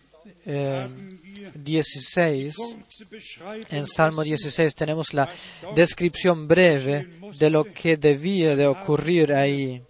haben 0.46 1.20
wir 1.64 1.82
16. 1.82 2.52
kurze 2.52 3.06
Beschreibung 3.06 3.66
En 3.70 3.86
Salmo 3.86 4.22
16 4.22 4.74
tenemos 4.74 5.14
la 5.14 5.28
descripción 5.74 6.46
breve 6.46 7.08
de 7.38 7.50
lo 7.50 7.64
que 7.64 7.96
debía 7.96 8.56
de 8.56 8.66
ocurrir 8.66 9.32
ahí. 9.32 9.82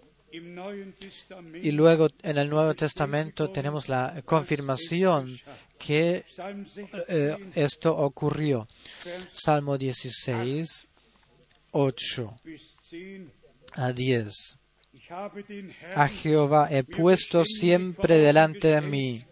Y 1.62 1.70
luego 1.70 2.08
en 2.22 2.38
el 2.38 2.50
Nuevo 2.50 2.74
Testamento 2.74 3.50
tenemos 3.50 3.88
la 3.88 4.20
confirmación 4.24 5.38
que 5.78 6.24
Psalm 6.28 6.64
16, 6.64 7.04
eh, 7.08 7.36
esto 7.54 7.96
ocurrió. 7.96 8.68
Salmo 9.32 9.78
16, 9.78 10.86
8 11.72 12.36
bis 12.44 12.76
10. 12.90 13.30
a 13.76 13.92
10. 13.92 14.58
Ich 14.92 15.10
habe 15.10 15.44
den 15.44 15.70
Herrn 15.70 16.00
A 16.00 16.08
Jehová 16.08 16.68
he 16.70 16.82
puesto 16.82 17.44
siempre 17.44 18.18
delante 18.18 18.68
de 18.68 18.80
mí, 18.80 19.24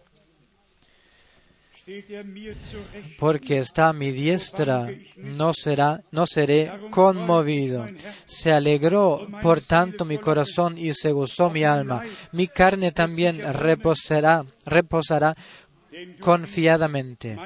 porque 3.19 3.59
está 3.59 3.89
a 3.89 3.93
mi 3.93 4.11
diestra, 4.11 4.89
no 5.17 5.53
será, 5.53 6.01
no 6.11 6.25
seré 6.25 6.71
conmovido. 6.89 7.85
Se 8.25 8.51
alegró 8.51 9.27
por 9.41 9.61
tanto 9.61 10.05
mi 10.05 10.17
corazón 10.17 10.77
y 10.77 10.93
se 10.93 11.11
gozó 11.11 11.49
mi 11.49 11.63
alma. 11.63 12.03
Mi 12.31 12.47
carne 12.47 12.91
también 12.91 13.41
reposará, 13.41 14.45
reposará 14.65 15.35
confiadamente, 16.19 17.37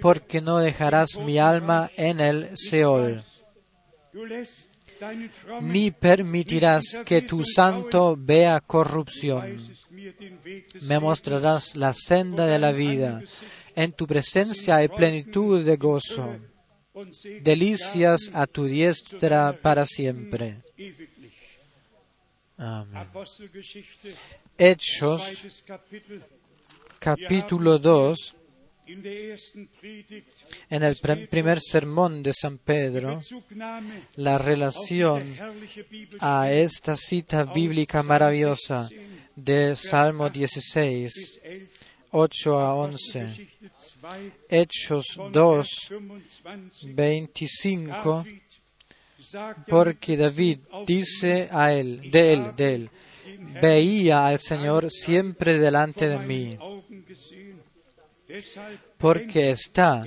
porque 0.00 0.40
no 0.40 0.58
dejarás 0.58 1.18
mi 1.18 1.38
alma 1.38 1.90
en 1.96 2.20
el 2.20 2.50
Seol, 2.56 3.22
ni 5.60 5.90
permitirás 5.90 7.00
que 7.04 7.22
tu 7.22 7.42
santo 7.44 8.16
vea 8.16 8.60
corrupción. 8.60 9.58
Me 10.82 10.98
mostrarás 11.00 11.76
la 11.76 11.92
senda 11.92 12.46
de 12.46 12.58
la 12.58 12.72
vida. 12.72 13.22
En 13.74 13.92
tu 13.92 14.06
presencia 14.06 14.76
hay 14.76 14.88
plenitud 14.88 15.64
de 15.64 15.76
gozo, 15.76 16.38
delicias 17.40 18.30
a 18.34 18.46
tu 18.46 18.66
diestra 18.66 19.58
para 19.60 19.86
siempre. 19.86 20.62
Amén. 22.58 23.08
Hechos, 24.58 25.62
capítulo 26.98 27.78
2, 27.78 28.36
In 28.86 29.00
der 29.00 29.30
ersten 29.30 29.68
Predigt 29.68 30.26
en 30.68 30.82
el 30.82 30.96
primer 31.28 31.60
sermón 31.60 32.22
de 32.22 32.32
San 32.34 32.58
Pedro, 32.58 33.20
la 34.16 34.38
relación 34.38 35.36
a 36.18 36.52
esta 36.52 36.96
cita 36.96 37.44
bíblica 37.44 38.02
maravillosa 38.02 38.88
de 39.36 39.76
Salmo 39.76 40.28
16, 40.28 41.40
8 42.12 42.58
a 42.58 42.74
11, 42.74 43.26
Geschichte 43.26 43.70
2 44.00 44.32
Hechos 44.48 45.04
von 45.16 45.32
2, 45.32 45.66
Vers 46.44 46.84
25. 46.84 46.92
25, 46.94 48.24
David 48.24 48.42
sagt 49.18 49.68
porque 49.68 50.16
David 50.16 50.58
dice 50.86 51.48
a 51.50 51.72
él, 51.72 52.10
de 52.10 52.32
él, 52.32 52.56
de 52.56 52.74
él, 52.74 52.90
veía 53.60 54.26
al 54.26 54.38
Señor 54.38 54.90
siempre 54.90 55.58
delante 55.58 56.06
de 56.08 56.18
mí, 56.18 56.58
porque 58.98 59.50
está 59.50 60.04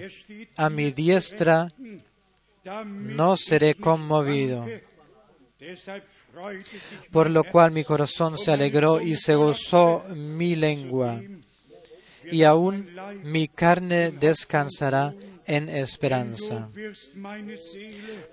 a 0.58 0.70
mi 0.70 0.91
diestra, 0.91 1.72
no 2.86 3.36
seré 3.36 3.76
conmovido. 3.76 4.66
Por 7.12 7.30
lo 7.30 7.43
cual 7.45 7.72
mi 7.72 7.84
corazón 7.84 8.38
se 8.38 8.51
alegró 8.51 9.01
y 9.01 9.16
se 9.16 9.36
gozó 9.36 10.03
mi 10.10 10.56
lengua, 10.56 11.22
y 12.32 12.43
aún 12.43 12.88
mi 13.23 13.47
carne 13.47 14.11
descansará 14.11 15.13
en 15.45 15.69
esperanza. 15.69 16.69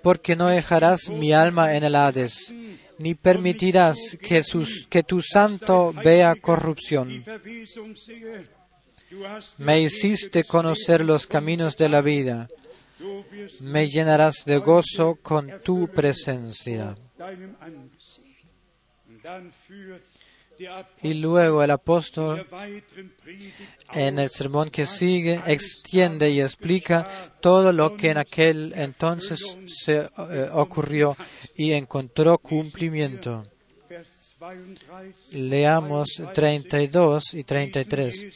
Porque 0.01 0.35
no 0.35 0.47
dejarás 0.47 1.09
mi 1.09 1.33
alma 1.33 1.75
en 1.75 1.83
el 1.83 1.95
Hades, 1.95 2.53
ni 2.97 3.15
permitirás 3.15 4.17
que, 4.21 4.41
que 4.89 5.03
tu 5.03 5.21
santo 5.21 5.93
vea 5.93 6.35
corrupción. 6.35 7.23
Me 9.57 9.81
hiciste 9.81 10.43
conocer 10.43 11.05
los 11.05 11.27
caminos 11.27 11.77
de 11.77 11.89
la 11.89 12.01
vida. 12.01 12.47
Me 13.59 13.87
llenarás 13.87 14.45
de 14.45 14.57
gozo 14.57 15.15
con 15.21 15.51
tu 15.63 15.87
presencia. 15.87 16.95
Y 21.01 21.15
luego 21.15 21.63
el 21.63 21.71
apóstol 21.71 22.45
en 23.93 24.19
el 24.19 24.29
sermón 24.29 24.69
que 24.69 24.85
sigue 24.85 25.41
extiende 25.47 26.29
y 26.29 26.41
explica 26.41 27.31
todo 27.41 27.71
lo 27.71 27.97
que 27.97 28.11
en 28.11 28.17
aquel 28.17 28.73
entonces 28.75 29.57
se 29.65 30.09
eh, 30.17 30.49
ocurrió 30.53 31.17
y 31.55 31.73
encontró 31.73 32.37
cumplimiento. 32.37 33.43
Vers 33.89 34.23
32. 34.43 35.33
Leamos 35.33 36.21
32 36.33 37.33
y 37.33 37.43
33. 37.43 38.27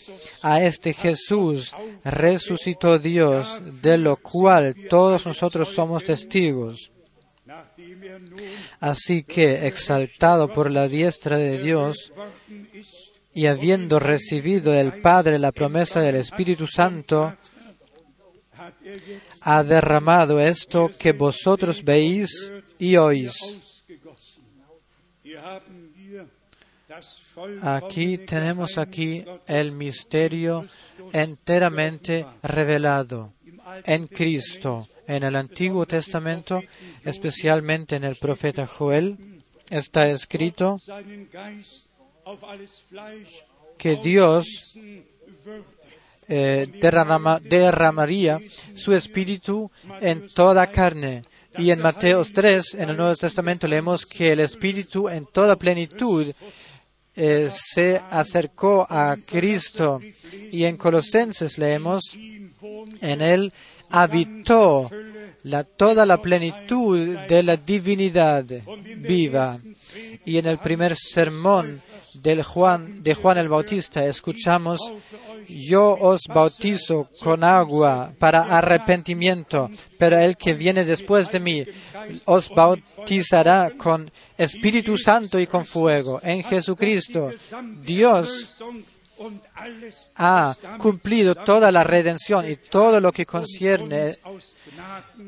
A 0.43 0.63
este 0.63 0.93
Jesús 0.93 1.73
resucitó 2.03 2.97
Dios, 2.97 3.59
de 3.81 3.97
lo 3.97 4.15
cual 4.15 4.73
todos 4.89 5.25
nosotros 5.25 5.69
somos 5.69 6.03
testigos. 6.03 6.91
Así 8.79 9.23
que, 9.23 9.67
exaltado 9.67 10.53
por 10.53 10.71
la 10.71 10.87
diestra 10.87 11.37
de 11.37 11.57
Dios, 11.57 12.11
y 13.33 13.45
habiendo 13.45 13.99
recibido 13.99 14.71
del 14.71 15.01
Padre 15.01 15.37
la 15.37 15.51
promesa 15.51 16.01
del 16.01 16.15
Espíritu 16.15 16.65
Santo, 16.65 17.35
ha 19.41 19.63
derramado 19.63 20.39
esto 20.39 20.91
que 20.97 21.11
vosotros 21.11 21.83
veis 21.83 22.51
y 22.79 22.95
oís. 22.95 23.35
Aquí 27.61 28.17
tenemos 28.19 28.77
aquí 28.77 29.23
el 29.45 29.71
misterio 29.71 30.65
enteramente 31.13 32.25
revelado 32.41 33.33
en 33.85 34.07
Cristo. 34.07 34.87
En 35.07 35.23
el 35.23 35.35
Antiguo 35.35 35.85
Testamento, 35.85 36.61
especialmente 37.05 37.95
en 37.95 38.03
el 38.03 38.15
profeta 38.17 38.67
Joel, 38.67 39.17
está 39.69 40.07
escrito 40.09 40.79
que 43.77 43.95
Dios 43.97 44.77
eh, 46.27 46.67
derrama- 46.81 47.39
derramaría 47.39 48.39
su 48.73 48.93
espíritu 48.93 49.71
en 50.01 50.27
toda 50.29 50.67
carne. 50.67 51.23
Y 51.57 51.71
en 51.71 51.79
Mateo 51.81 52.23
3, 52.25 52.75
en 52.75 52.89
el 52.89 52.97
Nuevo 52.97 53.15
Testamento, 53.15 53.65
leemos 53.67 54.05
que 54.05 54.33
el 54.33 54.41
espíritu 54.41 55.07
en 55.09 55.25
toda 55.25 55.55
plenitud 55.55 56.31
eh, 57.15 57.49
se 57.51 57.99
acercó 58.11 58.85
a 58.89 59.15
Cristo. 59.25 59.99
Y 60.51 60.65
en 60.65 60.77
Colosenses 60.77 61.57
leemos, 61.57 62.15
en 63.01 63.21
él 63.21 63.53
habitó 63.89 64.89
la, 65.43 65.63
toda 65.63 66.05
la 66.05 66.21
plenitud 66.21 67.17
de 67.27 67.43
la 67.43 67.57
divinidad 67.57 68.45
viva. 68.97 69.57
Y 70.25 70.37
en 70.37 70.45
el 70.45 70.59
primer 70.59 70.95
sermón 70.95 71.81
Juan, 72.43 73.03
de 73.03 73.13
Juan 73.13 73.37
el 73.37 73.49
Bautista 73.49 74.05
escuchamos, 74.05 74.79
yo 75.47 75.95
os 75.99 76.21
bautizo 76.27 77.09
con 77.21 77.43
agua 77.43 78.13
para 78.17 78.57
arrepentimiento, 78.57 79.69
pero 79.97 80.17
el 80.19 80.35
que 80.35 80.53
viene 80.53 80.83
después 80.83 81.31
de 81.31 81.39
mí 81.39 81.65
os 82.25 82.49
bautizará 82.49 83.71
con 83.77 84.11
Espíritu 84.37 84.97
Santo 84.97 85.39
y 85.39 85.47
con 85.47 85.65
fuego. 85.65 86.19
En 86.23 86.43
Jesucristo, 86.43 87.31
Dios 87.81 88.55
ha 90.15 90.55
cumplido 90.77 91.35
toda 91.35 91.71
la 91.71 91.83
redención 91.83 92.49
y 92.49 92.55
todo 92.55 92.99
lo 92.99 93.11
que 93.11 93.25
concierne 93.25 94.17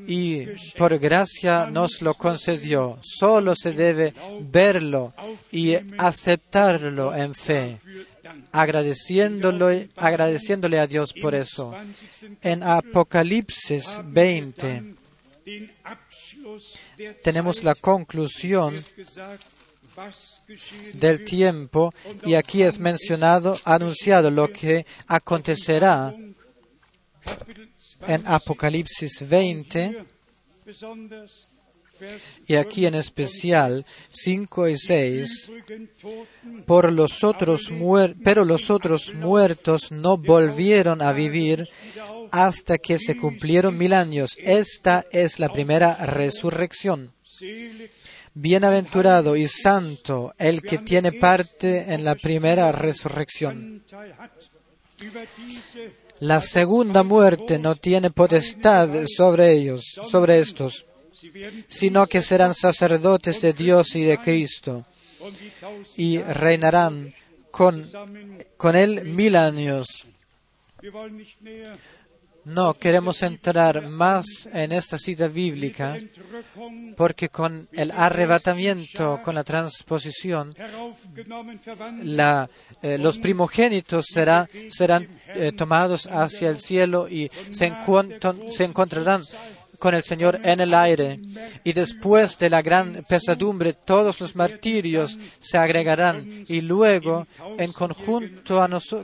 y 0.08 0.46
por 0.78 0.98
gracia 0.98 1.68
nos 1.68 2.02
lo 2.02 2.14
concedió. 2.14 3.00
Solo 3.02 3.56
se 3.56 3.74
debe 3.74 4.14
verlo 4.42 5.14
y 5.52 5.76
aceptarlo 5.98 7.16
en 7.16 7.34
fe, 7.34 7.80
agradeciéndole, 8.52 9.90
agradeciéndole 9.96 10.80
a 10.80 10.88
Dios 10.88 11.14
por 11.14 11.36
eso. 11.36 11.74
En 12.42 12.64
Apocalipsis 12.64 14.02
20 14.04 14.96
den 15.50 15.72
Abschluss 15.84 16.80
der 16.98 17.18
tenemos 17.24 17.64
la 17.64 17.74
conclusión 17.74 18.74
del 20.94 21.26
tiempo 21.26 21.94
y 22.26 22.34
aquí 22.36 22.64
es 22.64 22.80
mencionado, 22.80 23.56
anunciado 23.66 24.32
lo 24.32 24.52
que 24.52 24.86
acontecerá 25.08 26.16
Kapitel 27.24 27.70
2, 28.00 28.10
en 28.10 28.28
Apocalipsis 28.28 29.28
20 29.28 30.06
besonders 30.66 31.48
Vers 32.00 32.22
y 32.48 32.56
aquí 32.56 32.86
en 32.86 32.96
especial 32.96 33.86
5 34.10 34.70
y 34.70 34.78
6. 34.78 35.50
übrigen 35.50 35.90
Toten 36.02 36.64
Por 36.66 36.92
los 36.94 37.24
otros 37.24 37.70
pero 38.24 38.46
los 38.46 38.70
otros 38.70 39.14
muertos 39.14 39.92
no 39.92 40.18
volvieron 40.18 41.02
a 41.02 41.12
vivir 41.12 41.68
hasta 42.32 42.78
que 42.78 43.00
se 43.00 43.18
cumplieron 43.18 43.78
mil 43.78 43.94
años. 43.94 44.38
Esta 44.40 45.06
es 45.12 45.40
la 45.40 45.50
primera 45.50 46.06
resurrección. 46.06 47.14
Bienaventurado 48.42 49.36
y 49.36 49.50
santo 49.50 50.34
el 50.38 50.62
que 50.62 50.78
tiene 50.78 51.12
parte 51.12 51.94
en 51.94 52.06
la 52.06 52.16
primera 52.16 52.72
resurrección. 52.72 53.84
La 56.22 56.40
segunda 56.40 57.04
muerte 57.04 57.60
no 57.60 57.76
tiene 57.76 58.12
potestad 58.12 58.90
sobre 59.14 59.52
ellos, 59.52 59.84
sobre 60.10 60.40
estos, 60.40 60.86
sino 61.68 62.08
que 62.08 62.22
serán 62.22 62.54
sacerdotes 62.56 63.42
de 63.42 63.52
Dios 63.52 63.94
y 63.98 64.04
de 64.04 64.18
Cristo 64.18 64.86
y 65.98 66.20
reinarán 66.20 67.14
con, 67.52 67.90
con 68.56 68.78
él 68.78 69.04
mil 69.04 69.36
años. 69.36 70.06
No 72.46 72.74
queremos 72.74 73.22
entrar 73.22 73.88
más 73.88 74.50
en 74.54 74.72
esta 74.72 74.98
cita 74.98 75.28
bíblica 75.28 75.98
porque 76.98 77.30
con 77.30 77.68
el 77.74 77.92
arrebatamiento, 77.92 79.22
con 79.24 79.36
la 79.36 79.44
transposición, 79.44 80.56
eh, 82.82 82.98
los 82.98 83.20
primogénitos 83.20 84.06
será- 84.08 84.48
serán 84.72 85.08
eh, 85.36 85.52
tomados 85.52 86.08
hacia 86.08 86.50
el 86.50 86.60
cielo 86.60 87.08
y 87.08 87.30
se, 87.52 87.72
se 88.50 88.64
encontrarán 88.64 89.24
con 89.80 89.96
el 89.96 90.04
Señor 90.04 90.40
en 90.44 90.60
el 90.60 90.74
aire. 90.74 91.20
Y 91.64 91.74
después 91.74 92.38
de 92.38 92.50
la 92.50 92.62
gran 92.62 93.04
pesadumbre, 93.08 93.74
todos 93.74 94.20
los 94.20 94.36
martirios 94.36 95.18
se 95.40 95.58
agregarán 95.58 96.46
y 96.48 96.62
luego, 96.62 97.26
en 97.58 97.72
conjunto 97.72 98.60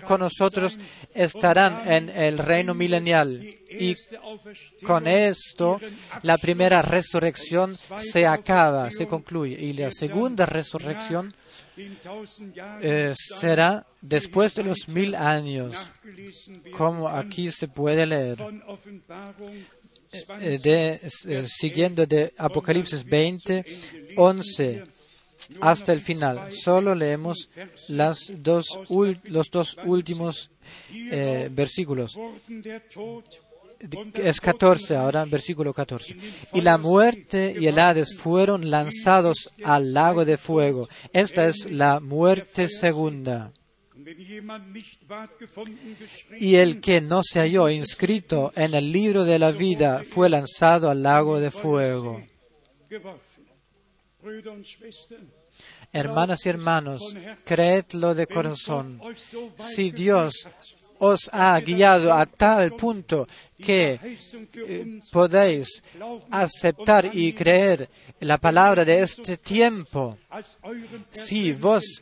con 0.05 0.19
nosotros, 0.19 0.77
estarán 1.13 1.91
en 1.91 2.09
el 2.09 2.37
reino 2.37 2.73
milenial. 2.73 3.41
Y 3.69 3.95
con 4.85 5.07
esto, 5.07 5.79
la 6.21 6.37
primera 6.37 6.81
resurrección 6.81 7.77
se 7.97 8.27
acaba, 8.27 8.91
se 8.91 9.07
concluye. 9.07 9.55
Y 9.59 9.73
la 9.73 9.91
segunda 9.91 10.45
resurrección 10.45 11.33
eh, 12.81 13.13
será 13.15 13.85
después 14.01 14.55
de 14.55 14.63
los 14.63 14.87
mil 14.87 15.13
años, 15.15 15.91
como 16.71 17.09
aquí 17.09 17.51
se 17.51 17.67
puede 17.67 18.05
leer. 18.05 18.37
Eh, 20.39 20.59
de, 20.61 21.01
eh, 21.27 21.45
siguiendo 21.47 22.05
de 22.05 22.33
Apocalipsis 22.37 23.03
20, 23.03 23.65
11 24.15 24.83
hasta 25.61 25.93
el 25.93 26.01
final. 26.01 26.51
Solo 26.51 26.95
leemos 26.95 27.49
las 27.87 28.31
dos 28.37 28.79
los 29.25 29.49
dos 29.51 29.75
últimos 29.85 30.51
eh, 30.93 31.49
versículos. 31.51 32.17
Es 34.13 34.39
14 34.39 34.95
ahora, 34.95 35.25
versículo 35.25 35.73
14. 35.73 36.15
Y 36.53 36.61
la 36.61 36.77
muerte 36.77 37.55
y 37.59 37.67
el 37.67 37.77
Hades 37.77 38.15
fueron 38.15 38.69
lanzados 38.69 39.51
al 39.63 39.93
lago 39.93 40.25
de 40.25 40.37
fuego. 40.37 40.87
Esta 41.13 41.47
es 41.47 41.69
la 41.69 41.99
muerte 41.99 42.69
segunda. 42.69 43.51
Y 46.39 46.55
el 46.55 46.79
que 46.79 47.01
no 47.01 47.21
se 47.23 47.39
halló 47.39 47.69
inscrito 47.69 48.51
en 48.55 48.73
el 48.73 48.91
libro 48.91 49.25
de 49.25 49.39
la 49.39 49.51
vida 49.51 50.03
fue 50.05 50.29
lanzado 50.29 50.89
al 50.89 51.01
lago 51.01 51.39
de 51.39 51.49
fuego. 51.49 52.23
Hermanas 55.91 56.45
y 56.45 56.49
hermanos, 56.49 57.17
creedlo 57.43 58.13
de 58.13 58.27
corazón. 58.27 59.01
Si 59.57 59.91
Dios 59.91 60.47
os 60.99 61.29
ha 61.33 61.59
guiado 61.59 62.13
a 62.13 62.25
tal 62.25 62.73
punto 62.73 63.27
que 63.57 63.99
eh, 64.53 65.01
podéis 65.11 65.83
aceptar 66.29 67.09
y 67.13 67.33
creer 67.33 67.89
la 68.19 68.37
palabra 68.37 68.85
de 68.85 69.01
este 69.01 69.37
tiempo, 69.37 70.17
si 71.11 71.53
vos 71.53 72.01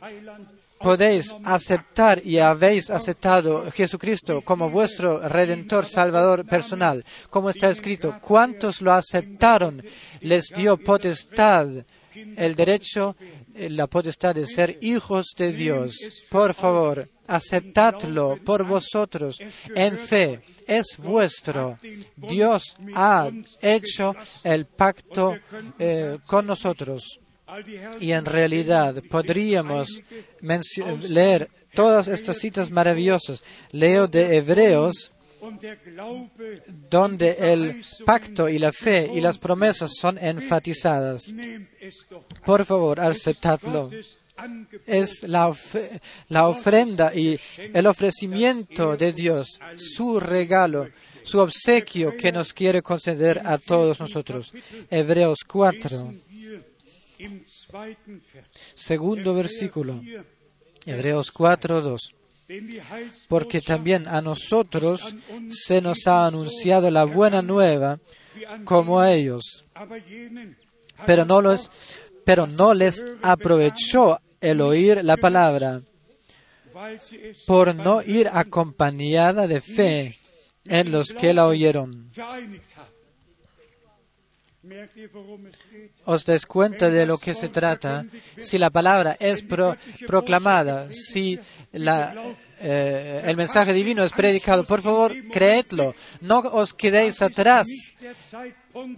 podéis 0.84 1.34
aceptar 1.44 2.20
y 2.22 2.38
habéis 2.38 2.90
aceptado 2.90 3.64
a 3.66 3.70
Jesucristo 3.70 4.42
como 4.42 4.68
vuestro 4.68 5.26
redentor, 5.26 5.86
salvador 5.86 6.44
personal, 6.44 7.02
como 7.30 7.48
está 7.48 7.70
escrito, 7.70 8.18
¿cuántos 8.20 8.82
lo 8.82 8.92
aceptaron? 8.92 9.82
Les 10.20 10.48
dio 10.54 10.76
potestad, 10.76 11.68
el 12.36 12.54
derecho, 12.54 13.16
la 13.54 13.86
potestad 13.86 14.34
de 14.34 14.46
ser 14.46 14.78
hijos 14.82 15.32
de 15.38 15.54
Dios. 15.54 15.96
Por 16.28 16.52
favor, 16.52 17.08
aceptadlo 17.26 18.38
por 18.44 18.66
vosotros 18.66 19.38
en 19.74 19.98
fe. 19.98 20.42
Es 20.66 20.98
vuestro. 20.98 21.78
Dios 22.16 22.76
ha 22.94 23.30
hecho 23.62 24.14
el 24.42 24.66
pacto 24.66 25.34
eh, 25.78 26.18
con 26.26 26.46
nosotros. 26.46 27.20
Y 28.00 28.12
en 28.12 28.24
realidad 28.24 29.02
podríamos 29.10 30.02
leer 31.08 31.48
todas 31.74 32.08
estas 32.08 32.38
citas 32.38 32.70
maravillosas. 32.70 33.42
Leo 33.72 34.06
de 34.06 34.36
Hebreos, 34.36 35.12
donde 36.90 37.36
el 37.38 37.84
pacto 38.04 38.48
y 38.48 38.58
la 38.58 38.72
fe 38.72 39.10
y 39.14 39.20
las 39.20 39.38
promesas 39.38 39.92
son 39.98 40.18
enfatizadas. 40.18 41.32
Por 42.44 42.64
favor, 42.64 43.00
aceptadlo. 43.00 43.90
Es 44.86 45.22
la 45.28 45.48
ofrenda 46.48 47.14
y 47.14 47.38
el 47.72 47.86
ofrecimiento 47.86 48.96
de 48.96 49.12
Dios, 49.12 49.60
su 49.76 50.18
regalo, 50.18 50.88
su 51.22 51.38
obsequio 51.38 52.16
que 52.16 52.32
nos 52.32 52.52
quiere 52.52 52.82
conceder 52.82 53.42
a 53.44 53.58
todos 53.58 54.00
nosotros. 54.00 54.52
Hebreos 54.90 55.38
4, 55.46 56.14
segundo 58.74 59.34
versículo. 59.34 60.00
Hebreos 60.86 61.30
4, 61.30 61.80
2. 61.80 62.14
Porque 63.28 63.60
también 63.60 64.06
a 64.06 64.20
nosotros 64.20 65.14
se 65.48 65.80
nos 65.80 66.06
ha 66.06 66.26
anunciado 66.26 66.90
la 66.90 67.04
buena 67.04 67.40
nueva 67.40 67.98
como 68.64 69.00
a 69.00 69.12
ellos, 69.12 69.64
pero 71.06 71.24
no, 71.24 71.40
los, 71.40 71.70
pero 72.24 72.46
no 72.46 72.74
les 72.74 73.04
aprovechó 73.22 74.18
el 74.40 74.60
oír 74.60 75.02
la 75.04 75.16
palabra 75.16 75.80
por 77.46 77.74
no 77.74 78.02
ir 78.02 78.28
acompañada 78.30 79.46
de 79.46 79.60
fe 79.60 80.18
en 80.66 80.92
los 80.92 81.08
que 81.12 81.32
la 81.32 81.46
oyeron. 81.46 82.10
¿Os 86.06 86.24
des 86.24 86.46
cuenta 86.46 86.88
de 86.90 87.06
lo 87.06 87.18
que 87.18 87.34
se 87.34 87.48
trata? 87.48 88.04
Si 88.38 88.58
la 88.58 88.70
palabra 88.70 89.16
es 89.20 89.42
pro- 89.42 89.76
proclamada, 90.06 90.88
si 90.92 91.38
eh, 91.72 93.22
el 93.24 93.36
mensaje 93.36 93.72
divino 93.72 94.04
es 94.04 94.12
predicado, 94.12 94.64
por 94.64 94.80
favor, 94.82 95.12
creedlo. 95.30 95.94
No 96.20 96.38
os 96.38 96.72
quedéis 96.74 97.20
atrás. 97.22 97.66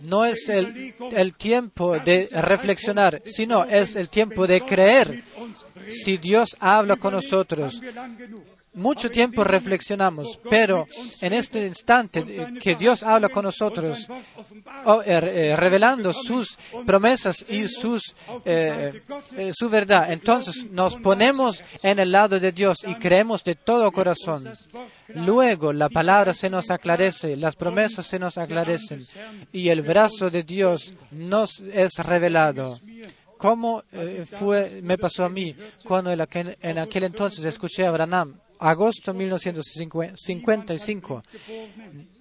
No 0.02 0.24
es 0.24 0.48
el, 0.48 0.94
el 1.14 1.34
tiempo 1.34 1.98
de 1.98 2.28
reflexionar, 2.32 3.20
sino 3.26 3.64
es 3.64 3.96
el 3.96 4.08
tiempo 4.08 4.46
de 4.46 4.60
creer. 4.62 5.24
Si 5.88 6.16
Dios 6.16 6.56
habla 6.60 6.96
con 6.96 7.12
nosotros, 7.12 7.80
mucho 8.76 9.10
tiempo 9.10 9.42
reflexionamos, 9.42 10.38
pero 10.48 10.86
en 11.20 11.32
este 11.32 11.66
instante 11.66 12.24
que 12.60 12.74
Dios 12.74 13.02
habla 13.02 13.30
con 13.30 13.44
nosotros, 13.44 14.06
oh, 14.84 15.02
eh, 15.02 15.06
eh, 15.06 15.56
revelando 15.56 16.12
sus 16.12 16.58
promesas 16.84 17.44
y 17.48 17.68
sus, 17.68 18.14
eh, 18.44 19.02
su 19.52 19.68
verdad, 19.70 20.12
entonces 20.12 20.70
nos 20.70 20.96
ponemos 20.96 21.64
en 21.82 21.98
el 21.98 22.12
lado 22.12 22.38
de 22.38 22.52
Dios 22.52 22.78
y 22.86 22.94
creemos 22.96 23.42
de 23.44 23.54
todo 23.54 23.90
corazón. 23.90 24.52
Luego 25.08 25.72
la 25.72 25.88
palabra 25.88 26.34
se 26.34 26.50
nos 26.50 26.70
aclarece, 26.70 27.34
las 27.36 27.56
promesas 27.56 28.06
se 28.06 28.18
nos 28.18 28.36
aclarecen 28.36 29.06
y 29.52 29.70
el 29.70 29.80
brazo 29.80 30.28
de 30.28 30.42
Dios 30.42 30.92
nos 31.10 31.60
es 31.60 31.94
revelado. 31.98 32.78
¿Cómo 33.38 33.82
fue, 34.26 34.80
me 34.82 34.98
pasó 34.98 35.24
a 35.24 35.28
mí 35.28 35.54
cuando 35.84 36.10
en 36.10 36.20
aquel, 36.20 36.58
en 36.60 36.78
aquel 36.78 37.04
entonces 37.04 37.44
escuché 37.44 37.86
a 37.86 37.90
Branham? 37.90 38.45
Agosto 38.58 39.14
1955. 39.14 41.22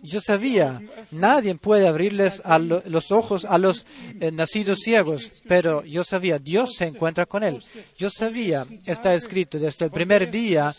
Yo 0.01 0.21
sabía, 0.21 0.81
nadie 1.11 1.55
puede 1.55 1.87
abrirles 1.87 2.43
los 2.85 3.11
ojos 3.11 3.45
a 3.45 3.57
los 3.57 3.85
eh, 4.19 4.31
nacidos 4.31 4.81
ciegos, 4.81 5.31
pero 5.47 5.83
yo 5.83 6.03
sabía, 6.03 6.37
Dios 6.37 6.75
se 6.75 6.85
encuentra 6.85 7.25
con 7.25 7.41
él. 7.43 7.63
Yo 7.97 8.11
sabía, 8.11 8.67
está 8.85 9.15
escrito 9.15 9.57
desde 9.57 9.85
el 9.85 9.91
primer 9.91 10.29
día, 10.29 10.75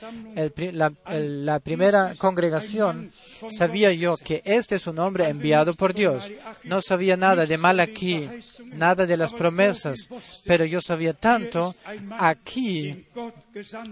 la, 0.72 0.92
la 1.08 1.58
primera 1.58 2.14
congregación, 2.16 3.10
sabía 3.48 3.90
yo 3.92 4.16
que 4.16 4.42
este 4.44 4.76
es 4.76 4.86
un 4.86 5.00
hombre 5.00 5.28
enviado 5.28 5.74
por 5.74 5.92
Dios. 5.92 6.30
No 6.62 6.80
sabía 6.80 7.16
nada 7.16 7.46
de 7.46 7.58
mal 7.58 7.80
aquí, 7.80 8.28
nada 8.66 9.06
de 9.06 9.16
las 9.16 9.34
promesas, 9.34 10.08
pero 10.44 10.64
yo 10.64 10.80
sabía 10.80 11.14
tanto, 11.14 11.74
aquí 12.18 13.06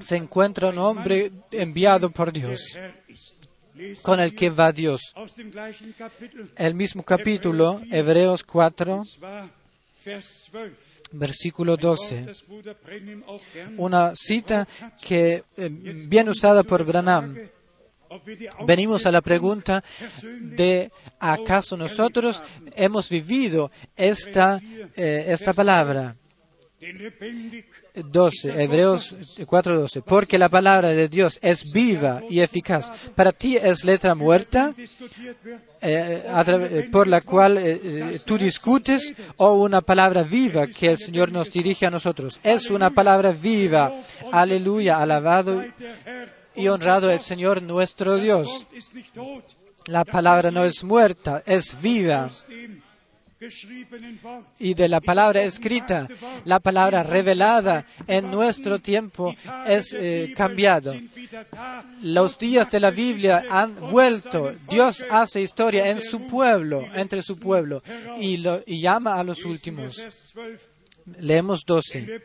se 0.00 0.16
encuentra 0.16 0.68
un 0.68 0.78
hombre 0.78 1.32
enviado 1.52 2.10
por 2.10 2.32
Dios, 2.32 2.78
con 4.02 4.20
el 4.20 4.34
que 4.34 4.50
va 4.50 4.72
Dios. 4.72 5.14
El 6.56 6.74
mismo 6.74 7.02
capítulo, 7.02 7.80
Hebreos 7.90 8.44
4, 8.44 9.02
versículo 11.12 11.76
12. 11.76 12.26
Una 13.78 14.12
cita 14.14 14.66
que 15.00 15.42
eh, 15.56 15.68
bien 15.70 16.28
usada 16.28 16.62
por 16.62 16.84
Branham. 16.84 17.36
Venimos 18.64 19.06
a 19.06 19.10
la 19.10 19.20
pregunta 19.22 19.82
de 20.22 20.92
¿acaso 21.18 21.76
nosotros 21.76 22.42
hemos 22.76 23.08
vivido 23.08 23.72
esta, 23.96 24.60
eh, 24.94 25.24
esta 25.28 25.52
palabra? 25.52 26.14
12, 27.94 28.62
Hebreos 28.62 29.14
4:12. 29.38 30.02
Porque 30.02 30.38
la 30.38 30.48
palabra 30.48 30.88
de 30.88 31.08
Dios 31.08 31.38
es 31.42 31.70
viva 31.72 32.22
y 32.28 32.40
eficaz. 32.40 32.90
Para 33.14 33.32
ti 33.32 33.56
es 33.56 33.84
letra 33.84 34.14
muerta 34.14 34.74
eh, 35.80 36.24
eh, 36.46 36.88
por 36.90 37.06
la 37.06 37.20
cual 37.20 37.58
eh, 37.58 38.20
tú 38.24 38.36
discutes 38.36 39.14
o 39.36 39.54
una 39.54 39.80
palabra 39.80 40.22
viva 40.22 40.66
que 40.66 40.90
el 40.90 40.98
Señor 40.98 41.30
nos 41.30 41.52
dirige 41.52 41.86
a 41.86 41.90
nosotros. 41.90 42.40
Es 42.42 42.70
una 42.70 42.90
palabra 42.90 43.32
viva. 43.32 43.92
Aleluya, 44.32 45.00
alabado 45.00 45.64
y 46.56 46.68
honrado 46.68 47.10
el 47.10 47.20
Señor 47.20 47.62
nuestro 47.62 48.16
Dios. 48.16 48.66
La 49.86 50.04
palabra 50.04 50.50
no 50.50 50.64
es 50.64 50.82
muerta, 50.82 51.42
es 51.46 51.80
viva. 51.80 52.30
Y 54.58 54.74
de 54.74 54.88
la 54.88 55.00
palabra 55.00 55.42
escrita, 55.42 56.08
la 56.44 56.60
palabra 56.60 57.02
revelada 57.02 57.86
en 58.06 58.30
nuestro 58.30 58.78
tiempo 58.78 59.34
es 59.66 59.94
eh, 59.98 60.32
cambiado. 60.36 60.94
Los 62.02 62.38
días 62.38 62.70
de 62.70 62.80
la 62.80 62.90
Biblia 62.90 63.44
han 63.50 63.76
vuelto. 63.76 64.54
Dios 64.68 65.04
hace 65.10 65.42
historia 65.42 65.90
en 65.90 66.00
su 66.00 66.26
pueblo, 66.26 66.86
entre 66.94 67.22
su 67.22 67.38
pueblo, 67.38 67.82
y, 68.18 68.38
llama 68.80 69.14
a 69.18 69.24
los 69.24 69.44
últimos. 69.44 70.04
Leemos 71.20 71.64
12. 71.66 72.22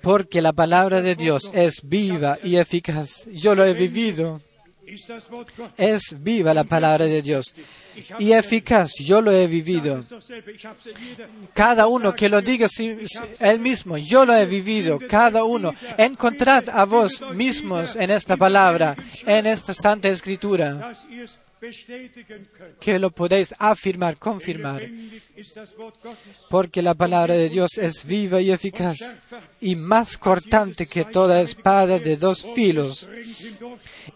Porque 0.00 0.40
la 0.40 0.52
palabra 0.52 1.02
de 1.02 1.16
Dios 1.16 1.50
es 1.54 1.80
viva 1.82 2.38
y 2.42 2.56
eficaz. 2.56 3.26
Yo 3.32 3.54
lo 3.54 3.64
he 3.64 3.74
vivido. 3.74 4.40
Es 5.76 6.16
viva 6.18 6.54
la 6.54 6.64
palabra 6.64 7.06
de 7.06 7.22
Dios 7.22 7.54
y 8.18 8.32
eficaz. 8.32 8.92
Yo 8.98 9.20
lo 9.20 9.32
he 9.32 9.46
vivido. 9.46 10.04
Cada 11.54 11.86
uno 11.86 12.14
que 12.14 12.28
lo 12.28 12.40
diga 12.40 12.66
él 13.40 13.60
mismo, 13.60 13.96
yo 13.98 14.24
lo 14.24 14.34
he 14.34 14.46
vivido. 14.46 14.98
Cada 15.08 15.44
uno. 15.44 15.74
Encontrad 15.96 16.68
a 16.68 16.84
vos 16.84 17.24
mismos 17.34 17.96
en 17.96 18.10
esta 18.10 18.36
palabra, 18.36 18.96
en 19.26 19.46
esta 19.46 19.74
santa 19.74 20.08
escritura, 20.08 20.92
que 22.80 22.98
lo 22.98 23.10
podéis 23.10 23.54
afirmar, 23.58 24.16
confirmar. 24.16 24.82
Porque 26.50 26.82
la 26.82 26.94
palabra 26.94 27.34
de 27.34 27.48
Dios 27.48 27.78
es 27.78 28.04
viva 28.04 28.40
y 28.40 28.50
eficaz 28.50 29.14
y 29.60 29.76
más 29.76 30.18
cortante 30.18 30.86
que 30.86 31.04
toda 31.04 31.40
espada 31.40 31.98
de 31.98 32.16
dos 32.16 32.44
filos 32.54 33.08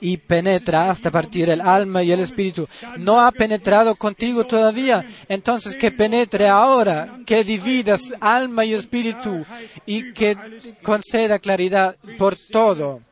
y 0.00 0.16
penetra 0.16 0.90
hasta 0.90 1.10
partir 1.10 1.48
el 1.50 1.60
alma 1.60 2.02
y 2.02 2.10
el 2.10 2.20
espíritu. 2.20 2.68
No 2.98 3.20
ha 3.20 3.30
penetrado 3.30 3.94
contigo 3.94 4.44
todavía, 4.46 5.06
entonces 5.28 5.76
que 5.76 5.92
penetre 5.92 6.48
ahora, 6.48 7.20
que 7.24 7.44
dividas 7.44 8.12
alma 8.20 8.64
y 8.64 8.74
espíritu 8.74 9.44
y 9.86 10.12
que 10.12 10.36
conceda 10.82 11.38
claridad 11.38 11.96
por 12.18 12.36
todo. 12.36 13.02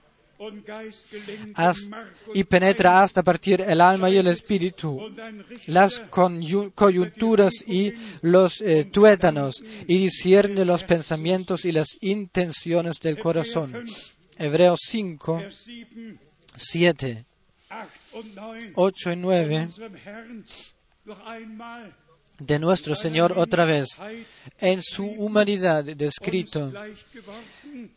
Y 2.34 2.45
penetra 2.45 3.03
hasta 3.03 3.22
partir 3.22 3.61
el 3.61 3.80
alma 3.80 4.11
y 4.11 4.16
el 4.16 4.26
espíritu, 4.26 5.14
las 5.66 6.03
coyunturas 6.74 7.53
y 7.66 7.92
los 8.22 8.61
eh, 8.61 8.84
tuétanos, 8.84 9.62
y 9.86 9.99
discierne 9.99 10.64
los 10.64 10.84
pensamientos 10.84 11.64
y 11.64 11.72
las 11.72 11.88
intenciones 12.01 12.99
del 13.01 13.18
corazón. 13.18 13.84
Hebreos 14.36 14.80
5, 14.86 15.36
Vers 15.36 15.57
7, 15.64 16.18
7, 16.57 17.24
8 17.70 17.88
und 18.14 18.34
9 18.34 18.72
8 18.74 19.12
y 19.12 19.16
9 19.16 19.62
unserem 19.62 19.95
Herrn 20.05 20.45
noch 21.05 21.24
einmal 21.26 21.92
de 22.38 22.59
nuestro 22.59 22.95
Señor 22.95 23.34
otra 23.36 23.64
vez, 23.64 23.99
en 24.59 24.82
su 24.82 25.05
humanidad 25.05 25.84
descrito, 25.84 26.72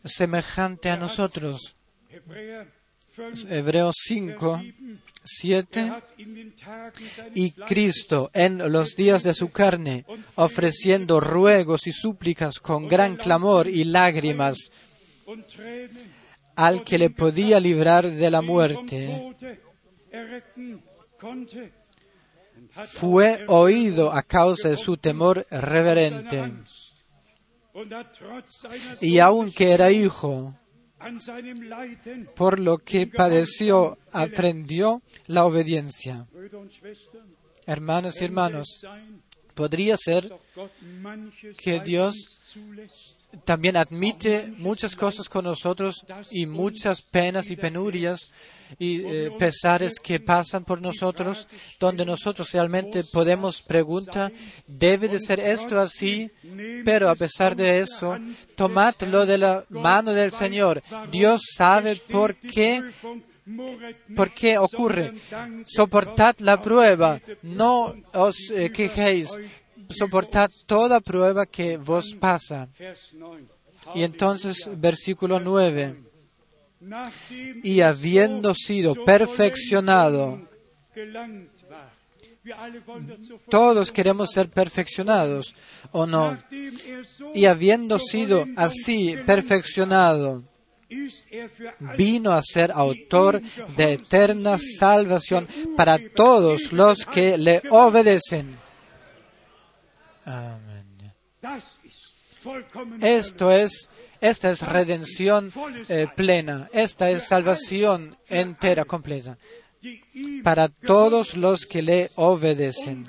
semejante 0.04 0.90
a 0.90 0.96
nosotros. 0.96 1.74
Hebräer 2.28 2.68
5, 3.16 3.48
Hebreos 3.48 3.96
5, 4.06 4.62
7. 5.24 5.90
hat 5.90 6.04
in 6.18 6.34
den 6.34 6.54
Tagen 6.54 7.08
seines 7.08 7.32
Y 7.34 7.52
Cristo 7.52 8.30
en 8.34 8.70
los 8.70 8.96
días 8.96 9.22
de 9.22 9.32
su 9.32 9.50
carne, 9.50 10.04
ofreciendo 10.34 11.20
ruegos 11.20 11.86
y 11.86 11.92
súplicas 11.92 12.58
con 12.58 12.86
gran 12.86 13.16
clamor 13.16 13.66
y 13.66 13.84
lágrimas 13.84 14.70
al 16.54 16.84
que 16.84 16.98
le 16.98 17.08
podía 17.08 17.60
librar 17.60 18.10
de 18.10 18.30
la 18.30 18.42
muerte, 18.42 19.34
fue 22.84 23.44
oído 23.48 24.12
a 24.12 24.22
causa 24.22 24.68
de 24.68 24.76
su 24.76 24.98
temor 24.98 25.46
reverente. 25.50 26.52
Y 29.00 29.18
aunque 29.18 29.72
era 29.72 29.90
hijo, 29.90 30.54
por 32.34 32.58
lo 32.58 32.78
que 32.78 33.06
padeció, 33.06 33.98
aprendió 34.12 35.02
la 35.26 35.44
obediencia. 35.44 36.26
Hermanos 37.66 38.20
y 38.20 38.24
hermanos, 38.24 38.86
podría 39.54 39.96
ser 39.96 40.32
que 41.58 41.80
Dios 41.80 42.38
también 43.44 43.76
admite 43.76 44.52
muchas 44.58 44.94
cosas 44.94 45.28
con 45.28 45.44
nosotros 45.44 46.04
y 46.30 46.46
muchas 46.46 47.02
penas 47.02 47.50
y 47.50 47.56
penurias 47.56 48.30
y 48.78 49.00
eh, 49.00 49.30
pesares 49.38 49.98
que 49.98 50.20
pasan 50.20 50.64
por 50.64 50.80
nosotros, 50.80 51.48
donde 51.80 52.04
nosotros 52.04 52.52
realmente 52.52 53.02
podemos 53.04 53.62
preguntar, 53.62 54.32
¿debe 54.66 55.08
de 55.08 55.20
ser 55.20 55.40
esto 55.40 55.80
así? 55.80 56.30
Pero 56.84 57.08
a 57.08 57.14
pesar 57.14 57.56
de 57.56 57.80
eso, 57.80 58.18
tomadlo 58.56 59.24
de 59.24 59.38
la 59.38 59.64
mano 59.70 60.12
del 60.12 60.32
Señor. 60.32 60.82
Dios 61.10 61.42
sabe 61.56 61.96
por 61.96 62.36
qué 62.36 62.82
¿Por 64.14 64.30
qué 64.30 64.58
ocurre? 64.58 65.14
Soportad 65.64 66.36
la 66.40 66.60
prueba, 66.60 67.20
no 67.42 67.94
os 68.12 68.36
eh, 68.50 68.70
quejéis, 68.70 69.38
soportad 69.90 70.50
toda 70.66 71.00
prueba 71.00 71.46
que 71.46 71.76
vos 71.76 72.14
pasa. 72.18 72.68
Vers 72.78 73.14
9. 73.14 73.44
Y 73.94 74.02
entonces, 74.02 74.68
versículo 74.76 75.40
9, 75.40 75.96
Nachdem 76.80 77.60
y 77.64 77.80
habiendo 77.80 78.54
sido 78.54 78.94
perfeccionado, 79.04 80.40
todos 83.48 83.90
queremos 83.90 84.30
ser 84.30 84.48
perfeccionados, 84.48 85.54
¿o 85.90 86.06
no? 86.06 86.38
Y 87.34 87.46
habiendo 87.46 87.98
sido 87.98 88.46
así 88.56 89.16
perfeccionado, 89.26 90.44
er 90.88 91.50
vino 91.96 92.32
a 92.32 92.42
ser 92.42 92.70
autor 92.72 93.42
de 93.76 93.94
eterna 93.94 94.56
salvación 94.58 95.48
para 95.76 95.98
todos 95.98 96.72
los 96.72 97.04
que 97.04 97.36
le 97.36 97.62
obedecen. 97.70 98.56
Esto 103.00 103.50
es, 103.50 103.88
esta 104.20 104.50
es 104.50 104.62
redención 104.66 105.52
eh, 105.88 106.06
plena, 106.14 106.68
esta 106.72 107.10
es 107.10 107.24
salvación 107.24 108.16
entera, 108.28 108.84
completa, 108.84 109.38
para 110.42 110.68
todos 110.68 111.36
los 111.36 111.66
que 111.66 111.82
le 111.82 112.10
obedecen. 112.16 113.06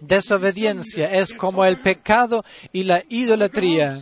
Desobediencia 0.00 1.12
es 1.12 1.34
como 1.34 1.64
el 1.64 1.78
pecado 1.78 2.44
y 2.72 2.84
la 2.84 3.04
idolatría, 3.08 4.00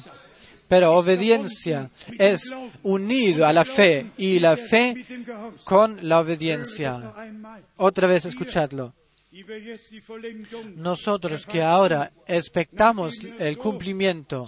pero 0.68 0.94
obediencia 0.94 1.90
es 2.18 2.54
unido 2.82 3.46
a 3.46 3.52
la 3.52 3.64
fe 3.64 4.10
y 4.16 4.38
la 4.38 4.56
fe 4.56 5.04
con 5.64 5.98
la 6.02 6.20
obediencia. 6.20 7.12
Otra 7.76 8.06
vez 8.06 8.24
escuchadlo. 8.24 8.94
Nosotros 10.74 11.46
que 11.46 11.62
ahora 11.62 12.12
expectamos 12.26 13.20
el 13.38 13.58
cumplimiento 13.58 14.46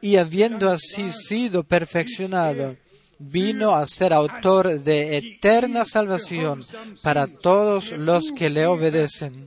y 0.00 0.16
habiendo 0.16 0.70
así 0.70 1.10
sido 1.10 1.64
perfeccionado, 1.64 2.76
vino 3.18 3.74
a 3.74 3.86
ser 3.86 4.12
autor 4.12 4.80
de 4.80 5.16
eterna 5.16 5.84
salvación 5.84 6.64
para 7.02 7.26
todos 7.26 7.90
los 7.92 8.30
que 8.32 8.50
le 8.50 8.66
obedecen. 8.66 9.46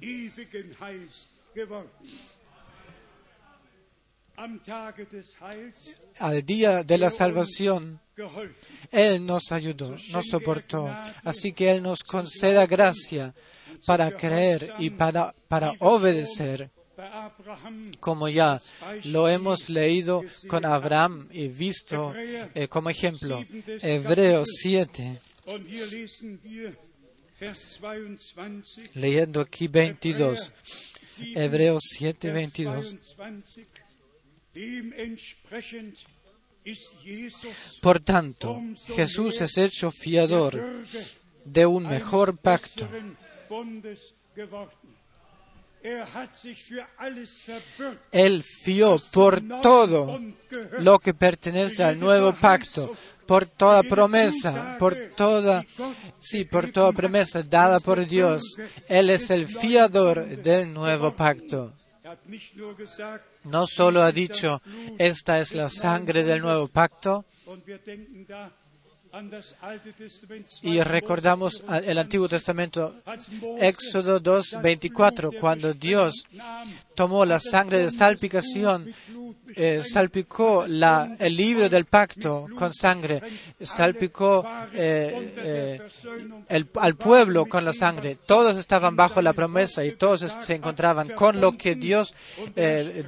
Al 6.20 6.46
día 6.46 6.84
de 6.84 6.98
la 6.98 7.10
salvación. 7.10 8.02
Él 8.92 9.26
nos 9.26 9.52
ayudó, 9.54 9.98
nos 10.12 10.26
soportó. 10.28 10.94
Así 11.24 11.54
que 11.54 11.72
Él 11.72 11.82
nos 11.82 12.04
conceda 12.04 12.66
gracia 12.66 13.34
para 13.86 14.12
creer 14.12 14.74
y 14.80 14.90
para, 14.90 15.34
para 15.48 15.74
obedecer, 15.80 16.70
como 18.00 18.28
ya 18.28 18.60
lo 19.06 19.30
hemos 19.30 19.70
leído 19.70 20.24
con 20.48 20.66
Abraham 20.66 21.28
y 21.32 21.48
visto 21.48 22.14
eh, 22.16 22.68
como 22.68 22.90
ejemplo. 22.90 23.46
Hebreos 23.82 24.48
7, 24.62 25.20
und 25.46 25.68
hier 25.68 25.88
lesen 25.88 26.40
wir 26.44 26.78
Vers 27.40 27.80
22. 27.82 28.96
leyendo 28.96 29.42
aquí 29.42 29.68
22. 29.68 30.52
Hebreos 31.36 31.82
7, 31.98 32.32
Vers 32.32 32.54
22. 32.54 33.16
22. 33.18 33.68
Dementsprechend 34.54 36.04
ist 36.64 36.96
Jesus 37.04 37.80
Por 37.82 38.00
tanto, 38.00 38.62
Jesús 38.96 39.42
es 39.42 39.58
hecho 39.58 39.92
fiador 39.92 40.84
de 41.46 41.66
un 41.66 41.88
mejor 41.88 42.38
pacto. 42.38 42.88
Er. 45.82 46.06
Él 48.12 48.44
fió 48.44 48.98
por 49.14 49.42
todo 49.62 50.20
lo 50.80 51.00
que 51.00 51.14
pertenece 51.14 51.84
al 51.84 52.00
nuevo 52.00 52.34
pacto, 52.34 52.96
por 53.26 53.46
toda 53.46 53.84
promesa, 53.84 54.76
por 54.78 54.96
toda, 55.16 55.66
sí, 56.20 56.44
por 56.44 56.72
toda 56.72 56.92
promesa 56.92 57.44
dada 57.44 57.80
por 57.80 58.06
Dios. 58.06 58.58
Él 58.88 59.10
es 59.10 59.30
el 59.30 59.48
fiador 59.48 60.26
del 60.26 60.74
nuevo 60.74 61.16
pacto. 61.16 61.74
Er 62.04 63.22
No 63.46 63.66
solo 63.66 64.02
ha 64.02 64.12
dicho, 64.12 64.62
esta 64.98 65.40
es 65.40 65.54
la 65.54 65.70
sangre 65.70 66.24
del 66.24 66.42
nuevo 66.42 66.68
pacto, 66.68 67.26
y 70.64 70.82
recordamos 70.82 71.64
el 71.86 71.98
Antiguo 71.98 72.28
Testamento, 72.30 72.96
Éxodo 73.60 74.20
2, 74.20 74.58
24, 74.62 75.32
cuando 75.40 75.74
Dios 75.74 76.26
tomó 76.96 77.26
la 77.26 77.40
sangre 77.40 77.80
de 77.80 77.92
salpicación, 77.92 78.94
eh, 79.56 79.82
salpicó 79.84 80.66
la, 80.68 81.16
el 81.20 81.36
libro 81.36 81.70
del 81.70 81.86
pacto 81.86 82.48
con 82.56 82.74
sangre, 82.74 83.22
salpicó 83.62 84.46
eh, 84.74 85.34
eh, 85.38 85.82
el- 86.50 86.68
al 86.76 86.96
pueblo 86.96 87.46
con 87.48 87.66
la 87.66 87.74
sangre. 87.74 88.16
Todos 88.26 88.58
estaban 88.58 88.96
bajo 88.96 89.22
la 89.22 89.34
promesa 89.34 89.84
y 89.84 89.94
todos 89.94 90.22
se 90.22 90.54
encontraban 90.56 91.10
con 91.10 91.40
lo 91.42 91.54
que 91.54 91.76
Dios 91.76 92.14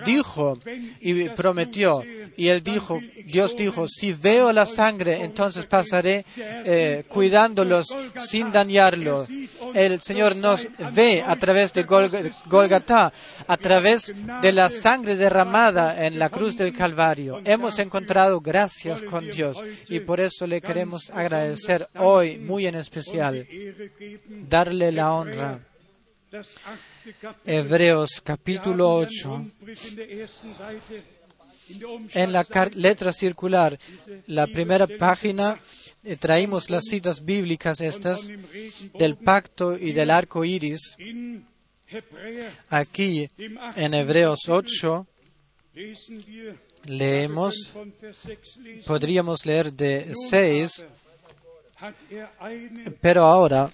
dijo 0.05 0.59
y 0.99 1.29
prometió. 1.29 2.03
Y 2.37 2.47
él 2.47 2.63
dijo, 2.63 2.99
Dios 3.25 3.55
dijo, 3.55 3.87
si 3.87 4.13
veo 4.13 4.51
la 4.51 4.65
sangre, 4.65 5.21
entonces 5.23 5.65
eh, 5.93 7.03
cuidándolos 7.07 7.95
sin 8.15 8.51
dañarlos. 8.51 9.27
El 9.73 10.01
Señor 10.01 10.35
nos 10.35 10.67
ve 10.93 11.23
a 11.25 11.35
través 11.35 11.73
de 11.73 11.85
Golg- 11.85 12.33
Golgatá, 12.45 13.11
a 13.47 13.57
través 13.57 14.13
de 14.41 14.51
la 14.51 14.69
sangre 14.69 15.15
derramada 15.15 16.05
en 16.05 16.17
la 16.19 16.29
cruz 16.29 16.57
del 16.57 16.73
Calvario. 16.75 17.41
Hemos 17.45 17.79
encontrado 17.79 18.39
gracias 18.41 19.01
con 19.03 19.29
Dios 19.29 19.61
y 19.89 19.99
por 20.01 20.19
eso 20.21 20.47
le 20.47 20.61
queremos 20.61 21.09
agradecer 21.11 21.87
hoy 21.95 22.37
muy 22.37 22.65
en 22.67 22.75
especial, 22.75 23.47
darle 24.49 24.91
la 24.91 25.11
honra. 25.13 25.59
Hebreos 27.45 28.21
capítulo 28.23 28.95
8. 28.95 29.29
Rundbrief 29.29 29.89
in 29.89 29.95
der 29.95 30.11
ersten 30.11 30.55
Seite, 30.55 31.03
in 31.69 31.79
der 32.07 32.17
En 32.23 32.31
la 32.31 32.45
letra 32.75 33.11
circular, 33.11 33.77
la 34.27 34.47
primera 34.47 34.87
página, 34.87 35.57
traímos 36.19 36.69
las 36.69 36.85
citas 36.85 37.23
bíblicas 37.23 37.81
estas 37.81 38.29
del 38.97 39.15
pacto 39.15 39.77
y 39.77 39.91
del 39.91 40.09
arco 40.09 40.43
iris. 40.43 40.97
Aquí 42.69 43.29
en 43.75 43.93
Hebreos 43.93 44.47
8, 44.47 45.07
lesen 45.73 46.23
wir 46.27 46.55
Leemos, 46.85 47.71
von 47.73 47.93
Vers 48.01 48.17
6 48.25 48.57
lesen. 48.57 48.83
podríamos 48.87 49.45
leer 49.45 49.71
de 49.71 50.05
Nun 50.07 50.15
6, 50.15 50.79
aber 50.79 51.01
hat 51.81 51.95
er 52.11 52.29
einen 52.39 52.95
pero 53.01 53.23
ahora 53.23 53.71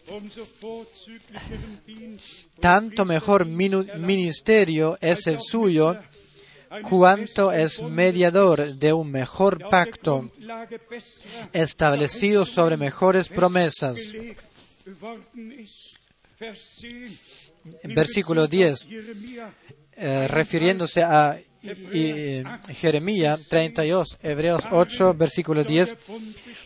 tanto 2.60 3.04
mejor 3.06 3.46
ministerio 3.46 4.98
es 5.02 5.28
el 5.28 5.40
suyo, 5.42 5.98
cuanto 6.90 7.52
es 7.52 7.82
mediador 7.82 8.76
de 8.76 8.94
un 8.94 9.12
mejor 9.12 9.68
pacto 9.70 10.30
establecido 11.54 12.46
sobre 12.46 12.78
mejores 12.78 13.30
promesas. 13.30 14.12
gelegt 14.12 14.42
worden 15.02 15.52
ist. 15.52 15.98
Vers 16.40 16.78
10. 16.82 17.52
Versículo 17.84 18.48
10, 18.48 18.88
Jeremia 18.88 19.50
eh, 19.98 20.28
refiriéndose 20.30 21.02
a 21.04 21.38
y- 21.62 21.98
y- 22.00 22.44
Jeremías 22.74 23.42
32, 23.50 24.18
Hebreos 24.22 24.64
8, 24.72 25.14
versículo 25.16 25.64
10, 25.66 25.98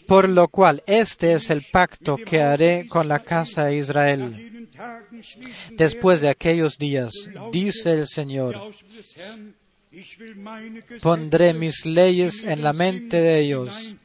por 0.06 0.28
lo 0.30 0.48
cual 0.50 0.84
este 0.86 1.34
es 1.34 1.50
el 1.50 1.66
pacto 1.72 2.18
que 2.18 2.42
haré 2.42 2.86
con 2.88 3.08
la 3.08 3.20
casa 3.20 3.66
de 3.66 3.78
Israel 3.78 4.70
después 5.72 6.22
de 6.22 6.30
aquellos 6.30 6.78
días, 6.78 7.12
dice 7.52 7.94
el 7.94 8.08
Señor. 8.08 8.72
Pondré 11.02 11.54
mis 11.54 11.86
leyes 11.86 12.44
en 12.46 12.64
la 12.64 12.72
mente 12.72 13.22
de 13.22 13.40
ellos 13.40 13.96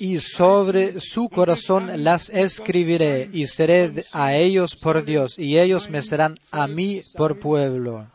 y 0.00 0.18
sobre 0.18 0.98
su 0.98 1.28
corazón 1.28 2.02
las 2.02 2.30
escribiré 2.30 3.30
y 3.32 3.46
seré 3.46 4.04
a 4.12 4.34
ellos 4.34 4.74
por 4.74 5.04
Dios 5.04 5.38
y 5.38 5.58
ellos 5.58 5.88
me 5.88 6.02
serán 6.02 6.36
a 6.50 6.66
mí 6.66 7.02
por 7.16 7.38
pueblo. 7.38 8.10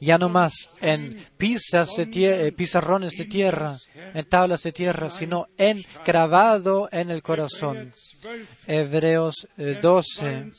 Ya 0.00 0.18
no 0.18 0.28
más 0.28 0.70
en 0.80 1.16
eh, 1.16 2.52
pizarrones 2.52 3.12
de 3.12 3.24
tierra, 3.24 3.78
en 4.14 4.24
tablas 4.28 4.62
de 4.62 4.72
tierra, 4.72 5.10
sino 5.10 5.48
en 5.56 5.84
grabado 6.04 6.88
en 6.92 7.10
el 7.10 7.22
corazón. 7.22 7.92
12, 8.22 8.46
Hebreos 8.66 9.48
eh, 9.56 9.78
12, 9.80 10.52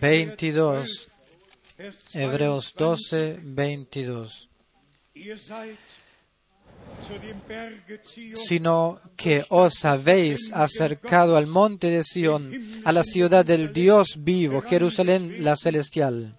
22. 0.00 1.08
Vers 1.76 2.14
Hebreos 2.14 2.74
22. 2.74 3.10
12, 3.10 3.40
22. 3.42 4.48
Sino 8.34 9.00
que 9.16 9.44
os 9.48 9.84
habéis 9.84 10.52
acercado 10.52 11.36
al 11.36 11.46
monte 11.46 11.90
de 11.90 12.04
Sión, 12.04 12.52
a 12.84 12.92
la 12.92 13.04
ciudad 13.04 13.44
del 13.44 13.72
Dios 13.72 14.16
vivo, 14.18 14.60
Jerusalén 14.60 15.42
la 15.44 15.56
celestial. 15.56 16.36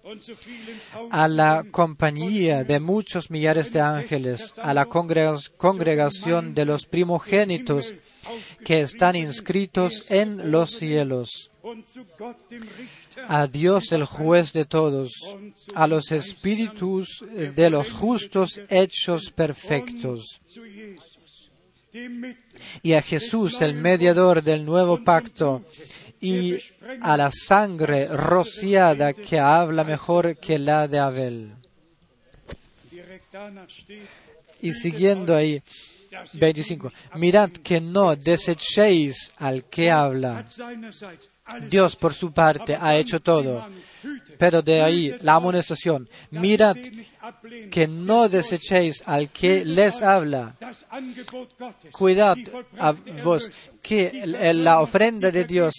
a 1.10 1.28
la 1.28 1.64
compañía 1.70 2.64
de 2.64 2.78
muchos 2.80 3.30
millares 3.30 3.72
de 3.72 3.80
ángeles, 3.80 4.54
a 4.58 4.74
la 4.74 4.86
congrega- 4.86 5.50
congregación 5.56 6.54
de 6.54 6.64
los 6.64 6.86
primogénitos 6.86 7.94
que 8.64 8.80
están 8.82 9.16
inscritos 9.16 10.04
en 10.10 10.50
los 10.50 10.70
cielos, 10.70 11.49
a 13.26 13.46
Dios 13.46 13.92
el 13.92 14.04
juez 14.04 14.52
de 14.52 14.64
todos, 14.64 15.12
a 15.74 15.86
los 15.86 16.12
espíritus 16.12 17.24
de 17.54 17.70
los 17.70 17.90
justos 17.90 18.60
hechos 18.68 19.30
perfectos, 19.30 20.40
y 22.82 22.92
a 22.92 23.02
Jesús 23.02 23.60
el 23.62 23.74
mediador 23.74 24.42
del 24.42 24.64
nuevo 24.64 25.02
pacto, 25.02 25.64
y 26.20 26.58
a 27.00 27.16
la 27.16 27.30
sangre 27.30 28.06
rociada 28.06 29.12
que 29.12 29.38
habla 29.38 29.84
mejor 29.84 30.36
que 30.36 30.58
la 30.58 30.86
de 30.86 30.98
Abel. 30.98 31.52
Y 34.60 34.72
siguiendo 34.72 35.34
ahí, 35.34 35.62
dass 36.10 36.34
ihr 36.34 36.40
25. 36.40 36.92
Mirad 37.16 37.50
que 37.50 37.80
no 37.80 38.16
desechéis 38.16 39.32
al 39.38 39.64
que 39.64 39.90
habla. 39.90 40.44
Dios 41.68 41.96
por 41.96 42.12
su 42.14 42.32
parte 42.32 42.76
ha 42.80 42.96
hecho 42.96 43.20
todo. 43.20 43.66
Pero 44.38 44.62
de 44.62 44.82
ahí 44.82 45.14
la 45.20 45.34
amonestación. 45.34 46.08
Mirad 46.30 46.76
que 47.70 47.86
no 47.86 48.28
desechéis 48.28 49.02
al 49.06 49.30
que 49.30 49.64
les 49.64 50.02
habla. 50.02 50.56
Cuidad 51.92 52.36
a 52.78 52.92
vos 53.22 53.50
que 53.82 54.22
la 54.26 54.80
ofrenda 54.80 55.30
de 55.30 55.44
Dios, 55.44 55.74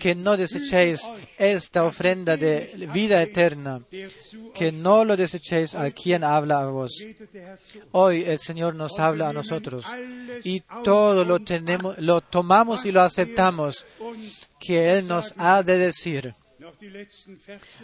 que 0.00 0.14
no 0.14 0.36
desechéis 0.36 1.02
esta 1.38 1.84
ofrenda 1.84 2.36
de 2.36 2.88
vida 2.92 3.22
eterna, 3.22 3.80
que 4.54 4.72
no 4.72 5.04
lo 5.04 5.16
desechéis 5.16 5.74
al 5.74 5.94
quien 5.94 6.24
habla 6.24 6.60
a 6.60 6.66
vos. 6.66 6.92
Hoy 7.92 8.24
el 8.26 8.38
Señor 8.38 8.74
nos 8.74 8.98
habla 8.98 9.28
a 9.28 9.32
nosotros 9.32 9.86
y 10.42 10.60
todo 10.82 11.24
lo 11.24 11.40
tenemos, 11.40 11.98
lo 11.98 12.20
tomamos 12.20 12.84
y 12.84 12.92
lo 12.92 13.02
aceptamos 13.02 13.86
que 14.58 14.96
Él 14.98 15.06
nos 15.06 15.34
ha 15.36 15.62
de 15.62 15.78
decir. 15.78 16.34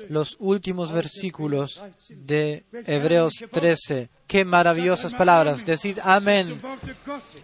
Los 0.09 0.37
últimos 0.39 0.93
versículos 0.93 1.83
de 2.09 2.65
Hebreos 2.87 3.35
13. 3.51 4.09
Qué 4.27 4.45
maravillosas 4.45 5.15
palabras. 5.15 5.65
Decid 5.65 5.99
amén. 6.03 6.57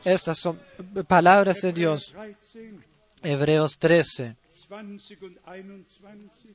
Estas 0.04 0.38
son 0.38 0.60
palabras 1.06 1.60
de 1.60 1.72
Dios. 1.72 2.14
13, 2.14 2.74
Hebreos 3.22 3.78
13, 3.78 4.36
20 4.68 5.18
und 5.22 5.38
21. 5.44 5.84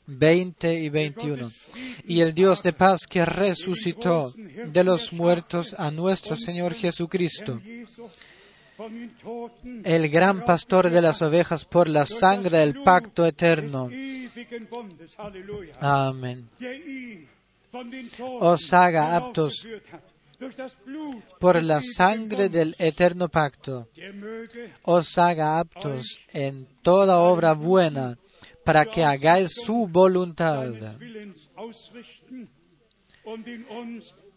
20 0.07 0.73
y 0.73 0.89
21. 0.89 1.51
Y 2.07 2.21
el 2.21 2.33
Dios 2.33 2.61
de 2.63 2.73
paz 2.73 3.01
que 3.09 3.23
resucitó 3.25 4.33
de 4.35 4.83
los 4.83 5.13
muertos 5.13 5.73
a 5.77 5.91
nuestro 5.91 6.35
Señor 6.35 6.73
Jesucristo 6.73 7.61
El 9.83 10.09
gran 10.09 10.45
pastor 10.45 10.89
de 10.89 11.01
las 11.01 11.21
ovejas 11.21 11.65
por 11.65 11.87
la 11.87 12.05
sangre 12.05 12.59
del 12.59 12.81
pacto 12.83 13.25
eterno. 13.25 13.89
Amén. 15.79 16.49
Os 18.39 18.73
haga 18.73 19.15
aptos 19.15 19.67
por 21.39 21.61
la 21.61 21.81
sangre 21.81 22.49
del 22.49 22.75
eterno 22.79 23.29
pacto. 23.29 23.87
Os 24.83 25.17
haga 25.17 25.59
aptos 25.59 26.19
en 26.33 26.67
toda 26.81 27.19
obra 27.19 27.53
buena 27.53 28.17
para 28.63 28.85
que 28.85 29.03
hagáis 29.03 29.53
su 29.53 29.87
voluntad, 29.87 30.73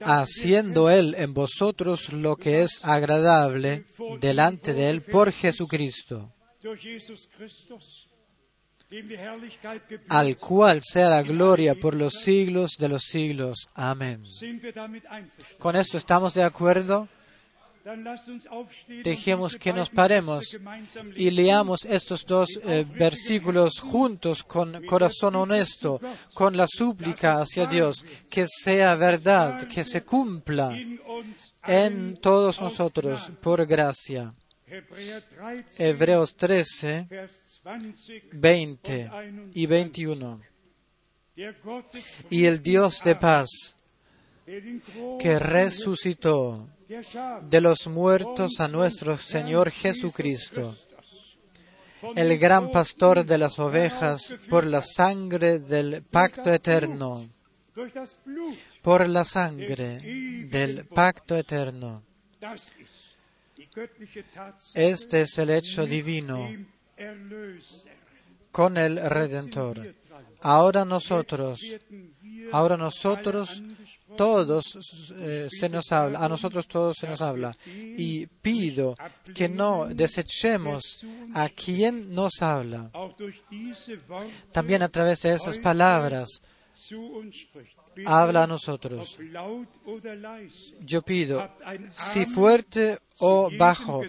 haciendo 0.05 0.91
Él 0.91 1.15
en 1.19 1.35
vosotros 1.35 2.13
lo 2.13 2.37
que 2.37 2.63
es 2.63 2.81
agradable 2.85 3.87
delante 4.21 4.75
de 4.75 4.91
Él 4.91 5.03
por 5.03 5.33
Jesucristo, 5.33 6.33
al 10.09 10.37
cual 10.37 10.81
sea 10.83 11.09
la 11.09 11.23
gloria 11.23 11.75
por 11.75 11.95
los 11.95 12.15
siglos 12.15 12.73
de 12.79 12.89
los 12.89 13.03
siglos. 13.05 13.69
Amén. 13.75 14.25
¿Con 15.59 15.77
esto 15.77 15.99
estamos 15.99 16.35
de 16.35 16.43
acuerdo? 16.43 17.09
Dejemos 19.03 19.57
que 19.57 19.73
nos 19.73 19.91
paremos 19.91 20.59
y 21.17 21.31
leamos 21.31 21.85
estos 21.85 22.25
dos 22.25 22.59
eh, 22.63 22.87
versículos 22.89 23.79
juntos 23.79 24.43
con 24.43 24.87
corazón 24.87 25.37
honesto, 25.37 26.01
con 26.33 26.57
la 26.57 26.67
súplica 26.67 27.43
hacia 27.43 27.67
Dios, 27.67 28.05
que 28.31 28.47
sea 28.47 28.95
verdad, 28.95 29.69
que 29.69 29.85
se 29.85 30.03
cumpla 30.03 30.75
en 31.67 32.17
todos 32.17 32.61
nosotros 32.63 33.31
por 33.43 33.67
gracia. 33.67 34.33
Hebräer 34.67 35.23
13, 35.23 35.89
Hebreos 35.89 36.37
13, 36.37 37.07
Vers 37.09 37.61
20 37.63 38.31
20 38.33 39.11
und 39.13 39.57
y 39.57 39.67
21. 39.67 40.41
Der 41.37 41.55
Gott 41.63 41.93
des 41.93 42.05
Y 42.31 42.47
el 42.47 42.63
Dios 42.63 43.03
de 43.05 43.15
paz, 43.15 43.75
que 44.47 45.39
resucitó 45.39 46.67
de 46.87 47.61
los 47.61 47.87
muertos 47.87 48.61
a 48.61 48.69
nuestro 48.69 49.17
Señor 49.17 49.71
Jesucristo, 49.71 50.77
el 52.15 52.39
gran 52.39 52.71
pastor 52.71 53.25
de 53.25 53.39
las 53.39 53.59
ovejas, 53.59 54.37
por 54.51 54.67
la 54.67 54.83
sangre 54.83 55.61
del 55.61 56.03
pacto 56.03 56.53
eterno, 56.53 57.29
por 58.83 59.09
la 59.09 59.25
sangre 59.25 60.01
del 60.51 60.85
pacto 60.87 61.37
eterno. 61.37 62.03
Este 64.75 65.23
es 65.23 65.39
el 65.39 65.51
hecho 65.51 65.87
divino 65.87 66.49
con 68.53 68.77
el 68.77 69.01
Redentor. 69.01 69.95
Ahora 70.43 70.85
nosotros, 70.85 71.61
ahora 72.53 72.77
nosotros 72.77 73.63
todos 74.17 75.13
eh, 75.17 75.49
se 75.51 75.69
nos 75.69 75.91
habla, 75.93 76.19
a 76.19 76.29
nosotros 76.29 76.67
todos 76.67 76.97
se 76.99 77.07
nos 77.07 77.21
habla. 77.21 77.57
Y 77.67 78.27
pido 78.27 78.97
que 79.35 79.49
no 79.49 79.87
desechemos 79.87 81.07
a 81.35 81.49
quien 81.49 82.15
nos 82.15 82.43
habla. 82.43 82.91
También 84.53 84.83
a 84.83 84.89
través 84.89 85.23
de 85.23 85.35
esas 85.35 85.59
palabras 85.59 86.41
habla 88.05 88.45
a 88.45 88.47
nosotros. 88.47 89.19
Yo 90.81 91.03
pido, 91.03 91.49
si 92.13 92.27
fuerte 92.27 92.99
o 93.19 93.51
bajo, 93.57 94.03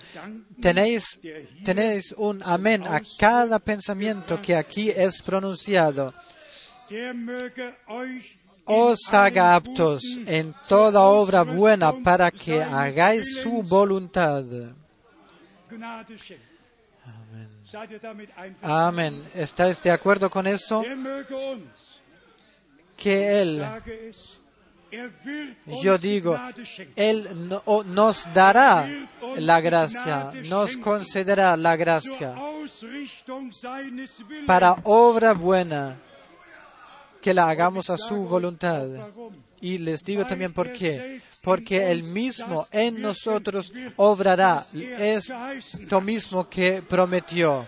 tenéis, 0.62 1.20
tenéis 1.64 2.14
un 2.18 2.42
amén 2.44 2.84
a 2.88 3.02
cada 3.18 3.60
pensamiento 3.60 4.42
que 4.42 4.56
aquí 4.56 4.90
es 4.90 5.22
pronunciado. 5.22 6.14
Os 8.66 9.14
haga 9.14 9.56
aptos 9.56 10.02
en 10.26 10.54
toda 10.68 11.02
obra 11.02 11.44
buena 11.44 11.94
para 12.04 12.32
que 12.32 12.64
hagáis 12.64 13.42
su 13.42 13.62
voluntad. 13.62 14.44
Einverstanden? 15.70 16.56
Amén. 18.62 19.24
¿Estáis 19.34 19.82
de 19.82 19.92
acuerdo 19.92 20.30
con 20.30 20.48
eso? 20.48 20.84
Que 22.96 23.42
Él, 23.42 23.66
yo 25.84 25.98
digo. 25.98 26.40
Él 26.96 27.50
nos 27.86 28.34
dará 28.34 28.88
la 29.38 29.60
gracia, 29.60 30.32
nos 30.48 30.78
concederá 30.78 31.58
la 31.58 31.76
gracia 31.76 32.36
para 34.48 34.78
obra 34.84 35.34
buena, 35.34 35.98
que 37.26 37.34
la 37.34 37.50
hagamos 37.50 37.90
a 37.90 37.98
su 37.98 38.18
voluntad. 38.28 38.88
Y 39.60 39.80
les 39.80 40.04
digo 40.04 40.28
también 40.28 40.54
por 40.54 40.72
qué. 40.72 41.24
Porque 41.42 41.90
Él 41.90 42.04
mismo 42.04 42.68
en 42.72 43.02
nosotros 43.02 43.74
obrará 43.96 44.64
esto 44.72 46.02
mismo 46.02 46.48
que 46.48 46.84
prometió. 46.88 47.66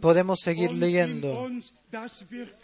Podemos 0.00 0.38
seguir 0.38 0.70
leyendo. 0.74 1.50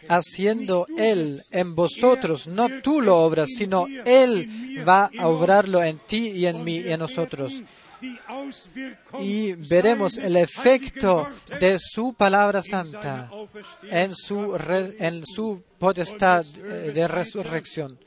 Haciendo 0.09 0.86
Él 0.97 1.43
en 1.51 1.74
vosotros, 1.74 2.47
no 2.47 2.81
tú 2.81 3.01
lo 3.01 3.16
obras, 3.16 3.51
in 3.51 3.56
sino 3.56 3.86
Él 4.05 4.85
va 4.86 5.10
a 5.19 5.27
obrarlo 5.27 5.82
en 5.82 5.98
ti 5.98 6.28
y 6.28 6.47
en 6.47 6.62
mí 6.62 6.77
y 6.77 6.93
en 6.93 7.01
nosotros. 7.01 7.60
Y 9.20 9.52
veremos 9.54 10.16
el 10.18 10.36
efecto 10.36 11.28
de 11.60 11.78
su 11.80 12.14
palabra 12.14 12.62
santa 12.62 13.30
en 13.90 14.14
su, 14.14 14.56
re- 14.56 14.96
en 14.98 15.24
su 15.26 15.62
potestad 15.78 16.44
eh, 16.56 16.92
de 16.94 17.08
resurrección. 17.08 17.98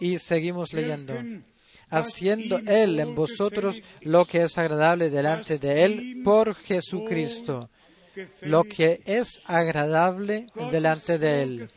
Y 0.00 0.18
seguimos 0.18 0.72
leyendo. 0.72 1.14
Haciendo 1.90 2.58
Él 2.58 3.00
en 3.00 3.14
vosotros 3.14 3.80
lo 4.02 4.26
que 4.26 4.42
es 4.42 4.58
agradable 4.58 5.08
delante 5.08 5.58
de 5.58 5.84
Él 5.84 6.20
por 6.22 6.54
Jesucristo. 6.54 7.70
Lo 8.42 8.64
que 8.64 9.00
es 9.06 9.40
agradable 9.46 10.48
delante 10.70 11.18
de 11.18 11.42
Él. 11.42 11.70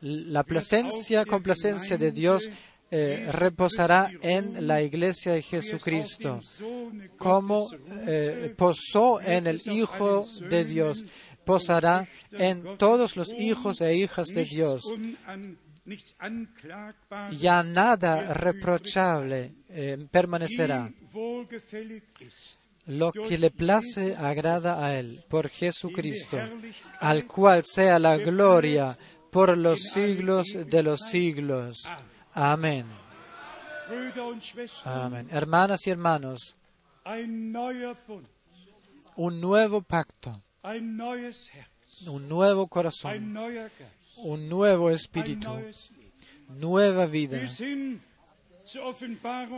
La 0.00 0.42
placencia, 0.42 1.24
complacencia 1.24 1.96
de 1.96 2.12
Dios 2.12 2.50
eh, 2.90 3.28
reposará 3.32 4.10
en 4.22 4.66
la 4.66 4.82
iglesia 4.82 5.32
de 5.32 5.42
Jesucristo, 5.42 6.40
como 7.18 7.68
eh, 8.06 8.54
posó 8.56 9.20
en 9.20 9.46
el 9.46 9.60
Hijo 9.66 10.26
de 10.48 10.64
Dios, 10.64 11.04
posará 11.44 12.08
en 12.32 12.76
todos 12.78 13.16
los 13.16 13.32
hijos 13.32 13.80
e 13.80 13.96
hijas 13.96 14.28
de 14.28 14.44
Dios. 14.44 14.82
Ya 17.32 17.62
nada 17.62 18.32
reprochable 18.32 19.54
eh, 19.68 20.06
permanecerá. 20.10 20.90
Lo 22.86 23.12
que 23.12 23.38
le 23.38 23.50
place 23.50 24.14
agrada 24.14 24.84
a 24.84 24.98
Él, 24.98 25.24
por 25.28 25.48
Jesucristo, 25.48 26.38
al 27.00 27.26
cual 27.26 27.64
sea 27.64 27.98
la 27.98 28.16
gloria 28.18 28.96
por 29.30 29.56
los 29.56 29.80
siglos 29.80 30.46
de 30.66 30.82
los 30.82 31.00
siglos. 31.00 31.82
Amén. 32.34 32.84
Amén. 34.84 35.28
Hermanas 35.30 35.86
y 35.86 35.90
hermanos, 35.90 36.56
un 39.16 39.40
nuevo 39.40 39.82
pacto, 39.82 40.42
un 42.06 42.28
nuevo 42.28 42.66
corazón, 42.66 43.38
un 44.16 44.48
nuevo 44.48 44.90
espíritu, 44.90 45.50
nueva 46.48 47.06
vida. 47.06 47.38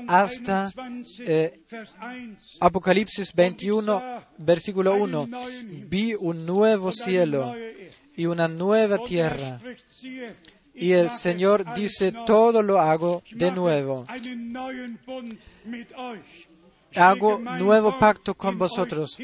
Hasta, 0.08 0.70
21, 0.74 1.04
eh, 1.20 1.60
Vers 1.70 1.94
1. 1.94 2.36
Apocalipsis 2.60 3.32
21, 3.32 4.02
versículo 4.38 4.96
1. 4.96 5.28
Vi 5.88 6.14
un 6.14 6.44
nuevo 6.44 6.90
cielo 6.92 7.54
y 8.16 8.26
una 8.26 8.48
nueva 8.48 8.98
tierra. 8.98 9.60
Y 10.76 10.92
el 10.92 11.10
Señor 11.10 11.74
dice, 11.74 12.12
todo 12.26 12.62
lo 12.62 12.78
hago 12.78 13.22
de 13.32 13.50
nuevo. 13.50 14.04
Hago 16.94 17.38
nuevo 17.38 17.98
pacto 17.98 18.34
con 18.34 18.58
vosotros. 18.58 19.18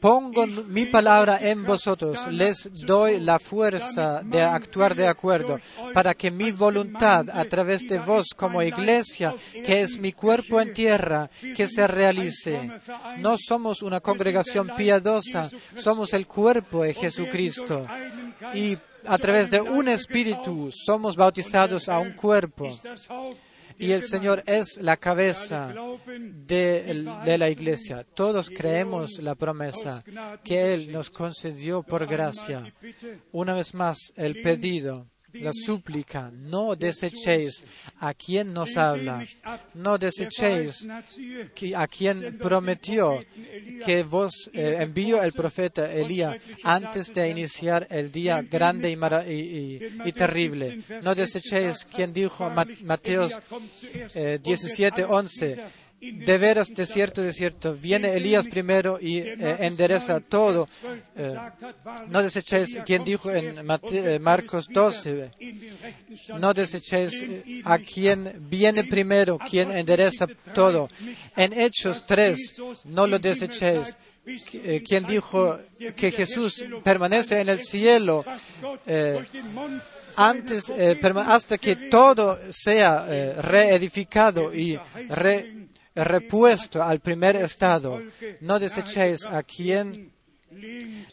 Pongo 0.00 0.46
mi 0.46 0.86
palabra 0.86 1.40
en 1.42 1.64
vosotros, 1.64 2.28
les 2.30 2.70
doy 2.86 3.18
la 3.18 3.40
fuerza 3.40 4.22
de 4.22 4.40
actuar 4.42 4.94
de 4.94 5.08
acuerdo, 5.08 5.58
para 5.92 6.14
que 6.14 6.30
mi 6.30 6.52
voluntad 6.52 7.28
a 7.30 7.44
través 7.46 7.88
de 7.88 7.98
vos 7.98 8.28
como 8.36 8.62
iglesia, 8.62 9.34
que 9.52 9.82
es 9.82 9.98
mi 9.98 10.12
cuerpo 10.12 10.60
en 10.60 10.72
tierra, 10.72 11.28
que 11.56 11.66
se 11.66 11.88
realice. 11.88 12.70
No 13.18 13.36
somos 13.36 13.82
una 13.82 13.98
congregación 13.98 14.70
piadosa, 14.76 15.50
somos 15.74 16.14
el 16.14 16.28
cuerpo 16.28 16.84
de 16.84 16.94
Jesucristo. 16.94 17.84
Y 18.54 18.78
a 19.04 19.18
través 19.18 19.50
de 19.50 19.60
un 19.60 19.88
espíritu 19.88 20.70
somos 20.72 21.16
bautizados 21.16 21.88
a 21.88 21.98
un 21.98 22.12
cuerpo. 22.12 22.68
Y 23.78 23.92
el 23.92 24.02
Señor 24.02 24.42
es 24.46 24.78
la 24.82 24.96
cabeza 24.96 25.72
de, 26.08 27.36
la 27.38 27.48
iglesia. 27.48 28.04
Todos 28.14 28.50
creemos 28.50 29.22
la 29.22 29.36
promesa 29.36 30.02
que 30.42 30.74
Él 30.74 30.90
nos 30.90 31.10
concedió 31.10 31.82
por 31.82 32.06
gracia. 32.06 32.74
Una 33.30 33.54
vez 33.54 33.74
más, 33.74 33.98
el 34.16 34.42
pedido, 34.42 35.06
la 35.34 35.52
súplica, 35.52 36.30
no 36.32 36.74
desechéis 36.74 37.64
a 38.00 38.14
quien 38.14 38.52
nos 38.52 38.76
habla, 38.76 39.26
no 39.74 39.98
desechéis 39.98 40.86
a 41.76 41.86
quien 41.86 42.38
prometió 42.38 43.24
que 43.84 44.02
vos 44.02 44.50
eh, 44.52 44.78
envió 44.80 45.22
el 45.22 45.32
profeta 45.32 45.92
Elías 45.92 46.38
antes 46.64 47.12
de 47.12 47.28
iniciar 47.28 47.86
el 47.90 48.10
día 48.10 48.42
grande 48.42 48.90
y, 48.90 48.94
y, 48.94 49.34
y, 49.34 50.08
y 50.08 50.12
terrible. 50.12 50.82
No 51.02 51.14
desechéis 51.14 51.84
quien 51.84 52.12
dijo 52.12 52.50
Mateo 52.82 53.28
eh, 54.14 54.38
17, 54.42 55.04
11. 55.04 55.87
De 56.00 56.38
veras, 56.38 56.68
de 56.68 56.86
cierto, 56.86 57.22
de 57.22 57.32
cierto, 57.32 57.74
viene 57.74 58.14
Elías 58.14 58.46
primero 58.46 59.00
y 59.00 59.18
eh, 59.18 59.56
endereza 59.60 60.20
todo. 60.20 60.68
Eh, 61.16 61.34
no 62.08 62.22
desechéis 62.22 62.78
quien 62.86 63.02
dijo 63.02 63.32
en 63.32 63.58
eh, 63.58 64.18
Marcos 64.20 64.68
12. 64.68 65.30
No 66.38 66.54
desechéis 66.54 67.24
a 67.64 67.78
quien 67.78 68.32
viene 68.48 68.84
primero, 68.84 69.38
quien 69.38 69.72
endereza 69.72 70.28
todo. 70.54 70.88
En 71.36 71.52
Hechos 71.52 72.06
3, 72.06 72.62
no 72.84 73.08
lo 73.08 73.18
desechéis. 73.18 73.96
Quien 74.86 75.04
dijo 75.04 75.58
que 75.96 76.12
Jesús 76.12 76.64
permanece 76.84 77.40
en 77.40 77.48
el 77.48 77.60
cielo 77.60 78.24
antes, 80.14 80.70
hasta 81.26 81.58
que 81.58 81.74
todo 81.90 82.38
sea 82.50 83.06
reedificado 83.40 84.54
y 84.54 84.78
re 85.08 85.57
repuesto 86.04 86.82
al 86.82 87.00
primer 87.00 87.36
estado. 87.36 88.00
No 88.40 88.58
desechéis 88.58 89.26
a 89.26 89.42
quien, 89.42 90.12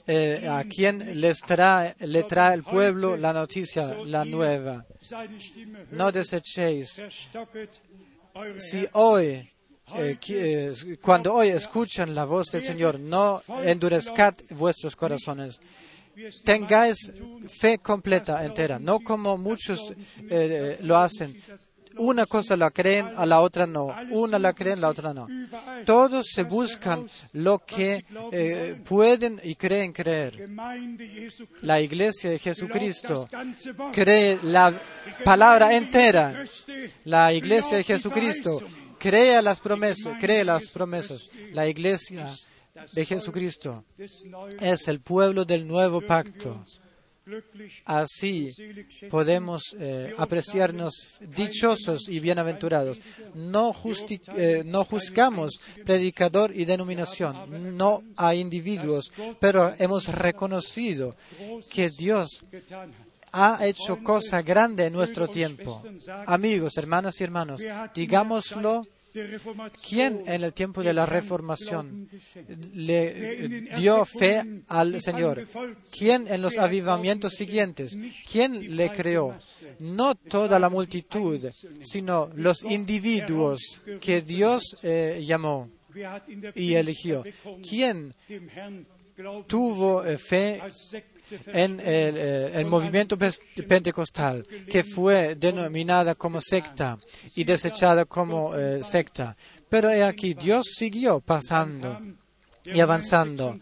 eh, 0.07 0.47
a 0.49 0.63
quien 0.63 1.19
les 1.19 1.39
trae, 1.41 1.95
le 1.99 2.23
trae 2.23 2.55
el 2.55 2.63
pueblo 2.63 3.17
la 3.17 3.33
noticia, 3.33 3.95
la 4.05 4.25
nueva. 4.25 4.85
No 5.91 6.11
desechéis. 6.11 7.01
Si 8.59 8.87
hoy, 8.93 9.49
eh, 9.95 10.17
eh, 10.29 10.73
cuando 11.01 11.33
hoy 11.33 11.49
escuchan 11.49 12.13
la 12.13 12.25
voz 12.25 12.51
del 12.51 12.63
Señor, 12.63 12.99
no 12.99 13.41
endurezcad 13.63 14.35
vuestros 14.51 14.95
corazones. 14.95 15.59
Tengáis 16.45 17.11
fe 17.59 17.77
completa, 17.79 18.45
entera, 18.45 18.79
no 18.79 19.01
como 19.01 19.37
muchos 19.37 19.93
lo 20.79 20.97
hacen 20.97 21.35
una 21.97 22.25
cosa 22.25 22.55
la 22.55 22.71
creen, 22.71 23.11
a 23.15 23.25
la 23.25 23.41
otra 23.41 23.65
no. 23.65 23.95
Una 24.11 24.39
la 24.39 24.53
creen, 24.53 24.81
la 24.81 24.89
otra 24.89 25.13
no. 25.13 25.27
Todos 25.85 26.27
se 26.33 26.43
buscan 26.43 27.07
lo 27.33 27.59
que 27.59 28.05
eh, 28.31 28.81
pueden 28.83 29.39
y 29.43 29.55
creen 29.55 29.93
creer. 29.93 30.49
La 31.61 31.81
iglesia 31.81 32.29
de 32.29 32.39
Jesucristo 32.39 33.27
cree 33.91 34.39
la 34.43 34.73
palabra 35.23 35.75
entera. 35.75 36.43
La 37.05 37.33
iglesia 37.33 37.77
de 37.77 37.83
Jesucristo 37.83 38.61
cree 38.97 39.41
las 39.41 39.59
promesas, 39.59 40.17
cree 40.19 40.43
las 40.43 40.69
promesas. 40.69 41.29
La 41.51 41.67
iglesia 41.67 42.27
de 42.91 43.05
Jesucristo 43.05 43.85
es 44.59 44.87
el 44.87 44.99
pueblo 44.99 45.45
del 45.45 45.67
nuevo 45.67 46.01
pacto. 46.01 46.63
Así 47.85 48.51
podemos 49.09 49.75
eh, 49.79 50.13
apreciarnos 50.17 50.93
dichosos 51.21 52.07
y 52.07 52.19
bienaventurados. 52.19 53.01
No, 53.33 53.75
eh, 54.37 54.63
no 54.65 54.85
juzgamos 54.85 55.59
predicador 55.83 56.51
y 56.55 56.65
denominación, 56.65 57.75
no 57.75 58.03
a 58.15 58.35
individuos, 58.35 59.11
pero 59.39 59.73
hemos 59.79 60.07
reconocido 60.07 61.15
que 61.69 61.89
Dios 61.89 62.43
ha 63.31 63.65
hecho 63.65 64.03
cosa 64.03 64.41
grande 64.43 64.85
en 64.85 64.93
nuestro 64.93 65.27
tiempo. 65.27 65.83
Amigos, 66.27 66.77
hermanas 66.77 67.19
y 67.19 67.23
hermanos, 67.23 67.61
digámoslo, 67.93 68.83
¿quién 69.87 70.19
en 70.25 70.43
el 70.43 70.53
tiempo 70.53 70.83
de 70.83 70.93
la 70.93 71.05
reformación 71.05 72.09
le 72.73 73.45
eh, 73.45 73.75
dio 73.77 74.05
fe 74.05 74.63
al 74.67 75.01
Señor? 75.01 75.47
¿Quién 75.91 76.27
en 76.27 76.41
los 76.41 76.57
avivamientos 76.57 77.33
siguientes? 77.33 77.97
¿Quién 78.29 78.75
le 78.75 78.89
creó? 78.89 79.37
No 79.79 80.15
toda 80.15 80.59
la 80.59 80.69
multitud, 80.69 81.49
sino 81.81 82.29
los 82.35 82.63
individuos 82.63 83.81
que 84.01 84.21
Dios 84.21 84.77
eh, 84.83 85.23
llamó 85.25 85.69
y 86.55 86.73
eligió. 86.73 87.23
¿Quién 87.67 88.13
tuvo 89.47 90.05
eh, 90.05 90.17
fe 90.17 90.61
en 91.47 91.79
el, 91.79 92.15
eh, 92.17 92.65
movimiento 92.65 93.17
pentecostal, 93.67 94.45
que 94.69 94.83
fue 94.83 95.35
denominada 95.35 96.15
como 96.15 96.41
secta 96.41 96.97
y 97.35 97.43
desechada 97.43 98.05
como 98.05 98.55
eh, 98.55 98.83
secta. 98.83 99.35
Pero 99.69 99.89
he 99.89 100.03
aquí, 100.03 100.33
Dios 100.33 100.67
siguió 100.75 101.19
pasando 101.19 101.99
y 102.65 102.79
avanzando. 102.79 103.59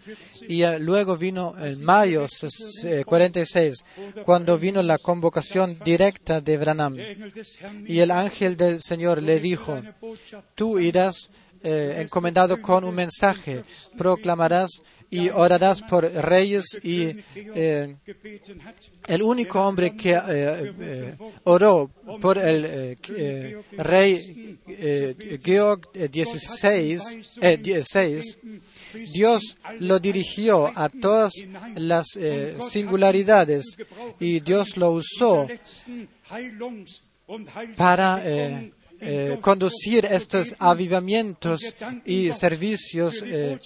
Y 0.48 0.64
eh, 0.64 0.80
luego 0.80 1.18
vino 1.18 1.56
en 1.60 1.84
mayo 1.84 2.26
eh, 2.84 3.04
46, 3.06 3.84
cuando 4.24 4.58
vino 4.58 4.82
la 4.82 4.98
convocación 4.98 5.78
directa 5.84 6.42
de 6.42 6.58
Branham. 6.58 6.98
Y 7.88 8.00
el 8.00 8.12
ángel 8.12 8.56
del 8.56 8.82
Señor 8.82 9.22
le 9.22 9.40
dijo, 9.40 9.82
tú 10.56 10.80
irás 10.80 11.32
eh, 11.64 12.02
encomendado 12.02 12.62
con 12.62 12.84
un 12.84 12.94
mensaje, 12.94 13.64
proclamarás 13.98 14.70
y 15.14 15.30
orarás 15.30 15.82
por 15.84 16.12
reyes 16.12 16.66
y 16.82 17.16
eh, 17.36 17.96
el 19.06 19.22
único 19.22 19.62
hombre 19.62 19.96
que 19.96 20.20
eh, 20.28 21.16
oró 21.44 21.92
por 22.20 22.40
el 22.40 22.98
rey 23.78 24.58
Georg 25.44 25.82
XVI, 25.94 27.00
eh, 27.42 27.58
16, 27.58 28.40
Dios 29.14 29.58
lo 29.80 30.00
dirigió 30.00 30.72
a 30.76 30.90
todas 30.90 31.34
las 31.76 32.08
singularidades 32.72 33.78
y 34.20 34.40
Dios 34.40 34.78
lo 34.78 34.92
usó 34.94 35.48
para 37.78 38.24
eh, 39.06 39.38
conducir 39.42 40.06
estos 40.06 40.56
avivamientos 40.60 41.76
y 42.06 42.32
servicios 42.32 43.24
eh, 43.26 43.60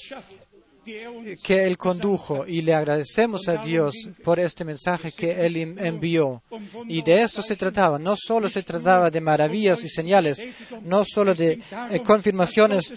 que 1.43 1.65
Él 1.65 1.77
condujo 1.77 2.47
y 2.47 2.61
le 2.61 2.73
agradecemos 2.73 3.47
a 3.49 3.57
Dios 3.57 4.09
por 4.23 4.39
este 4.39 4.63
mensaje 4.63 5.11
que 5.11 5.45
Él 5.45 5.57
envió. 5.77 6.41
Y 6.87 7.01
de 7.01 7.21
esto 7.21 7.41
se 7.41 7.57
trataba. 7.57 7.99
No 7.99 8.15
solo 8.15 8.47
se 8.49 8.63
trataba 8.63 9.09
de 9.09 9.19
maravillas 9.19 9.83
y 9.83 9.89
señales, 9.89 10.41
no 10.83 11.03
solo 11.05 11.35
de 11.35 11.59
eh, 11.91 12.01
confirmaciones 12.05 12.93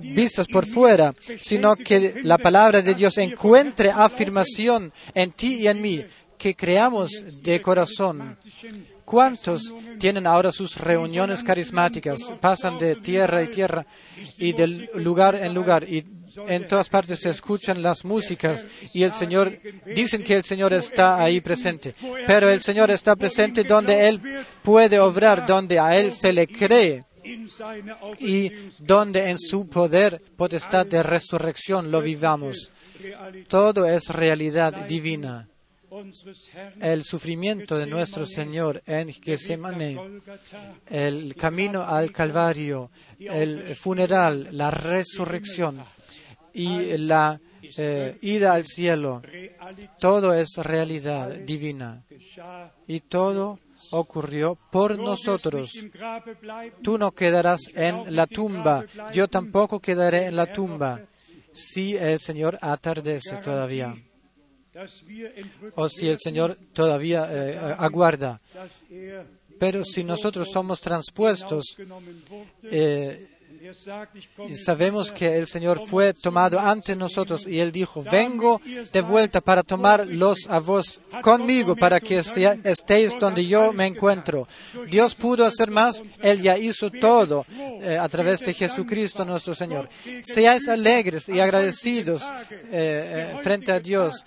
vistas 0.00 0.46
por 0.48 0.66
fuera, 0.66 1.14
sino 1.38 1.76
que 1.76 2.20
la 2.22 2.38
palabra 2.38 2.80
de 2.80 2.94
Dios 2.94 3.18
encuentre 3.18 3.90
afirmación 3.90 4.92
en 5.14 5.32
ti 5.32 5.56
y 5.56 5.68
en 5.68 5.82
mí, 5.82 6.04
que 6.38 6.54
creamos 6.54 7.10
de 7.42 7.60
corazón. 7.60 8.36
¿Cuántos 9.04 9.74
tienen 9.98 10.26
ahora 10.26 10.50
sus 10.50 10.76
reuniones 10.76 11.42
carismáticas? 11.42 12.20
Pasan 12.40 12.78
de 12.78 12.96
tierra 12.96 13.42
y 13.42 13.48
tierra 13.48 13.86
y 14.38 14.52
de 14.52 14.88
lugar 14.94 15.34
en 15.36 15.54
lugar 15.54 15.84
y 15.84 16.04
en 16.48 16.66
todas 16.66 16.88
partes 16.88 17.20
se 17.20 17.30
escuchan 17.30 17.82
las 17.82 18.04
músicas 18.04 18.66
y 18.92 19.02
el 19.02 19.12
Señor, 19.12 19.56
dicen 19.86 20.24
que 20.24 20.36
el 20.36 20.44
Señor 20.44 20.72
está 20.72 21.22
ahí 21.22 21.40
presente, 21.40 21.94
pero 22.26 22.48
el 22.48 22.60
Señor 22.60 22.90
está 22.90 23.14
presente 23.14 23.62
donde 23.64 24.08
Él 24.08 24.20
puede 24.62 24.98
obrar, 24.98 25.46
donde 25.46 25.78
a 25.78 25.96
Él 25.96 26.12
se 26.12 26.32
le 26.32 26.46
cree 26.46 27.04
y 28.18 28.50
donde 28.78 29.30
en 29.30 29.38
su 29.38 29.68
poder, 29.68 30.20
potestad 30.36 30.86
de 30.86 31.02
resurrección 31.02 31.90
lo 31.90 32.02
vivamos. 32.02 32.70
Todo 33.48 33.86
es 33.86 34.08
realidad 34.08 34.86
divina. 34.86 35.48
El 36.80 37.04
sufrimiento 37.04 37.78
de 37.78 37.86
nuestro 37.86 38.26
Señor 38.26 38.82
en 38.86 39.12
Golgatha, 39.94 40.74
el 40.90 41.36
camino 41.36 41.84
al 41.84 42.10
Calvario, 42.10 42.90
el 43.18 43.76
funeral, 43.76 44.48
la 44.50 44.72
resurrección 44.72 45.84
y 46.52 46.96
la 46.98 47.40
eh, 47.76 48.18
ida 48.22 48.54
al 48.54 48.64
cielo, 48.64 49.22
todo 50.00 50.34
es 50.34 50.56
realidad 50.56 51.28
divina 51.30 52.02
y 52.88 53.00
todo 53.00 53.60
ocurrió 53.92 54.58
por 54.72 54.98
nosotros. 54.98 55.72
Tú 56.82 56.98
no 56.98 57.12
quedarás 57.12 57.70
en 57.72 58.16
la 58.16 58.26
tumba, 58.26 58.84
yo 59.12 59.28
tampoco 59.28 59.78
quedaré 59.78 60.26
en 60.26 60.36
la 60.36 60.52
tumba 60.52 61.00
si 61.52 61.96
el 61.96 62.18
Señor 62.18 62.58
atardece 62.60 63.36
todavía 63.36 63.94
o 65.76 65.88
si 65.88 66.08
el 66.08 66.18
Señor 66.18 66.58
todavía 66.72 67.28
eh, 67.30 67.74
aguarda. 67.78 68.40
er 68.90 69.26
Pero 69.58 69.84
si 69.84 70.02
nosotros 70.04 70.50
somos 70.50 70.80
transpuestos, 70.80 71.76
eh, 72.64 73.33
Sabemos 74.52 75.10
que 75.12 75.38
el 75.38 75.46
Señor 75.46 75.80
fue 75.86 76.12
tomado 76.12 76.58
ante 76.60 76.94
nosotros 76.94 77.46
y 77.46 77.60
Él 77.60 77.72
dijo, 77.72 78.02
vengo 78.02 78.60
de 78.92 79.00
vuelta 79.00 79.40
para 79.40 79.62
tomarlos 79.62 80.46
a 80.50 80.58
vos 80.58 81.00
conmigo 81.22 81.74
para 81.74 82.00
que 82.00 82.18
estéis 82.18 83.18
donde 83.18 83.46
yo 83.46 83.72
me 83.72 83.86
encuentro. 83.86 84.46
Dios 84.88 85.14
pudo 85.14 85.46
hacer 85.46 85.70
más, 85.70 86.04
Él 86.20 86.42
ya 86.42 86.58
hizo 86.58 86.90
todo 86.90 87.46
eh, 87.50 87.96
a 87.98 88.08
través 88.08 88.40
de 88.40 88.52
Jesucristo 88.52 89.24
nuestro 89.24 89.54
Señor. 89.54 89.88
Seáis 90.22 90.68
alegres 90.68 91.28
y 91.28 91.40
agradecidos 91.40 92.22
eh, 92.22 93.34
eh, 93.34 93.36
frente 93.42 93.72
a 93.72 93.80
Dios. 93.80 94.24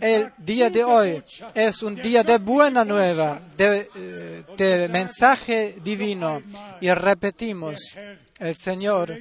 El 0.00 0.32
día 0.36 0.68
de 0.70 0.84
hoy 0.84 1.22
es 1.54 1.82
un 1.82 1.96
día 1.96 2.22
de 2.22 2.38
buena 2.38 2.84
nueva, 2.84 3.40
de 3.56 4.88
mensaje 4.90 5.76
divino. 5.82 6.42
Y 6.80 6.90
repetimos, 6.90 7.96
el 8.38 8.54
Señor 8.56 9.18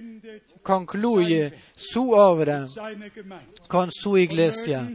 concluye 0.62 1.54
su 1.76 2.12
obra 2.12 2.68
con 3.68 3.92
su 3.92 4.18
iglesia 4.18 4.92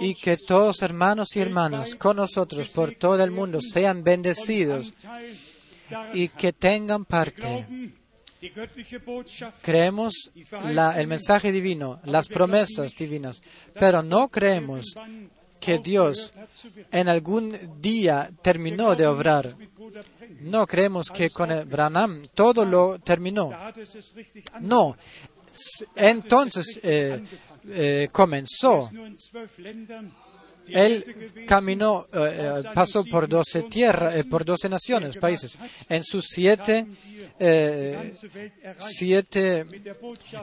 y 0.00 0.14
que 0.14 0.36
todos 0.36 0.82
hermanos 0.82 1.36
y 1.36 1.40
hermanas 1.40 1.94
con 1.94 2.16
nosotros 2.16 2.68
por 2.68 2.94
todo 2.94 3.22
el 3.22 3.30
mundo 3.30 3.60
sean 3.60 4.02
bendecidos 4.04 4.94
y 6.12 6.28
que 6.28 6.52
tengan 6.52 7.04
parte. 7.04 7.66
Creemos 9.62 10.32
el 10.34 11.06
mensaje 11.06 11.52
divino, 11.52 12.00
las 12.04 12.28
promesas 12.28 12.92
divinas, 12.98 13.40
pero 13.78 14.02
no 14.02 14.28
creemos 14.28 14.94
que 15.60 15.78
Dios 15.78 16.34
en 16.90 17.08
algún 17.08 17.80
día 17.80 18.30
terminó 18.42 18.96
de 18.96 19.06
obrar. 19.06 19.56
No 20.42 20.66
creemos 20.66 21.10
que 21.10 21.30
con 21.30 21.50
el 21.50 21.64
Branham 21.64 22.22
todo 22.34 22.64
lo 22.64 22.98
terminó. 22.98 23.50
No. 24.60 24.96
Entonces 25.94 26.80
eh, 26.82 27.22
eh, 27.68 28.08
comenzó. 28.12 28.90
Él 30.68 31.44
caminó, 31.46 32.06
eh, 32.12 32.62
pasó 32.72 33.04
por 33.04 33.28
doce 33.28 33.64
tierras, 33.64 34.24
por 34.26 34.44
doce 34.44 34.68
naciones, 34.68 35.16
países. 35.16 35.58
En 35.88 36.04
sus 36.04 36.26
siete, 36.28 36.86
siete 38.78 39.66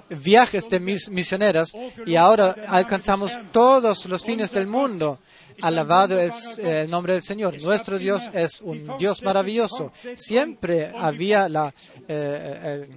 viajes 0.10 0.70
de 0.70 0.80
mis 0.80 1.10
misioneras 1.10 1.72
y 2.06 2.16
ahora 2.16 2.56
alcanzamos 2.68 3.32
todos 3.52 4.06
los 4.06 4.24
fines 4.24 4.52
del 4.52 4.68
mundo. 4.68 5.20
Alabado 5.62 6.20
es 6.20 6.60
eh, 6.60 6.82
el 6.82 6.90
nombre 6.90 7.14
del 7.14 7.24
Señor. 7.24 7.62
Nuestro 7.62 7.98
Dios 7.98 8.30
es 8.34 8.62
un 8.62 8.98
Dios 8.98 9.22
maravilloso. 9.24 9.92
Siempre 10.16 10.92
había 10.96 11.50
la, 11.50 11.74
eh, 12.08 12.88
eh, 12.88 12.90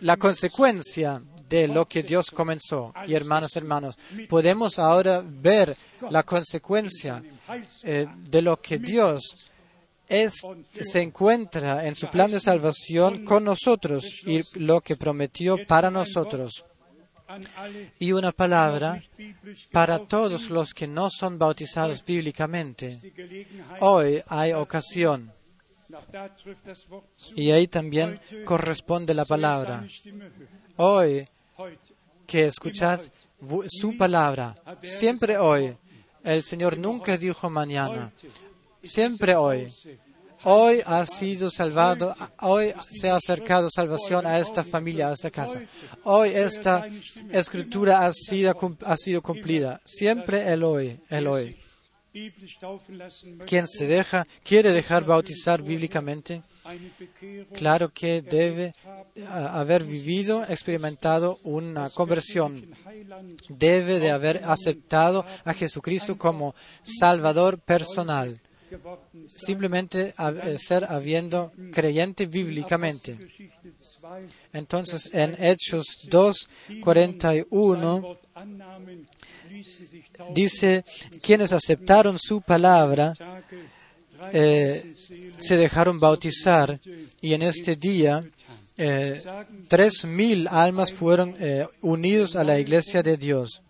la 0.00 0.16
consecuencia 0.16 1.22
de 1.48 1.68
lo 1.68 1.86
que 1.86 2.02
Dios 2.02 2.30
comenzó. 2.30 2.92
Y 3.06 3.14
hermanos, 3.14 3.54
hermanos, 3.56 3.96
podemos 4.28 4.78
ahora 4.78 5.22
ver 5.24 5.76
la 6.10 6.22
consecuencia 6.22 7.22
eh, 7.82 8.06
de 8.30 8.42
lo 8.42 8.60
que 8.60 8.78
Dios 8.78 9.50
es, 10.08 10.34
se 10.80 11.00
encuentra 11.00 11.86
en 11.86 11.94
su 11.94 12.08
plan 12.08 12.30
de 12.30 12.40
salvación 12.40 13.24
con 13.24 13.44
nosotros 13.44 14.04
y 14.26 14.42
lo 14.58 14.80
que 14.80 14.96
prometió 14.96 15.56
para 15.66 15.90
nosotros. 15.90 16.64
Y 17.98 18.12
una 18.12 18.32
palabra 18.32 19.02
para 19.70 19.98
todos 20.00 20.50
los 20.50 20.74
que 20.74 20.86
no 20.86 21.08
son 21.10 21.38
bautizados 21.38 22.04
bíblicamente. 22.04 23.00
Hoy 23.80 24.22
hay 24.28 24.52
ocasión 24.52 25.32
y 27.34 27.50
ahí 27.50 27.68
también 27.68 28.18
corresponde 28.44 29.14
la 29.14 29.24
palabra. 29.24 29.84
Hoy 30.76 31.28
que 32.26 32.46
escuchad 32.46 33.00
su 33.68 33.96
palabra. 33.96 34.54
Siempre 34.82 35.38
hoy. 35.38 35.76
El 36.24 36.42
Señor 36.42 36.78
nunca 36.78 37.16
dijo 37.16 37.50
mañana. 37.50 38.12
Siempre 38.82 39.34
hoy. 39.34 39.72
Hoy 40.44 40.82
ha 40.84 41.06
sido 41.06 41.50
salvado, 41.50 42.14
hoy 42.40 42.72
se 42.90 43.10
ha 43.10 43.16
acercado 43.16 43.68
salvación 43.70 44.26
a 44.26 44.38
esta 44.38 44.64
familia, 44.64 45.08
a 45.08 45.12
esta 45.12 45.30
casa. 45.30 45.60
Hoy 46.04 46.30
esta 46.30 46.86
escritura 47.30 48.06
ha 48.06 48.12
sido, 48.12 49.22
cumplida. 49.22 49.80
Siempre 49.84 50.52
el 50.52 50.64
hoy, 50.64 50.98
el 51.08 51.26
hoy. 51.26 51.56
Quien 53.46 53.66
se 53.66 53.86
deja, 53.86 54.26
quiere 54.44 54.72
dejar 54.72 55.04
bautizar 55.04 55.62
bíblicamente, 55.62 56.42
claro 57.54 57.88
que 57.88 58.20
debe 58.20 58.74
ah, 59.26 59.58
haber 59.58 59.82
vivido, 59.84 60.44
experimentado 60.44 61.38
una 61.42 61.88
conversión 61.88 62.74
debe 63.48 63.98
de 63.98 64.10
haber 64.10 64.42
aceptado 64.44 65.24
a 65.44 65.54
Jesucristo 65.54 66.18
como 66.18 66.54
Salvador 66.82 67.58
personal. 67.58 68.40
Simplemente 69.34 70.14
eh, 70.18 70.56
ser 70.58 70.84
habiendo 70.84 71.52
creyente 71.72 72.26
bíblicamente. 72.26 73.16
Geschichte 73.16 73.72
2, 74.00 74.26
Entonces, 74.52 75.10
en 75.12 75.36
Hechos 75.42 75.86
2, 76.08 76.48
41 76.82 78.00
Wort 78.00 78.22
annahmen, 78.34 79.06
ließen 79.50 79.86
sich 79.86 80.10
taufen. 80.12 80.34
dice, 80.34 80.84
quienes 81.20 81.52
aceptaron 81.52 82.18
su 82.18 82.40
palabra 82.40 83.14
eh, 84.32 84.94
se 85.38 85.56
dejaron 85.56 85.98
bautizar 85.98 86.80
y 87.20 87.34
en 87.34 87.42
este 87.42 87.76
día 87.76 88.22
eh, 88.76 89.22
tres 89.68 90.04
mil 90.04 90.48
almas 90.48 90.92
fueron 90.92 91.34
eh, 91.38 91.66
unidos 91.82 92.36
a 92.36 92.44
la 92.44 92.58
iglesia 92.58 93.02
de 93.02 93.16
Dios. 93.16 93.62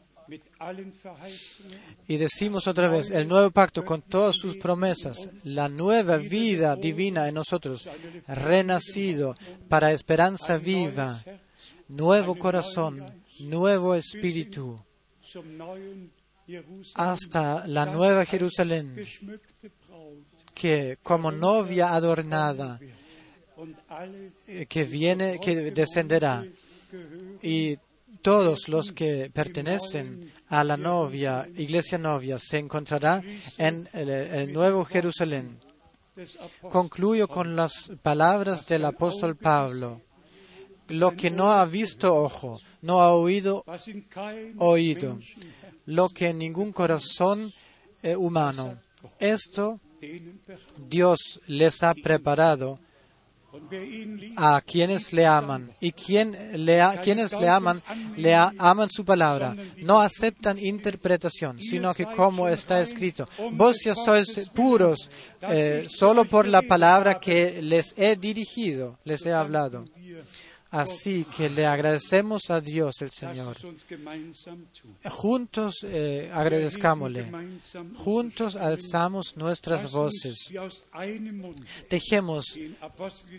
Y 2.13 2.19
decimos 2.19 2.67
otra 2.67 2.91
vez, 2.91 3.09
el 3.09 3.27
nuevo 3.27 3.51
pacto 3.51 3.87
con 3.87 4.03
todas 4.03 4.37
sus 4.37 4.59
promesas, 4.59 5.31
la 5.45 5.71
nueva 5.71 6.19
vida 6.19 6.77
divina 6.77 7.27
en 7.27 7.37
nosotros, 7.37 7.89
renacido 8.29 9.35
para 9.67 9.93
esperanza 9.93 10.59
viva, 10.59 11.25
nuevo 11.89 12.35
corazón, 12.35 13.03
nuevo 13.39 13.95
espíritu, 13.95 14.79
hasta 16.97 17.67
la 17.67 17.87
nueva 17.87 18.27
Jerusalén, 18.27 18.95
que 20.53 20.99
como 21.03 21.33
novia 21.33 21.95
adornada, 21.95 22.79
que 24.69 24.85
viene, 24.85 25.41
que 25.41 25.71
descenderá, 25.71 26.45
y 27.41 27.79
todos 28.21 28.69
los 28.69 28.93
que 28.93 29.31
pertenecen 29.33 30.31
a 30.53 30.63
la 30.63 30.77
novia, 30.77 31.49
iglesia 31.57 31.97
novia, 31.97 32.37
se 32.39 32.59
encontrará 32.59 33.23
en 33.57 33.89
el, 33.95 34.53
nuevo 34.53 34.85
Jerusalén. 34.85 35.59
Concluyo 36.71 37.27
con 37.27 37.57
las 37.57 37.91
palabras 38.03 38.67
del 38.67 38.85
apóstol 38.85 39.35
Pablo. 39.35 40.03
Lo 40.89 41.13
que 41.13 41.31
no 41.31 41.53
ha 41.53 41.65
visto 41.65 42.15
ojo, 42.15 42.61
no 42.83 43.01
ha 43.01 43.15
oído 43.15 43.65
oído, 44.59 45.19
lo 45.87 46.11
que 46.11 46.29
en 46.29 46.39
ningún 46.39 46.71
corazón 46.71 47.51
eh, 48.03 48.15
humano. 48.15 48.79
Esto. 49.19 49.81
Dios 50.77 51.41
les 51.47 51.83
ha 51.83 51.95
preparado 51.95 52.79
a 54.37 54.61
quienes 54.63 55.13
le 55.13 55.27
aman. 55.27 55.71
Y 55.81 55.93
quien 55.93 56.37
le 56.65 56.81
a- 56.81 57.01
quienes 57.03 57.33
le 57.39 57.49
aman, 57.49 57.83
le 58.17 58.35
aman 58.35 58.89
su 58.91 59.05
palabra. 59.05 59.55
No 59.79 60.01
aceptan 60.01 60.59
interpretación, 60.59 61.61
sino 61.61 61.93
que 61.95 62.07
como 62.07 62.49
está 62.49 62.81
escrito, 62.81 63.29
vos 63.53 63.77
ya 63.85 63.95
sois 63.95 64.49
puros 64.55 65.11
eh, 65.43 65.87
solo 65.89 66.25
por 66.25 66.47
la 66.47 66.63
palabra 66.63 67.21
que 67.21 67.61
les 67.63 67.95
he 67.97 68.17
dirigido, 68.17 68.99
les 69.05 69.25
he 69.27 69.33
hablado. 69.33 69.85
Así 70.73 71.27
que 71.27 71.51
le 71.51 71.67
agradecemos 71.67 72.51
a 72.51 72.61
Dios 72.61 73.03
el 73.03 73.11
Señor. 73.11 73.57
Juntos 75.11 75.75
eh, 75.85 76.31
agradezcámosle. 76.33 77.31
Juntos 77.95 78.57
alzamos 78.57 79.37
nuestras 79.37 79.91
voces. 79.93 80.51
Dejemos 81.91 82.59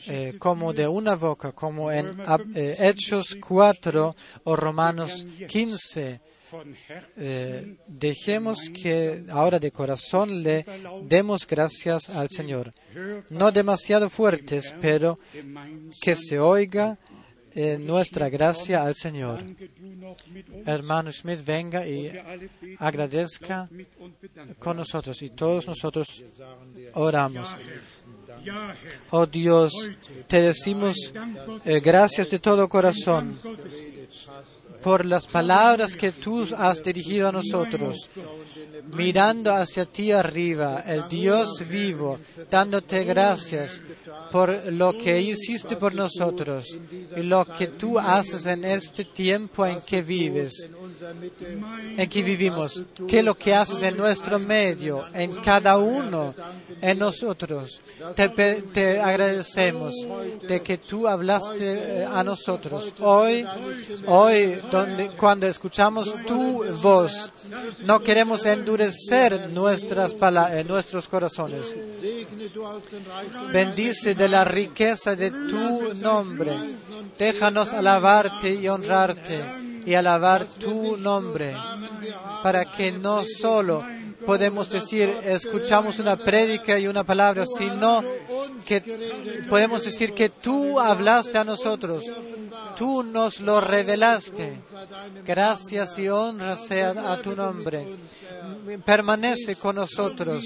eh, 0.08 0.36
como 0.38 0.74
de 0.74 0.88
una 0.88 1.16
boca, 1.16 1.52
como 1.54 1.92
en 1.92 2.18
Ab- 2.20 2.52
eh, 2.56 2.76
Hechos 2.80 3.36
4 3.42 4.16
o 4.44 4.56
Romanos 4.56 5.26
15, 5.48 6.22
von 6.52 6.76
Herzen 6.88 7.10
eh, 7.18 7.76
dejemos 7.88 8.70
que 8.70 9.26
ahora 9.30 9.58
de 9.60 9.72
corazón 9.72 10.44
le 10.44 10.64
demos 11.04 11.48
gracias 11.48 12.10
al 12.12 12.30
Señor. 12.30 12.72
No 13.32 13.52
demasiado 13.52 14.08
fuertes, 14.10 14.74
pero 14.80 15.18
que 16.00 16.16
se 16.16 16.40
oiga 16.40 16.98
eh, 17.56 17.78
nuestra 17.80 18.30
gracia 18.30 18.84
al 18.84 18.96
Señor. 18.96 19.44
Hermano 20.66 21.12
Schmidt, 21.12 21.44
venga 21.46 21.86
y 21.88 22.12
agradezca 22.80 23.70
con 24.60 24.78
nosotros 24.78 25.22
y 25.22 25.30
todos 25.30 25.68
nosotros 25.68 26.24
oramos. 26.94 27.56
Oh 29.12 29.26
Dios, 29.26 29.92
te 30.28 30.42
decimos 30.42 31.14
eh, 31.66 31.80
gracias 31.80 32.30
de 32.30 32.40
todo 32.40 32.68
corazón 32.68 33.40
por 34.82 35.06
las 35.06 35.28
palabras 35.28 35.96
que 35.96 36.12
tú 36.12 36.46
has 36.58 36.84
dirigido 36.84 37.30
a 37.30 37.32
nosotros, 37.32 38.10
mirando 38.95 39.53
hacia 39.53 39.86
ti 39.86 40.11
arriba, 40.11 40.84
el 40.86 41.07
Dios 41.10 41.64
vivo, 41.68 42.20
dándote 42.49 43.03
gracias 43.03 43.82
por 44.32 44.72
lo 44.72 44.98
que 44.98 45.22
hiciste 45.22 45.76
por 45.76 45.94
nosotros 45.94 46.78
y 47.15 47.22
lo 47.22 47.45
que 47.45 47.68
tú 47.68 47.99
haces 47.99 48.45
en 48.45 48.65
este 48.65 49.06
tiempo 49.06 49.65
en 49.65 49.82
que 49.82 50.02
vives, 50.02 50.68
en 51.98 52.10
que 52.10 52.24
vivimos, 52.24 52.82
que 53.08 53.22
lo 53.24 53.36
que 53.36 53.54
haces 53.54 53.82
en 53.84 53.98
nuestro 53.98 54.40
medio, 54.40 55.06
en 55.14 55.36
cada 55.42 55.78
uno, 55.78 56.34
en 56.82 57.00
nosotros. 57.00 57.82
Te, 58.16 59.00
agradecemos 59.00 59.96
de 60.48 60.62
que 60.62 60.78
tú 60.78 61.08
hablaste 61.08 62.02
eh, 62.02 62.06
a 62.06 62.24
nosotros. 62.24 62.94
Hoy, 63.00 63.46
hoy, 64.08 64.60
cuando 65.18 65.48
escuchamos 65.48 66.16
tu 66.26 66.64
voz, 66.82 67.32
no 67.86 68.02
queremos 68.02 68.46
endurecer 68.46 69.50
nuestras 69.50 70.14
pala- 70.14 70.58
eh, 70.60 70.64
nuestros 70.64 71.08
corazones. 71.08 71.76
Bendice 73.52 74.16
de 74.16 74.28
la 74.28 74.44
riqueza 74.44 75.16
de 75.16 75.32
tu 75.32 75.94
nombre. 76.02 76.54
Déjanos 77.18 77.74
alabarte 77.74 78.52
y 78.54 78.68
honrarte 78.68 79.73
y 79.86 79.94
alabar 79.94 80.46
tu 80.46 80.98
nombre 80.98 81.56
para 82.42 82.66
que 82.66 82.92
no 82.92 83.24
solo 83.26 83.84
podemos 84.26 84.70
decir 84.70 85.10
escuchamos 85.24 86.00
una 86.00 86.16
prédica 86.16 86.80
y 86.80 86.88
una 86.88 87.04
palabra, 87.04 87.46
sino 87.46 88.04
que 88.66 88.82
podemos 89.50 89.84
decir 89.84 90.14
que 90.14 90.30
tú 90.30 90.80
hablaste 90.80 91.38
a 91.38 91.44
nosotros 91.44 92.04
tú 92.76 93.04
nos 93.04 93.40
lo 93.40 93.62
revelaste. 93.62 94.60
Gracias 95.26 96.00
y 96.00 96.10
honra 96.10 96.56
sea 96.56 96.92
a 97.12 97.22
tu 97.22 97.36
nombre. 97.36 97.86
Permanece 98.86 99.56
con 99.56 99.76
nosotros 99.76 100.44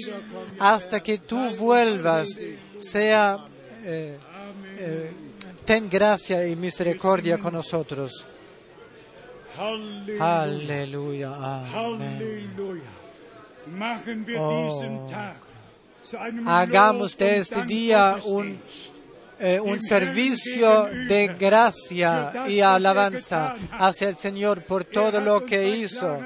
hasta 0.58 1.00
que 1.00 1.18
tú 1.18 1.38
vuelvas. 1.56 2.40
Sea, 2.78 3.38
eh, 3.84 4.18
eh, 4.78 5.12
ten 5.64 5.88
gracia 5.88 6.46
y 6.46 6.56
misericordia 6.56 7.38
con 7.38 7.54
nosotros. 7.54 8.24
Halleluja. 9.58 10.40
Aleluya. 10.42 11.30
Amén. 11.32 11.66
Halleluja. 11.74 12.92
Machen 13.66 14.26
wir 14.26 14.40
Oh. 14.40 14.50
diesen 14.70 15.06
Tag 15.08 15.36
zu 16.02 16.18
einem 16.20 16.46
Hagamos 16.48 17.12
Lob 17.12 17.18
de 17.18 17.26
und 17.34 17.40
este 17.42 17.64
día 17.64 18.18
un, 18.24 18.46
Dankgottesdienst. 18.46 18.97
Eh, 19.40 19.60
un 19.60 19.80
servicio 19.80 20.84
de 21.08 21.28
gracia 21.38 22.32
y 22.48 22.60
alabanza 22.60 23.54
hacia 23.70 24.08
el 24.08 24.16
Señor 24.16 24.62
por 24.62 24.84
todo 24.84 25.20
lo 25.20 25.44
que 25.44 25.68
hizo. 25.68 26.24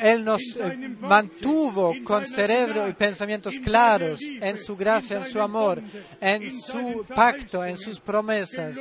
Él 0.00 0.24
nos 0.24 0.56
eh, 0.56 0.76
mantuvo 1.00 1.94
con 2.04 2.26
cerebro 2.26 2.88
y 2.88 2.94
pensamientos 2.94 3.58
claros 3.60 4.20
en 4.22 4.58
su 4.58 4.76
gracia, 4.76 5.18
en 5.18 5.24
su 5.24 5.40
amor, 5.40 5.82
en 6.20 6.50
su 6.50 7.06
pacto, 7.14 7.64
en 7.64 7.78
sus 7.78 8.00
promesas. 8.00 8.76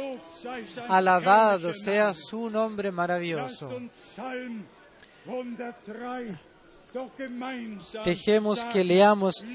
Alabado 0.87 1.73
sea 1.73 2.13
su 2.13 2.49
nombre 2.49 2.91
maravilloso. 2.91 3.69
Uns 6.91 6.91
Psalm 6.91 6.91
103 6.91 6.93
doch 6.93 7.11
gemeinsam 7.17 8.03
Dejemos 8.03 8.65
que 8.65 8.83
leamos 8.83 9.45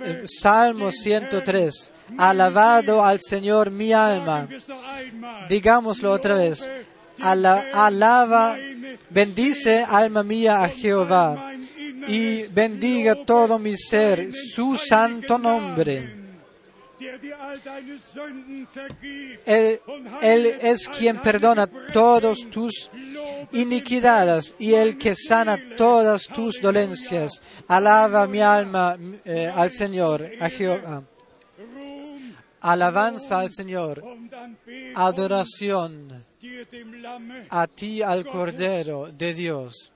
el 0.00 0.28
Salmo 0.28 0.86
den 0.86 0.92
103. 0.92 1.92
Herrn, 2.08 2.20
Alabado 2.20 3.04
al 3.04 3.20
Señor 3.20 3.70
mi 3.70 3.92
alma. 3.92 4.48
Digámoslo 5.48 6.12
otra 6.12 6.36
vez. 6.36 6.70
Alaba, 7.20 8.56
bendice 9.10 9.84
alma 9.88 10.22
mía 10.22 10.62
a 10.62 10.68
Jehová 10.68 11.52
y 12.08 12.44
bendiga 12.48 13.14
todo 13.14 13.58
mi 13.58 13.76
ser 13.76 14.32
su 14.32 14.76
santo 14.76 15.38
nombre. 15.38 16.21
Él, 19.44 19.80
Él 20.22 20.46
es 20.62 20.88
quien 20.88 21.20
perdona 21.20 21.66
todos 21.66 22.48
tus 22.50 22.90
iniquidades 23.52 24.54
y 24.58 24.74
el 24.74 24.96
que 24.96 25.14
sana 25.14 25.58
todas 25.76 26.24
tus 26.28 26.60
dolencias. 26.60 27.42
Alaba 27.68 28.26
mi 28.26 28.40
alma 28.40 28.96
eh, 29.24 29.50
al 29.54 29.72
Señor, 29.72 30.30
a 30.40 30.48
Jehová. 30.48 31.02
Alabanza 32.60 33.40
al 33.40 33.50
Señor, 33.52 34.02
adoración 34.94 36.24
a 37.50 37.66
ti, 37.66 38.02
al 38.02 38.24
Cordero 38.24 39.08
de 39.10 39.34
Dios. 39.34 39.92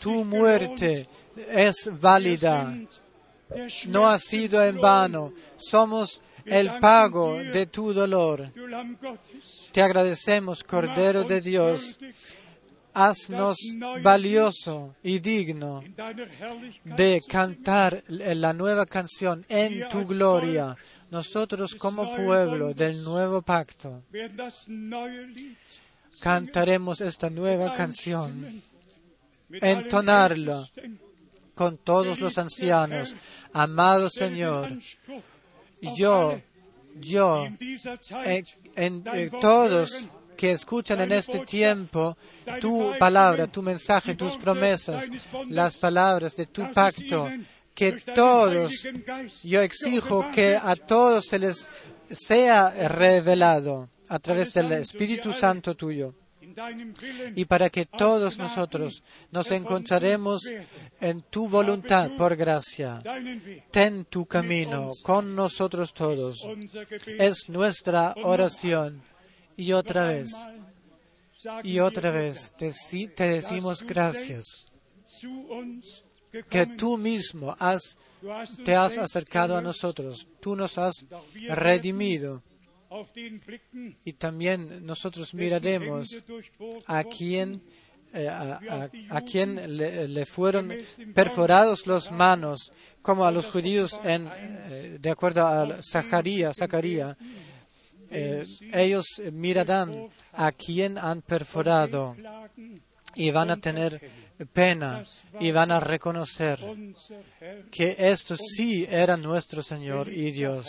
Tu 0.00 0.24
muerte 0.24 1.08
es 1.36 1.90
válida, 2.00 2.72
no 3.88 4.08
ha 4.08 4.18
sido 4.18 4.64
en 4.64 4.80
vano. 4.80 5.32
Somos 5.56 6.22
el 6.44 6.78
pago 6.78 7.38
de 7.38 7.66
tu 7.66 7.92
dolor. 7.92 8.50
Te 9.72 9.82
agradecemos, 9.82 10.62
Cordero 10.64 11.24
de 11.24 11.40
Dios. 11.40 11.98
Haznos 12.98 13.58
valioso 14.02 14.94
y 15.02 15.18
digno 15.18 15.84
de 16.84 17.20
cantar 17.28 18.02
la 18.08 18.54
nueva 18.54 18.86
canción 18.86 19.44
en 19.50 19.86
tu 19.90 20.06
gloria. 20.06 20.74
Nosotros 21.10 21.74
como 21.74 22.16
pueblo 22.16 22.72
del 22.72 23.04
nuevo 23.04 23.42
pacto 23.42 24.02
cantaremos 26.20 27.02
esta 27.02 27.28
nueva 27.28 27.74
canción, 27.74 28.62
einstimmen, 29.60 30.98
con 31.56 31.78
todos 31.78 32.20
los 32.20 32.36
ancianos. 32.36 33.14
Amado 33.52 34.10
Señor, 34.10 34.78
yo, 35.96 36.38
yo, 37.00 37.48
dieser 37.58 37.98
en, 38.26 38.44
en, 38.76 39.04
eh, 39.14 39.30
todos 39.40 40.06
que 40.36 40.52
escuchan 40.52 41.00
en 41.00 41.12
este 41.12 41.40
tiempo 41.40 42.16
tu 42.60 42.92
palabra, 42.98 43.46
tu 43.46 43.62
mensaje, 43.62 44.14
tus 44.14 44.36
promesas, 44.36 45.08
las 45.48 45.78
palabras 45.78 46.36
de 46.36 46.44
tu 46.44 46.70
pacto, 46.74 47.30
que 47.74 47.92
todos, 48.14 48.86
yo 49.42 49.62
exijo 49.62 50.30
que 50.30 50.56
a 50.56 50.76
todos 50.76 51.26
se 51.26 51.38
les 51.38 51.68
sea 52.10 52.70
revelado 52.88 53.88
a 54.08 54.18
través 54.18 54.52
del 54.52 54.72
Espíritu 54.72 55.32
Santo 55.32 55.74
tuyo. 55.74 56.14
Y 57.34 57.44
para 57.44 57.70
que 57.70 57.86
todos 57.86 58.38
nosotros 58.38 59.02
nos 59.30 59.50
encontraremos 59.50 60.42
en 61.00 61.22
tu 61.22 61.48
voluntad 61.48 62.10
por 62.16 62.36
gracia. 62.36 63.02
Ten 63.70 64.04
tu 64.06 64.26
camino 64.26 64.90
con 65.02 65.34
nosotros 65.34 65.92
todos. 65.92 66.46
Es 67.06 67.48
nuestra 67.48 68.14
oración. 68.22 69.02
Y 69.56 69.72
otra 69.72 70.06
vez, 70.06 70.30
y 71.62 71.78
otra 71.78 72.10
vez, 72.10 72.52
te, 72.56 72.72
decimos 73.26 73.82
gracias 73.82 74.66
que 76.50 76.66
tú 76.66 76.98
mismo 76.98 77.56
te 78.64 78.74
has 78.74 78.98
acercado 78.98 79.56
a 79.56 79.62
nosotros. 79.62 80.26
Tú 80.40 80.56
nos 80.56 80.78
has 80.78 80.94
redimido. 81.48 82.42
Y 84.04 84.12
también 84.14 84.84
nosotros 84.86 85.34
miraremos 85.34 86.08
a 86.86 87.04
quien, 87.04 87.60
eh, 88.14 88.28
a, 88.28 88.60
a- 88.70 88.90
a 89.10 89.20
quien 89.22 89.76
le, 89.76 90.08
le 90.08 90.24
fueron 90.26 90.72
perforados 91.14 91.86
los 91.86 92.10
manos, 92.12 92.72
como 93.02 93.24
a 93.24 93.30
los 93.30 93.46
judíos 93.46 94.00
en, 94.04 94.28
eh, 94.34 94.98
de 95.00 95.10
acuerdo 95.10 95.46
a 95.46 95.80
Zacarías, 95.82 96.56
Zacarías. 96.58 97.16
eh, 98.10 98.46
ellos 98.72 99.04
mirarán 99.32 100.08
a 100.32 100.52
quien 100.52 100.96
han 100.98 101.22
perforado 101.22 102.14
y 103.16 103.30
van 103.30 103.50
a 103.50 103.56
tener 103.56 104.00
pena 104.52 105.02
y 105.40 105.50
van 105.50 105.72
a 105.72 105.80
reconocer 105.80 106.58
que 107.70 107.96
esto 107.98 108.36
sí 108.36 108.86
era 108.88 109.16
nuestro 109.16 109.62
Señor 109.62 110.08
y 110.08 110.30
Dios. 110.30 110.66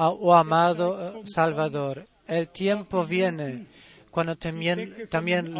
Oh 0.00 0.34
amado 0.34 1.20
eh, 1.20 1.22
Salvador, 1.26 2.06
el 2.26 2.48
tiempo 2.48 3.04
viene 3.04 3.66
cuando 4.10 4.36
también, 4.36 5.54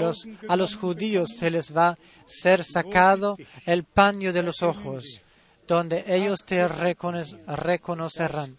a 0.49 0.57
los 0.57 0.77
judíos 0.77 1.31
se 1.37 1.51
les 1.51 1.77
va 1.77 1.89
a 1.91 1.99
ser 2.27 2.65
sacado 2.65 3.37
el 3.67 3.85
paño 3.85 4.33
de 4.33 4.43
los 4.43 4.63
ojos, 4.63 5.21
donde 5.67 6.05
ellos 6.09 6.45
te 6.45 6.67
recono- 6.69 7.25
reconocerán. 7.47 8.57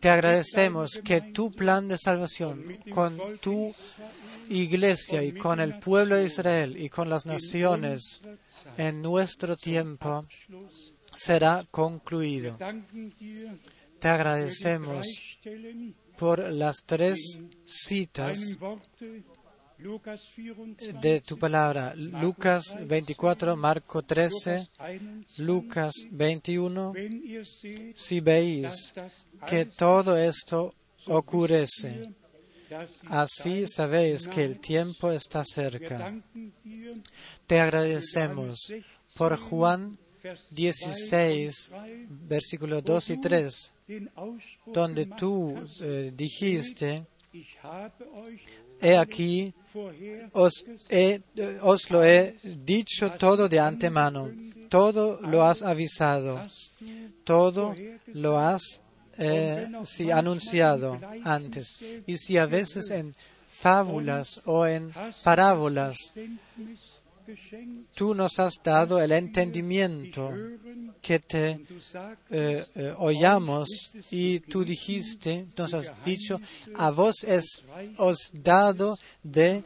Te 0.00 0.10
agradecemos 0.10 1.00
que 1.04 1.20
tu 1.20 1.52
plan 1.52 1.88
de 1.88 1.98
salvación 1.98 2.78
con 2.94 3.18
tu 3.40 3.74
iglesia 4.48 5.22
y 5.22 5.32
con 5.32 5.60
el 5.60 5.78
pueblo 5.78 6.16
de 6.16 6.26
Israel 6.26 6.76
y 6.80 6.88
con 6.88 7.08
las 7.10 7.26
naciones 7.26 8.20
en 8.78 9.02
nuestro 9.02 9.56
tiempo 9.56 10.24
será 11.16 11.64
concluido. 11.70 12.56
Te 13.98 14.08
agradecemos 14.08 15.06
por 16.16 16.38
las 16.38 16.76
tres 16.84 17.40
citas 17.64 18.38
deinem 18.38 18.62
Worte, 18.62 19.24
Lukas 19.78 20.30
24, 20.36 21.00
de 21.00 21.20
tu 21.20 21.38
palabra. 21.38 21.94
Lucas 21.96 22.76
24, 22.86 23.56
Marco 23.56 24.02
13, 24.02 24.68
Lukas 25.38 25.92
21, 26.10 26.12
Lucas 26.12 26.92
21. 26.92 26.92
wenn 26.92 27.22
ihr 27.24 27.44
seht, 27.44 27.96
Si 27.96 28.20
veis 28.20 28.94
que 29.46 29.66
todo 29.66 30.16
esto 30.16 30.74
die 31.06 32.16
así 33.08 33.66
sabéis 33.68 34.26
que 34.26 34.42
el 34.42 34.58
tiempo 34.58 35.10
está 35.12 35.44
cerca. 35.44 36.12
Te 37.46 37.60
agradecemos 37.60 38.72
por 39.14 39.36
Juan 39.36 39.98
16, 40.50 41.68
2 41.70 41.74
und 41.74 41.82
3, 41.82 42.08
versículos 42.28 42.82
2 42.84 43.10
y 43.10 43.16
3, 43.20 43.72
den 43.88 44.10
Ausspruch 44.16 44.72
donde 44.74 45.06
tú 45.06 45.54
eh, 45.80 46.12
dijiste, 46.14 47.04
he 48.80 48.96
aquí, 48.96 49.52
os, 50.32 50.64
he- 50.88 51.20
lo 51.90 52.02
he 52.04 52.34
dicho 52.42 53.12
todo 53.12 53.48
de 53.48 53.58
antemano, 53.60 54.30
todo 54.68 55.20
lo 55.22 55.44
has 55.44 55.62
avisado, 55.62 56.44
todo 57.24 57.74
lo 58.14 58.38
has 58.38 58.80
eh, 59.18 59.66
anunciado 60.12 60.98
antes. 61.24 61.76
Y 62.06 62.16
si 62.18 62.36
a 62.36 62.46
veces 62.46 62.90
en 62.90 63.12
fábulas 63.48 64.40
o 64.44 64.66
en 64.66 64.92
parábolas 65.24 65.96
tú 67.94 68.14
nos 68.14 68.38
has 68.38 68.54
dado 68.62 69.00
el 69.00 69.12
entendimiento 69.12 70.32
que 71.00 71.18
te 71.18 71.60
eh, 72.30 72.64
eh, 72.74 72.94
oyamos 72.98 73.68
y 74.10 74.40
tú 74.40 74.64
dijiste, 74.64 75.46
nos 75.56 75.74
has 75.74 75.92
dicho, 76.04 76.40
a 76.74 76.90
vos 76.90 77.24
es 77.24 77.62
os 77.98 78.30
dado 78.32 78.98
de 79.22 79.62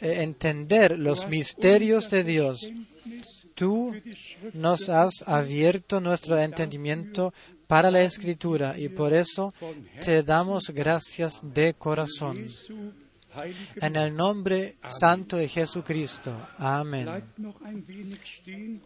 eh, 0.00 0.22
entender 0.22 0.98
los 0.98 1.26
misterios 1.28 2.10
de 2.10 2.24
Dios. 2.24 2.70
Tú 3.54 3.94
nos 4.52 4.88
has 4.88 5.22
abierto 5.26 6.00
nuestro 6.00 6.38
entendimiento 6.38 7.32
para 7.66 7.90
la 7.90 8.02
escritura 8.02 8.78
y 8.78 8.88
por 8.88 9.14
eso 9.14 9.54
te 10.00 10.22
damos 10.22 10.70
gracias 10.74 11.40
de 11.42 11.74
corazón. 11.74 12.48
En 13.76 13.96
el 13.96 14.14
nombre 14.14 14.76
santo 14.88 15.36
de 15.36 15.48
Jesucristo. 15.48 16.34
Amén. 16.58 17.24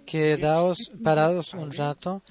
Quedaos 0.06 0.78
parados 1.02 1.54
un 1.54 1.72
rato. 1.72 2.22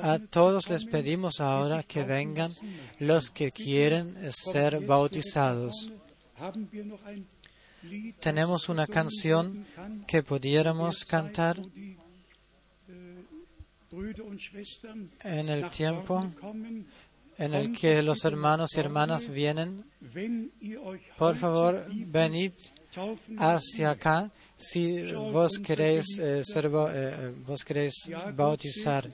A 0.00 0.18
todos 0.18 0.68
les 0.70 0.84
pedimos 0.84 1.40
ahora 1.40 1.82
que 1.82 2.04
vengan 2.04 2.52
los 3.00 3.30
que 3.30 3.50
quieren 3.50 4.16
ser 4.32 4.80
bautizados. 4.86 5.90
Tenemos 8.20 8.68
una 8.68 8.86
canción 8.86 9.66
que 10.06 10.22
pudiéramos 10.22 11.04
cantar 11.04 11.60
en 15.22 15.48
el 15.48 15.70
tiempo 15.70 16.26
en 17.38 17.54
el 17.54 17.72
que 17.72 18.02
los 18.02 18.24
hermanos 18.24 18.70
y 18.76 18.80
hermanas 18.80 19.28
vienen. 19.28 19.84
Por 21.18 21.36
favor, 21.36 21.86
venid 21.90 22.52
hacia 23.38 23.90
acá 23.90 24.30
si 24.56 25.12
vos 25.12 25.58
queréis, 25.58 26.16
eh, 26.18 26.42
ser 26.44 26.66
eh, 26.66 26.70
eh, 26.70 27.34
vos 27.44 27.64
queréis 27.64 27.94
bautizar. 28.34 29.08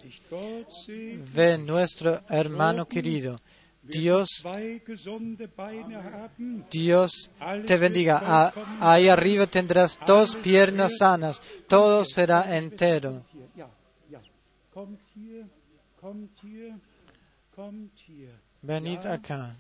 Ve 1.35 1.59
nuestro 1.59 2.23
hermano 2.29 2.87
querido. 2.87 3.41
Dios 3.83 4.29
Dios 6.71 7.31
te 7.67 7.77
bendiga. 7.79 8.53
Ahí 8.79 9.09
arriba 9.09 9.47
tendrás 9.47 9.99
dos 10.07 10.37
piernas 10.37 10.99
sanas. 10.99 11.41
Todo 11.67 12.05
será 12.05 12.57
entero. 12.57 13.25
Venid 18.63 19.07
acá. 19.07 19.57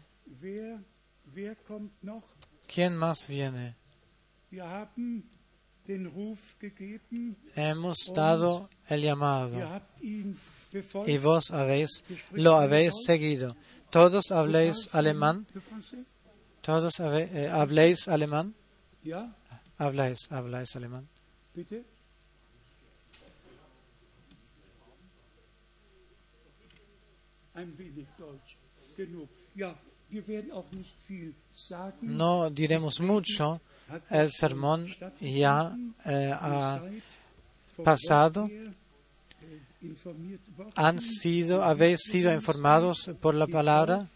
¿Quién 2.66 2.96
más 2.96 3.26
viene? 3.28 3.76
Hemos 7.56 7.96
dado 8.14 8.68
el 8.88 9.02
llamado 9.02 9.82
y 11.06 11.18
vos 11.18 11.50
habéis, 11.50 12.04
lo 12.32 12.56
habéis 12.56 12.92
seguido. 13.04 13.56
¿Todos 13.90 14.30
habléis 14.30 14.94
alemán? 14.94 15.46
¿Todos 16.60 17.00
eh, 17.00 17.48
habléis 17.50 18.06
alemán? 18.06 18.54
Habláis, 19.78 20.30
habláis 20.30 20.76
alemán. 20.76 21.08
Ein 27.52 27.74
wenig 27.76 28.06
Deutsch. 28.16 28.59
No 32.02 32.50
diremos 32.50 33.00
mucho. 33.00 33.60
El 34.10 34.30
sermón 34.32 34.86
ya 35.20 35.76
eh, 36.06 36.32
ha 36.32 36.80
pasado. 37.82 38.48
Han 40.74 41.00
sido, 41.00 41.64
habéis 41.64 42.00
sido 42.02 42.32
informados 42.32 43.10
por 43.20 43.34
la 43.34 43.46
palabra. 43.46 44.06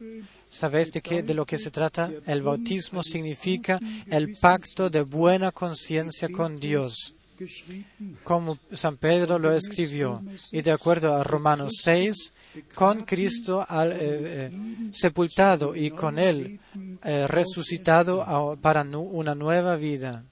Sabéis 0.50 0.90
de 0.90 1.34
lo 1.34 1.46
que 1.46 1.58
se 1.58 1.70
trata. 1.70 2.10
El 2.26 2.42
bautismo 2.42 3.02
significa 3.02 3.80
el 4.06 4.36
pacto 4.36 4.90
de 4.90 5.02
buena 5.02 5.50
conciencia 5.50 6.28
con 6.28 6.60
Dios, 6.60 7.14
como 8.22 8.58
San 8.72 8.96
Pedro 8.96 9.38
lo 9.38 9.52
escribió. 9.52 10.22
Y 10.52 10.62
de 10.62 10.70
acuerdo 10.72 11.14
a 11.14 11.24
Romanos 11.24 11.72
6, 11.82 12.32
con 12.74 13.04
Cristo 13.04 13.64
al, 13.68 13.92
eh, 13.92 13.96
eh, 14.00 14.50
sepultado 14.92 15.74
y 15.74 15.90
con 15.90 16.18
Él 16.18 16.60
eh, 17.02 17.26
resucitado 17.26 18.22
a- 18.22 18.56
para 18.56 18.84
nu- 18.84 19.00
una 19.02 19.34
nueva 19.34 19.76
vida. 19.76 20.24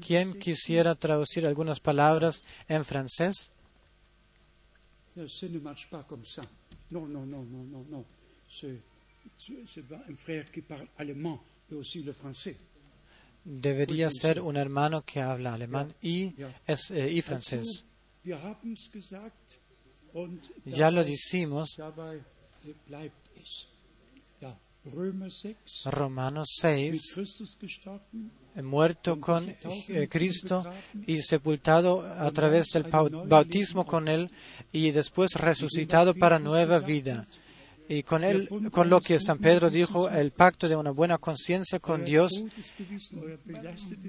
¿Quién 0.00 0.34
quisiera 0.34 0.94
traducir 0.94 1.46
algunas 1.46 1.80
palabras 1.80 2.42
en 2.68 2.84
francés? 2.84 3.50
Non, 6.90 7.06
non, 7.12 7.26
non, 7.28 7.44
non, 7.50 7.66
non, 7.70 7.84
non. 7.90 8.04
C'est 8.48 8.80
un 10.08 10.16
frère 10.16 10.50
qui 10.50 10.62
parle 10.62 10.88
allemand 10.96 11.38
et 11.70 11.74
aussi 11.74 12.02
le 12.02 12.12
français. 12.12 12.56
Debería 13.50 14.10
ser 14.10 14.42
un 14.42 14.58
hermano 14.58 15.02
que 15.02 15.22
habla 15.22 15.54
alemán 15.54 15.94
y, 16.02 16.34
es, 16.66 16.90
eh, 16.90 17.10
y 17.10 17.22
francés. 17.22 17.86
Ya 20.66 20.90
lo 20.90 21.02
decimos, 21.02 21.76
dabei 21.78 22.20
bleibt 22.86 23.38
es. 23.40 23.68
Ja, 24.40 24.54
Römer 24.84 25.30
6, 25.30 25.56
Romanos 25.86 26.48
mit 26.62 27.00
6, 27.00 27.14
Christus 27.14 27.56
gestorben, 27.58 28.30
muerto 28.62 29.18
con 29.18 29.48
eh, 29.48 30.08
Cristo 30.08 30.64
y 31.06 31.22
sepultado 31.22 32.02
a 32.02 32.30
través 32.32 32.68
del 32.68 32.84
bautismo 32.84 33.86
con 33.86 34.08
Él 34.08 34.30
y 34.72 34.90
después 34.90 35.32
resucitado 35.34 36.14
para 36.14 36.38
nueva 36.38 36.80
vida. 36.80 37.26
Y 37.88 38.02
con 38.02 38.22
él, 38.22 38.48
con 38.70 38.90
lo 38.90 39.00
que 39.00 39.18
San 39.18 39.38
Pedro 39.38 39.70
dijo, 39.70 40.10
el 40.10 40.30
pacto 40.30 40.68
de 40.68 40.76
una 40.76 40.90
buena 40.90 41.18
conciencia 41.18 41.78
con 41.78 42.04
Dios, 42.04 42.44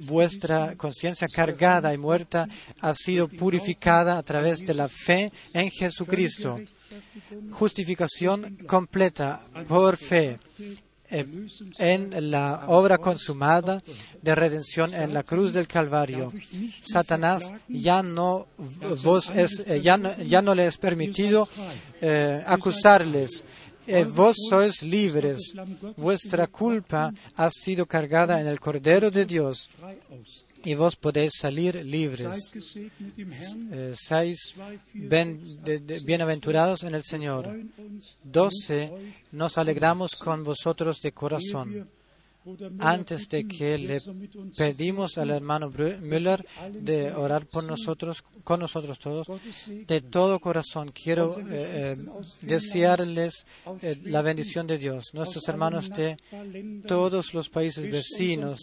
vuestra 0.07 0.75
conciencia 0.75 1.27
cargada 1.27 1.93
y 1.93 1.97
muerta 1.97 2.47
ha 2.81 2.93
sido 2.93 3.27
purificada 3.29 4.17
a 4.17 4.23
través 4.23 4.65
de 4.65 4.73
la 4.73 4.89
fe 4.89 5.31
en 5.53 5.69
Jesucristo. 5.69 6.59
Justificación 7.51 8.57
completa 8.67 9.41
por 9.67 9.95
fe 9.95 10.39
eh, 11.11 11.25
en 11.79 12.29
la 12.29 12.65
obra 12.67 12.99
consumada 12.99 13.81
de 14.21 14.35
redención 14.35 14.93
en 14.93 15.11
la 15.11 15.23
cruz 15.23 15.53
del 15.53 15.67
Calvario. 15.67 16.31
Satanás 16.81 17.51
ya 17.67 18.03
no 18.03 18.47
vos 19.03 19.31
es, 19.31 19.63
eh, 19.65 19.81
ya 19.81 19.97
no, 19.97 20.15
ya 20.21 20.43
no 20.43 20.53
le 20.53 20.67
es 20.67 20.77
permitido 20.77 21.49
eh, 21.99 22.43
acusarles. 22.45 23.43
Eh, 23.91 24.05
vos 24.05 24.35
sois 24.49 24.83
libres. 24.83 25.53
Vuestra 25.97 26.45
culpa 26.47 27.11
ha 27.35 27.49
sido 27.49 27.87
cargada 27.87 28.39
en 28.39 28.47
el 28.47 28.59
Cordero 28.59 29.09
de 29.09 29.25
Dios 29.25 29.67
y 30.63 30.75
vos 30.75 30.95
podéis 30.95 31.33
salir 31.39 31.83
libres. 31.83 32.53
Eh, 33.71 33.93
seis 33.95 34.53
bienaventurados 34.93 36.83
en 36.83 36.93
el 36.93 37.03
Señor. 37.03 37.49
12. 38.23 38.91
Nos 39.31 39.57
alegramos 39.57 40.15
con 40.15 40.43
vosotros 40.43 40.99
de 41.01 41.11
corazón. 41.11 41.89
Antes 42.79 43.27
de 43.27 43.47
que 43.47 43.77
le 43.77 43.99
pedimos 44.55 45.17
al 45.17 45.29
hermano 45.31 45.69
Müller 45.69 46.45
de 46.71 47.11
orar 47.11 47.45
por 47.45 47.63
nosotros, 47.65 48.23
con 48.43 48.61
nosotros 48.61 48.97
todos, 48.97 49.27
de 49.67 50.01
todo 50.01 50.39
corazón 50.39 50.91
quiero 50.91 51.37
eh, 51.39 51.43
eh, 51.49 51.95
desearles 52.41 53.45
eh, 53.81 53.97
la 54.05 54.21
bendición 54.21 54.67
de 54.67 54.77
Dios. 54.77 55.13
Nuestros 55.13 55.47
hermanos 55.49 55.89
de 55.89 56.17
todos 56.87 57.33
los 57.33 57.49
países 57.49 57.91
vecinos, 57.91 58.59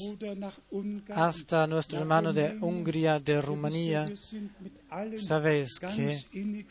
hasta 1.11 1.67
nuestro 1.67 1.99
hermano 2.01 2.33
de 2.33 2.57
Hungría, 2.59 3.21
de 3.21 3.43
Rumanía, 3.43 4.11
sabéis 5.19 5.79
que 5.79 6.25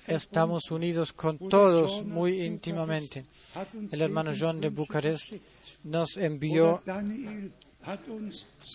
estamos 0.08 0.72
unidos 0.72 1.14
con 1.14 1.38
todos 1.38 2.04
muy 2.04 2.42
íntimamente. 2.44 3.26
El 3.92 4.02
hermano 4.02 4.32
John 4.38 4.60
de 4.60 4.70
Bucarest. 4.70 5.34
Nos 5.86 6.18
envió 6.18 6.82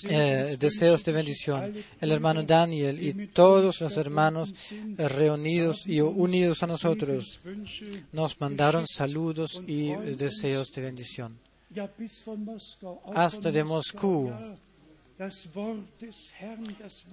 eh, 0.09 0.57
deseos 0.59 1.05
de 1.05 1.13
bendición. 1.13 1.75
El 2.01 2.13
hermano 2.13 2.43
Daniel 2.45 3.03
y 3.03 3.27
todos 3.29 3.81
los 3.81 3.97
hermanos 3.97 4.55
eh, 4.71 5.09
reunidos 5.09 5.87
y 5.87 6.01
unidos 6.01 6.63
a 6.63 6.67
nosotros 6.67 7.41
nos 8.13 8.41
mandaron 8.41 8.87
saludos 8.87 9.61
y 9.67 9.93
deseos 10.15 10.71
de 10.73 10.83
bendición. 10.83 11.39
Hasta 13.13 13.51
de 13.51 13.65
Moscú. 13.65 14.33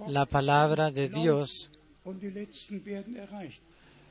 La 0.06 0.24
palabra 0.24 0.90
de 0.90 1.08
Dios 1.08 1.70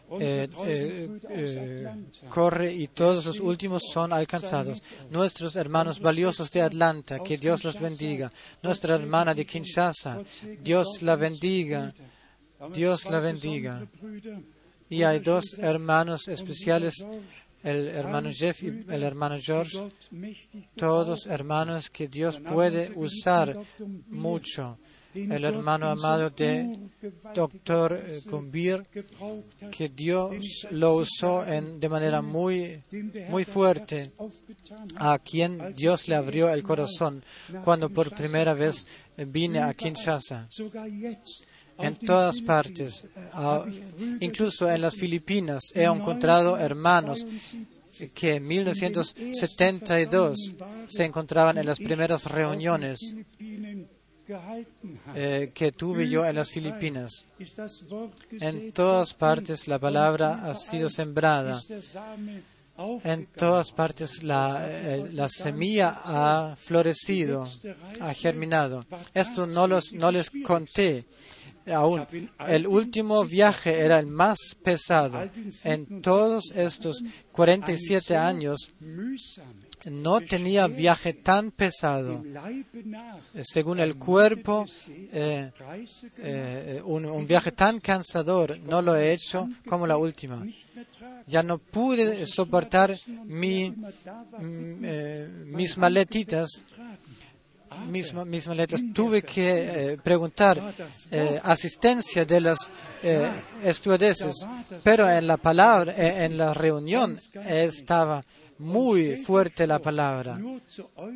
eh, 0.09 0.47
eh, 0.65 1.19
eh, 1.29 1.87
corre 2.29 2.73
y 2.73 2.87
todos 2.87 3.25
los 3.25 3.39
últimos 3.39 3.83
son 3.91 4.13
alcanzados. 4.13 4.81
Nuestros 5.09 5.55
hermanos 5.55 5.99
valiosos 5.99 6.49
de 6.51 6.61
Atlanta, 6.61 7.19
que 7.19 7.37
Dios 7.37 7.63
los 7.63 7.79
bendiga. 7.79 8.31
Nuestra 8.63 8.95
hermana 8.95 9.33
de 9.33 9.45
Kinshasa, 9.45 10.21
Dios 10.63 11.01
la 11.01 11.15
bendiga. 11.15 11.93
Dios 12.73 13.05
la 13.05 13.19
bendiga. 13.19 13.85
Y 14.89 15.03
hay 15.03 15.19
dos 15.19 15.55
hermanos 15.59 16.27
especiales, 16.29 17.05
el 17.63 17.87
hermano 17.89 18.29
Jeff 18.31 18.63
y 18.63 18.85
el 18.87 19.03
hermano 19.03 19.35
George, 19.39 19.89
todos 20.75 21.25
hermanos 21.27 21.89
que 21.89 22.07
Dios 22.07 22.39
puede 22.39 22.91
usar 22.95 23.57
mucho. 24.07 24.77
El 25.17 25.45
hermano 25.45 25.89
amado 25.89 26.29
de 26.29 26.77
Dr. 27.33 27.99
Gumbir, 28.29 28.85
que 29.71 29.89
Dios 29.89 30.67
lo 30.71 30.95
usó 30.95 31.43
de 31.43 31.89
manera 31.89 32.21
muy, 32.21 32.83
muy 33.29 33.43
fuerte, 33.43 34.11
a 34.97 35.17
quien 35.17 35.73
Dios 35.73 36.07
le 36.07 36.15
abrió 36.15 36.49
el 36.49 36.61
corazón 36.61 37.23
cuando 37.63 37.89
por 37.89 38.13
primera 38.13 38.53
vez 38.53 38.85
vine 39.17 39.59
a 39.59 39.73
Kinshasa 39.73 40.47
en 41.79 41.95
todas 41.95 42.41
partes, 42.41 43.07
incluso 44.19 44.71
en 44.71 44.81
las 44.81 44.95
Filipinas, 44.95 45.71
he 45.73 45.83
encontrado 45.83 46.57
hermanos 46.57 47.25
que 48.13 48.35
en 48.35 48.45
1972 48.45 50.53
se 50.87 51.05
encontraban 51.05 51.57
en 51.57 51.65
las 51.65 51.79
primeras 51.79 52.25
reuniones 52.25 53.15
eh, 55.15 55.51
que 55.53 55.71
tuve 55.71 56.09
yo 56.09 56.25
en 56.25 56.35
las 56.35 56.51
Filipinas. 56.51 57.25
En 58.31 58.71
todas 58.71 59.13
partes 59.13 59.67
la 59.67 59.79
palabra 59.79 60.45
ha 60.45 60.53
sido 60.53 60.89
sembrada. 60.89 61.61
En 63.03 63.25
todas 63.35 63.71
partes 63.71 64.21
la, 64.23 64.67
eh, 64.69 65.09
la 65.11 65.27
semilla 65.27 65.99
ha 66.03 66.55
florecido, 66.55 67.49
ha 67.99 68.13
germinado. 68.13 68.85
Esto 69.13 69.47
no, 69.47 69.67
los, 69.67 69.93
no 69.93 70.11
les 70.11 70.29
conté 70.45 71.05
aún. 71.73 72.05
El 72.47 72.67
último 72.67 73.23
viaje 73.25 73.79
era 73.79 73.99
el 73.99 74.07
más 74.07 74.37
pesado. 74.63 75.29
En 75.63 76.01
todos 76.01 76.51
estos 76.55 77.01
47 77.31 78.15
años 78.15 78.71
no 79.89 80.21
tenía 80.21 80.67
viaje 80.67 81.13
tan 81.13 81.51
pesado. 81.51 82.23
Según 83.41 83.79
el 83.79 83.95
cuerpo, 83.95 84.65
eh, 84.87 85.51
eh, 86.17 86.81
un, 86.85 87.25
viaje 87.25 87.51
tan 87.51 87.79
cansador 87.79 88.59
no 88.59 88.81
lo 88.81 88.95
he 88.95 89.11
hecho 89.11 89.49
como 89.67 89.87
la 89.87 89.97
última. 89.97 90.45
Ya 91.25 91.43
no 91.43 91.57
pude 91.57 92.25
soportar 92.27 92.97
mi, 93.25 93.69
mm, 93.69 94.83
eh, 94.83 95.27
mis 95.45 95.77
maletitas 95.77 96.65
mis, 97.85 98.13
mis 98.13 98.47
maletas, 98.47 98.81
tuve 98.93 99.21
que 99.21 99.93
eh, 99.93 99.97
preguntar 100.03 100.73
eh, 101.11 101.39
asistencia 101.43 102.25
de 102.25 102.41
las 102.41 102.69
eh, 103.03 103.29
estewardesses, 103.63 104.47
pero 104.83 105.09
en 105.09 105.27
la 105.27 105.37
palabra, 105.37 105.93
eh, 105.97 106.25
en 106.25 106.37
la 106.37 106.53
reunión 106.53 107.19
estaba 107.45 108.23
muy 108.59 109.17
fuerte 109.17 109.67
la 109.67 109.79
palabra, 109.79 110.39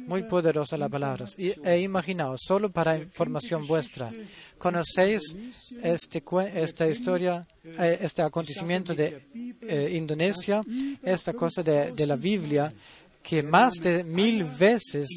muy 0.08 0.24
poderosa 0.24 0.78
la 0.78 0.90
palabra. 0.90 1.26
Y 1.38 1.54
he 1.64 1.82
imaginado, 1.82 2.36
solo 2.38 2.72
para 2.72 2.98
información 2.98 3.66
vuestra, 3.68 4.12
¿conocéis 4.58 5.36
este, 5.82 6.24
esta 6.56 6.88
historia, 6.88 7.46
eh, 7.64 8.00
este 8.02 8.22
acontecimiento 8.22 8.94
de 8.94 9.24
eh, 9.62 9.92
Indonesia, 9.94 10.64
esta 11.02 11.34
cosa 11.34 11.64
de, 11.64 12.06
la 12.06 12.16
Biblia, 12.16 12.74
que 13.22 13.44
más 13.44 13.76
de 13.76 14.04
mil 14.04 14.44
veces 14.44 15.08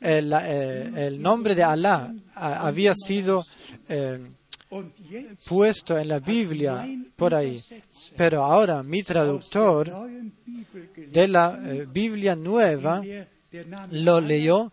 el, 0.00 0.32
eh, 0.32 0.92
el 0.96 1.20
nombre 1.20 1.54
de 1.54 1.64
Alá 1.64 2.14
ah, 2.34 2.66
había 2.66 2.94
sido 2.94 3.44
puesto 5.46 5.98
en 5.98 6.08
la 6.08 6.18
Biblia 6.18 6.86
por 7.16 7.34
ahí. 7.34 7.62
Pero 8.16 8.42
ahora 8.42 8.82
mi 8.82 9.02
traductor 9.02 9.92
de 10.96 11.28
la 11.28 11.60
eh, 11.64 11.86
Biblia 11.90 12.34
nueva 12.34 13.02
lo 13.90 14.20
leyó 14.20 14.72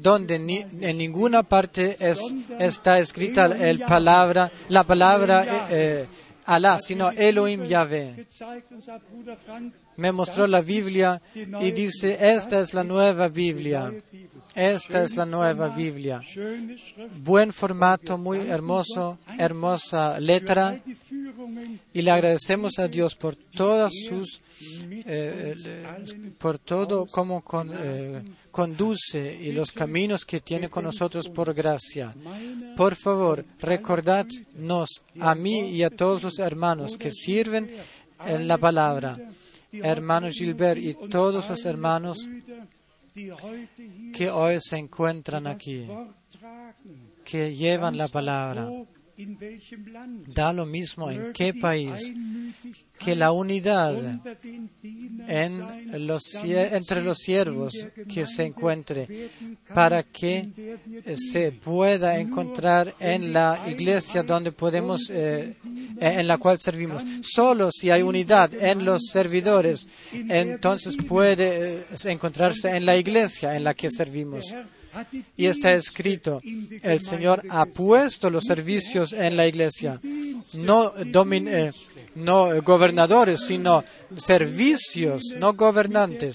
donde 0.00 0.36
en 0.36 0.98
ninguna 0.98 1.42
parte 1.42 1.96
es, 2.00 2.20
está 2.58 2.98
escrita 2.98 3.46
el 3.46 3.80
palabra, 3.80 4.50
la 4.68 4.84
palabra 4.84 5.44
eh, 5.44 5.66
eh, 5.70 6.06
Alá, 6.46 6.78
sino 6.78 7.10
Elohim 7.10 7.64
Yahvé. 7.64 8.26
Me 9.96 10.12
mostró 10.12 10.46
la 10.46 10.60
Biblia 10.60 11.20
y 11.34 11.72
dice, 11.72 12.16
esta 12.20 12.60
es 12.60 12.72
la 12.72 12.84
nueva 12.84 13.28
Biblia. 13.28 13.92
Esta 14.56 15.04
es 15.04 15.16
la 15.16 15.26
nueva 15.26 15.68
Biblia. 15.68 16.22
Buen 17.22 17.52
formato, 17.52 18.16
muy 18.16 18.38
hermoso, 18.38 19.18
hermosa 19.38 20.18
letra. 20.18 20.80
Y 21.92 22.00
le 22.00 22.10
agradecemos 22.10 22.78
a 22.78 22.88
Dios 22.88 23.14
por 23.16 23.36
todas 23.36 23.92
sus, 24.08 24.40
eh, 24.80 25.54
por 26.38 26.58
todo 26.58 27.04
con, 27.04 27.70
eh, 27.78 28.22
conduce 28.50 29.38
y 29.42 29.52
los 29.52 29.72
caminos 29.72 30.24
que 30.24 30.40
tiene 30.40 30.70
con 30.70 30.84
nosotros 30.84 31.28
por 31.28 31.52
gracia. 31.52 32.14
Por 32.78 32.96
favor, 32.96 33.44
recordadnos 33.60 35.02
a 35.20 35.34
mí 35.34 35.68
y 35.68 35.82
a 35.82 35.90
todos 35.90 36.22
los 36.22 36.38
hermanos 36.38 36.96
que 36.96 37.12
sirven 37.12 37.70
en 38.24 38.48
la 38.48 38.56
palabra, 38.56 39.18
hermano 39.70 40.30
Gilbert 40.30 40.80
y 40.80 40.94
todos 41.10 41.50
los 41.50 41.66
hermanos 41.66 42.26
que 44.12 44.30
hoy 44.30 44.58
se 44.60 44.76
encuentran 44.76 45.46
aquí, 45.46 45.86
que 47.24 47.54
llevan 47.54 47.96
la 47.96 48.08
palabra. 48.08 48.68
Da 50.26 50.52
lo 50.52 50.66
mismo 50.66 51.10
en 51.10 51.32
qué 51.32 51.54
país, 51.54 52.14
que 52.98 53.14
la 53.14 53.32
unidad 53.32 53.94
entre 55.28 57.02
los 57.02 57.18
siervos 57.18 57.72
que 58.12 58.26
se 58.26 58.44
encuentre 58.44 59.30
para 59.74 60.02
que 60.02 60.48
eh, 61.04 61.16
se 61.16 61.52
pueda 61.52 62.18
encontrar 62.18 62.94
en 63.00 63.32
la 63.32 63.64
iglesia 63.66 64.22
donde 64.22 64.52
podemos, 64.52 65.10
eh, 65.10 65.56
en 66.00 66.26
la 66.26 66.38
cual 66.38 66.58
servimos. 66.60 67.02
Solo 67.22 67.70
si 67.72 67.90
hay 67.90 68.02
unidad 68.02 68.52
en 68.54 68.84
los 68.84 69.06
servidores, 69.10 69.86
entonces 70.12 70.96
puede 70.96 71.78
eh, 71.78 71.84
encontrarse 72.04 72.76
en 72.76 72.86
la 72.86 72.96
iglesia 72.96 73.56
en 73.56 73.64
la 73.64 73.74
que 73.74 73.90
servimos. 73.90 74.54
Y 75.36 75.46
está 75.46 75.72
escrito, 75.74 76.40
el 76.82 77.00
Señor 77.00 77.42
ha 77.50 77.66
puesto 77.66 78.30
los 78.30 78.44
servicios 78.44 79.12
en 79.12 79.36
la 79.36 79.46
iglesia, 79.46 80.00
eh, 80.02 81.72
no 82.14 82.62
gobernadores, 82.62 83.40
sino 83.46 83.84
servicios, 84.16 85.22
no 85.38 85.54
gobernantes. 85.54 86.34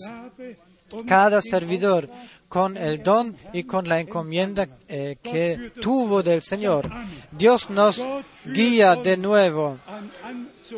Cada 1.06 1.42
servidor 1.42 2.10
con 2.50 2.76
el 2.76 3.02
don 3.02 3.36
y 3.54 3.64
con 3.64 3.88
la 3.88 4.02
encomienda 4.02 4.68
eh, 4.90 5.16
que 5.24 5.72
tuvo 5.82 6.22
del 6.22 6.42
Señor. 6.42 6.90
Dios 7.32 7.70
nos 7.70 8.06
guía 8.46 8.98
de 8.98 9.16
nuevo 9.16 9.80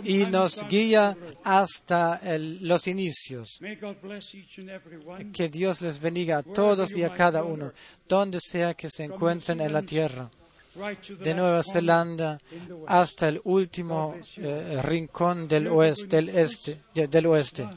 y 0.03 0.25
nos 0.25 0.67
guía 0.67 1.15
hasta 1.43 2.19
el- 2.23 2.65
los 2.67 2.87
inicios. 2.87 3.59
Que 5.33 5.49
Dios 5.49 5.81
les 5.81 5.99
bendiga 5.99 6.37
a 6.39 6.43
todos 6.43 6.95
y 6.95 7.03
a 7.03 7.13
cada 7.13 7.43
uno, 7.43 7.71
donde 8.07 8.39
sea 8.41 8.73
que 8.73 8.89
se 8.89 9.03
encuentren 9.03 9.61
en 9.61 9.73
la 9.73 9.81
tierra, 9.81 10.29
de 11.19 11.33
Nueva 11.35 11.61
Zelanda 11.63 12.39
hasta 12.87 13.27
el 13.29 13.39
último 13.43 14.15
eh, 14.37 14.79
rincón 14.83 15.47
del 15.47 15.67
oeste, 15.67 16.07
del 16.07 16.29
este, 16.29 16.79
de- 16.95 17.07
del 17.07 17.25
oeste. 17.27 17.67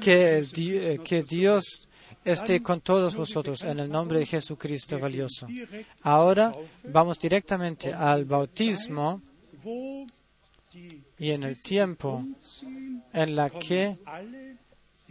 Que, 0.00 0.42
di- 0.52 0.76
eh, 0.76 1.00
que 1.02 1.22
Dios 1.22 1.88
esté 2.24 2.62
con 2.62 2.80
todos 2.82 3.14
vosotros 3.16 3.62
en 3.62 3.80
el 3.80 3.88
nombre 3.90 4.18
de 4.18 4.26
Jesucristo 4.26 4.98
valioso. 4.98 5.46
Ahora 6.02 6.54
vamos 6.84 7.18
directamente 7.18 7.92
al 7.94 8.26
bautismo 8.26 9.22
y 11.18 11.30
en 11.30 11.42
el 11.42 11.60
tiempo 11.60 12.24
en 13.12 13.36
la 13.36 13.50
que 13.50 13.98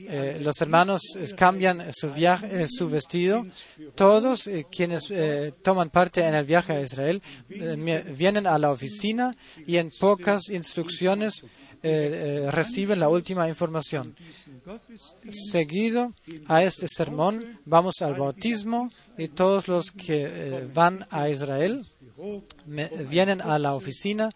eh, 0.07 0.39
los 0.41 0.61
hermanos 0.61 1.01
eh, 1.17 1.27
cambian 1.35 1.81
eh, 1.81 1.91
su 2.69 2.89
vestido. 2.89 3.45
Todos 3.95 4.49
quienes 4.71 5.11
toman 5.61 5.89
parte 5.89 6.25
en 6.25 6.35
el 6.35 6.45
viaje 6.45 6.73
a 6.73 6.81
Israel 6.81 7.21
vienen 7.47 8.47
a 8.47 8.57
la 8.57 8.71
oficina 8.71 9.35
y 9.67 9.77
en 9.77 9.91
pocas 9.99 10.49
instrucciones 10.49 11.43
eh, 11.81 12.45
eh, 12.47 12.51
reciben 12.51 12.99
la 12.99 13.09
última 13.09 13.47
información. 13.47 14.15
Seguido 15.29 16.13
a 16.47 16.63
este 16.63 16.87
sermón, 16.87 17.59
vamos 17.65 18.01
al 18.01 18.15
bautismo 18.15 18.89
y 19.17 19.29
todos 19.29 19.67
los 19.67 19.91
que 19.91 20.27
eh, 20.27 20.67
van 20.73 21.07
a 21.09 21.29
Israel 21.29 21.81
vienen 23.09 23.41
a 23.41 23.57
la 23.59 23.73
oficina 23.73 24.29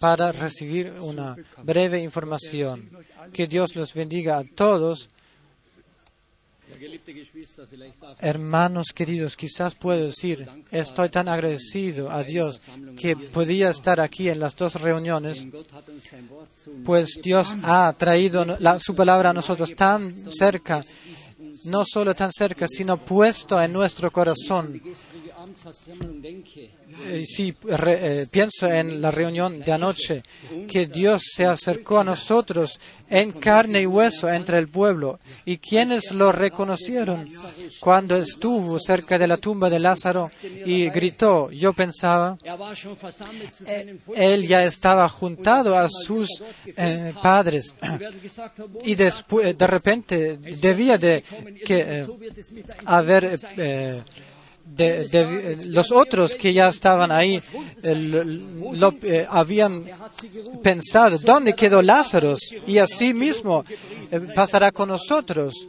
para 0.00 0.32
recibir 0.32 0.92
una 1.00 1.36
breve 1.62 2.02
información. 2.02 2.90
Que 3.32 3.46
Dios 3.46 3.76
los 3.76 3.94
bendiga 3.94 4.38
a 4.38 4.44
todos. 4.44 5.08
Hermanos 8.18 8.88
queridos, 8.94 9.36
quizás 9.36 9.74
puedo 9.74 10.06
decir, 10.06 10.48
estoy 10.70 11.08
tan 11.08 11.28
agradecido 11.28 12.10
a 12.10 12.22
Dios 12.22 12.60
que 12.98 13.16
podía 13.16 13.70
estar 13.70 14.00
aquí 14.00 14.28
en 14.28 14.40
las 14.40 14.56
dos 14.56 14.80
reuniones, 14.80 15.46
pues 16.84 17.20
Dios 17.22 17.56
ha 17.62 17.92
traído 17.96 18.44
su 18.78 18.94
palabra 18.94 19.30
a 19.30 19.34
nosotros 19.34 19.74
tan 19.74 20.14
cerca, 20.32 20.82
no 21.64 21.84
solo 21.84 22.14
tan 22.14 22.30
cerca, 22.32 22.66
sino 22.68 23.04
puesto 23.04 23.60
en 23.62 23.72
nuestro 23.72 24.10
corazón. 24.10 24.80
Si 27.24 27.54
eh, 27.68 28.26
pienso 28.30 28.66
en 28.66 29.00
la 29.00 29.10
reunión 29.10 29.60
de 29.60 29.72
anoche, 29.72 30.22
que 30.68 30.86
Dios 30.86 31.22
se 31.34 31.46
acercó 31.46 31.98
a 31.98 32.04
nosotros 32.04 32.78
en 33.10 33.32
carne 33.32 33.82
y 33.82 33.86
hueso 33.86 34.32
entre 34.32 34.58
el 34.58 34.68
pueblo, 34.68 35.18
y 35.44 35.58
quienes 35.58 36.12
lo 36.12 36.32
reconocieron. 36.32 37.28
Cuando 37.80 38.16
estuvo 38.16 38.78
cerca 38.78 39.18
de 39.18 39.26
la 39.26 39.36
tumba 39.36 39.68
de 39.68 39.78
Lázaro 39.78 40.30
y 40.42 40.88
gritó, 40.90 41.50
yo 41.50 41.72
pensaba, 41.72 42.38
él 44.14 44.46
ya 44.46 44.64
estaba 44.64 45.08
juntado 45.08 45.76
a 45.76 45.88
sus 45.88 46.42
eh, 46.76 47.12
padres. 47.22 47.74
Y 48.84 48.94
después 48.94 49.56
de 49.56 49.66
repente 49.66 50.36
debía 50.36 50.98
de 50.98 51.24
que 51.64 52.00
eh, 52.00 52.06
haber 52.84 53.36
eh, 53.56 54.02
de- 54.76 55.56
los 55.66 55.90
otros 55.92 56.34
que 56.34 56.52
ya 56.52 56.68
estaban 56.68 57.10
ahí 57.12 57.40
lo- 57.82 58.94
eh, 59.02 59.26
habían 59.30 59.84
pensado 60.62 61.18
dónde 61.18 61.54
quedó 61.54 61.82
Lázaro 61.82 62.36
y 62.66 62.78
así 62.78 63.14
mismo 63.14 63.64
eh, 64.10 64.20
pasará 64.34 64.70
con 64.72 64.88
nosotros 64.88 65.68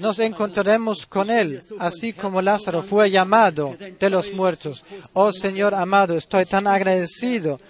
nos 0.00 0.18
encontraremos 0.18 1.06
con 1.06 1.30
Él, 1.30 1.60
así 1.78 2.12
como 2.12 2.42
Lázaro 2.42 2.82
fue 2.82 3.12
llamado 3.12 3.76
de 4.00 4.10
los 4.10 4.32
muertos. 4.32 4.84
Oh 5.12 5.30
Señor 5.32 5.72
amado, 5.72 6.16
estoy 6.16 6.46
tan 6.46 6.66
agradecido 6.66 7.60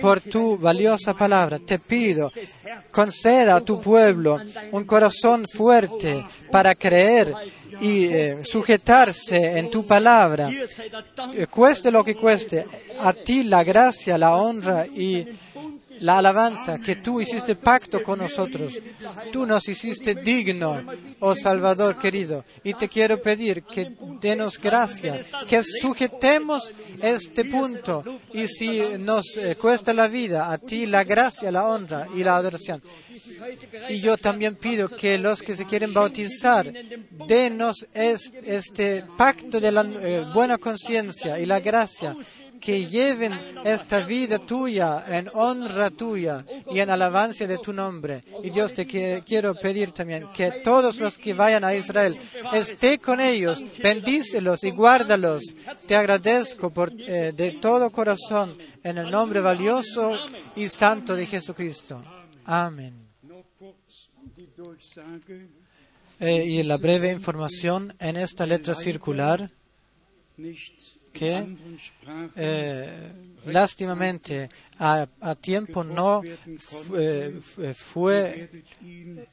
por 0.00 0.18
tu 0.22 0.56
valiosa 0.56 1.12
palabra. 1.12 1.58
Te 1.58 1.78
pido, 1.78 2.32
conceda 2.90 3.56
a 3.56 3.60
tu 3.60 3.82
pueblo 3.82 4.40
un 4.72 4.84
corazón 4.84 5.44
fuerte 5.46 6.24
para 6.50 6.74
creer 6.74 7.34
y 7.80 8.06
eh, 8.06 8.44
sujetarse 8.44 9.58
en 9.58 9.70
tu 9.70 9.86
palabra. 9.86 10.50
Eh, 11.34 11.46
Cueste 11.48 11.90
lo 11.90 12.04
que 12.04 12.14
cueste, 12.14 12.66
a 13.00 13.12
ti 13.12 13.44
la 13.44 13.64
gracia, 13.64 14.18
la 14.18 14.36
honra 14.36 14.86
y 14.86 15.26
la 16.00 16.18
alabanza, 16.18 16.78
que 16.80 16.96
tú 16.96 17.20
hiciste 17.20 17.56
pacto 17.56 18.02
con 18.02 18.18
nosotros. 18.18 18.78
Tú 19.32 19.46
nos 19.46 19.68
hiciste 19.68 20.14
digno, 20.14 20.82
oh 21.20 21.34
Salvador 21.36 21.98
querido. 21.98 22.44
Y 22.62 22.74
te 22.74 22.88
quiero 22.88 23.20
pedir 23.20 23.62
que 23.62 23.92
denos 24.20 24.58
gracia, 24.60 25.20
que 25.48 25.62
sujetemos 25.62 26.72
este 27.00 27.44
punto. 27.46 28.04
Y 28.32 28.46
si 28.46 28.80
nos 28.98 29.36
eh, 29.36 29.56
cuesta 29.56 29.92
la 29.92 30.08
vida, 30.08 30.50
a 30.52 30.58
ti 30.58 30.86
la 30.86 31.04
gracia, 31.04 31.50
la 31.52 31.64
honra 31.66 32.08
y 32.14 32.24
la 32.24 32.36
adoración. 32.36 32.82
Y 33.88 34.00
yo 34.00 34.16
también 34.16 34.56
pido 34.56 34.88
que 34.88 35.18
los 35.18 35.40
que 35.42 35.56
se 35.56 35.64
quieren 35.66 35.92
bautizar, 35.94 36.72
denos 37.26 37.86
es- 37.94 38.32
este 38.44 39.04
pacto 39.16 39.60
de 39.60 39.72
la 39.72 39.82
eh, 39.82 40.24
buena 40.32 40.58
conciencia 40.58 41.38
y 41.38 41.46
la 41.46 41.60
gracia, 41.60 42.16
que 42.64 42.86
lleven 42.86 43.32
esta 43.64 44.00
vida 44.00 44.38
tuya 44.38 45.04
en 45.06 45.28
honra 45.34 45.90
tuya 45.90 46.44
y 46.72 46.80
en 46.80 46.88
alabanza 46.88 47.46
de 47.46 47.58
tu 47.58 47.72
nombre. 47.72 48.24
Y 48.42 48.50
Dios 48.50 48.72
te 48.72 48.86
quiero 48.86 49.54
pedir 49.54 49.92
también 49.92 50.28
que 50.34 50.62
todos 50.64 50.98
los 50.98 51.18
que 51.18 51.34
vayan 51.34 51.64
a 51.64 51.74
Israel 51.74 52.16
esté 52.52 52.98
con 52.98 53.20
ellos, 53.20 53.64
bendícelos 53.82 54.64
y 54.64 54.70
guárdalos. 54.70 55.42
Te 55.86 55.94
agradezco 55.94 56.72
eh, 56.98 57.32
de 57.36 57.52
todo 57.60 57.90
corazón 57.90 58.56
en 58.82 58.98
el 58.98 59.10
nombre 59.10 59.40
valioso 59.40 60.12
y 60.56 60.68
santo 60.68 61.14
de 61.14 61.26
Jesucristo. 61.26 62.02
Amén. 62.46 63.04
Eh, 66.20 66.44
y 66.46 66.62
la 66.62 66.76
breve 66.78 67.12
información 67.12 67.92
en 67.98 68.16
esta 68.16 68.46
letra 68.46 68.74
circular 68.74 69.50
que 71.14 71.46
eh, 72.36 73.12
lástimamente 73.46 74.48
a, 74.78 75.06
tiempo 75.40 75.84
no 75.84 76.22
eh, 76.24 77.38
fu- 77.40 77.62
fue 77.74 78.50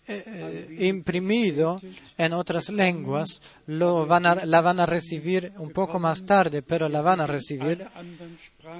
eh, 0.07 0.77
imprimido 0.81 1.79
en 2.17 2.33
otras 2.33 2.69
lenguas, 2.69 3.41
lo 3.67 4.05
van 4.05 4.25
a- 4.27 4.45
la 4.45 4.61
van 4.61 4.79
a 4.79 4.85
recibir 4.85 5.51
un 5.57 5.71
poco 5.71 5.97
más 5.99 6.25
tarde, 6.25 6.61
pero 6.61 6.87
la 6.89 7.01
van 7.01 7.21
a 7.21 7.27
recibir. 7.27 7.87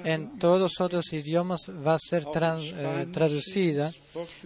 En 0.04 0.38
todos 0.38 0.80
otros 0.80 1.12
idiomas 1.12 1.70
va 1.84 1.94
a 1.94 1.98
ser 1.98 2.24
eh, 2.36 3.06
traducida, 3.12 3.92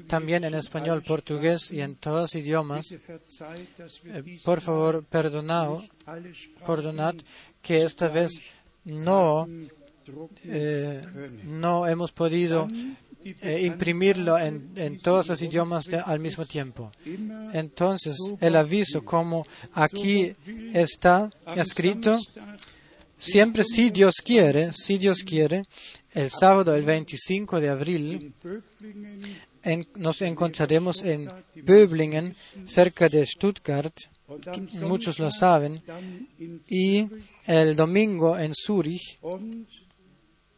también 0.07 0.45
en 0.45 0.55
español, 0.55 1.03
portugués 1.03 1.71
y 1.73 1.81
en 1.83 1.97
todos 1.97 2.35
idiomas. 2.35 2.87
Eh, 2.93 4.41
por 4.45 4.61
favor, 4.61 5.05
perdonad, 5.05 5.81
perdonad 6.67 7.15
que 7.67 7.83
esta 7.83 8.07
vez 8.07 8.41
no, 8.85 9.49
eh, 10.45 11.03
no 11.45 11.89
hemos 11.89 12.13
podido 12.13 12.69
eh, 13.43 13.63
imprimirlo 13.65 14.39
en, 14.39 14.99
todos 15.01 15.27
los 15.27 15.43
idiomas 15.43 15.93
al 15.93 16.21
mismo 16.21 16.47
tiempo. 16.47 16.93
Entonces, 17.53 18.17
el 18.41 18.55
aviso, 18.55 19.05
como 19.05 19.45
aquí 19.73 20.33
está 20.73 21.29
escrito, 21.57 22.21
siempre 23.19 23.65
si 23.65 23.91
Dios 23.91 24.15
quiere, 24.25 24.73
si 24.73 24.97
Dios 24.99 25.25
quiere, 25.25 25.65
el 26.15 26.31
sábado, 26.31 26.73
el 26.77 26.85
25 26.85 27.61
de 27.61 27.69
abril, 27.69 28.33
nos 29.97 30.23
encontraremos 30.23 31.03
en 31.03 31.29
Böblingen, 31.57 32.37
cerca 32.65 33.09
de 33.09 33.27
Stuttgart, 33.27 33.93
muchos 34.83 35.19
lo 35.19 35.31
saben, 35.31 35.83
y 36.69 37.07
el 37.47 37.77
domingo 37.77 38.37
en 38.39 38.53
Zurich 38.55 39.19
und 39.23 39.69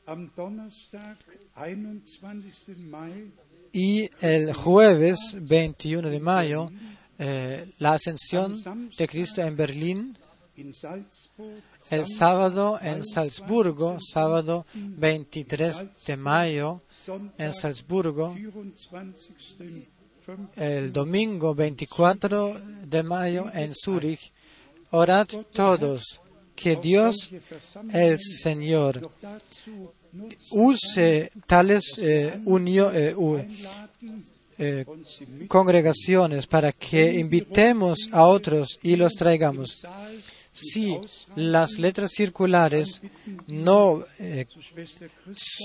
am 0.07 0.31
Donnerstag, 0.35 1.19
21. 1.55 2.43
Mai, 2.89 3.31
y 3.73 4.09
el 4.20 4.55
jueves 4.55 5.36
21 5.40 6.09
de 6.09 6.20
mayo 6.20 6.70
eh, 7.19 7.73
la 7.78 7.95
ascensión 7.95 8.61
de 8.97 9.09
Cristo 9.09 9.43
en 9.43 9.57
Berlín, 9.57 10.16
el 11.90 12.07
sábado 12.07 12.78
en 12.81 13.05
Salzburgo, 13.05 13.99
sábado 14.01 14.66
23 14.74 16.07
de 16.07 16.16
mayo 16.16 16.82
en 17.36 17.53
Salzburgo, 17.53 18.32
24. 18.35 19.97
El 20.56 20.92
domingo 20.92 21.55
24 21.55 22.60
de 22.84 23.02
mayo 23.02 23.46
en 23.55 23.72
Zurich. 23.74 24.32
Orad 24.90 25.28
todos 25.52 26.20
que 26.55 26.76
Dios, 26.76 27.30
el 27.92 28.18
Señor, 28.18 29.10
use 30.50 31.30
tales 31.46 31.98
eh, 31.98 32.40
eh, 32.46 33.14
eh, 34.59 34.84
congregaciones 35.46 36.46
para 36.46 36.72
que 36.72 37.12
invitemos 37.12 38.09
a 38.10 38.24
otros 38.24 38.78
y 38.82 38.96
los 38.96 39.14
traigamos. 39.14 39.86
Si 40.60 40.98
las 41.36 41.78
letras 41.78 42.10
circulares 42.12 43.01
no 43.47 44.05
eh, 44.18 44.47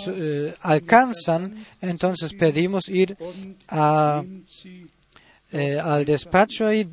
eh, 0.07 0.53
alcanzan, 0.61 1.65
entonces 1.82 2.34
pedimos 2.34 2.90
ir 2.90 3.18
a, 3.70 4.24
eh, 5.52 5.80
al 5.80 6.06
despacho 6.06 6.72
y 6.72 6.88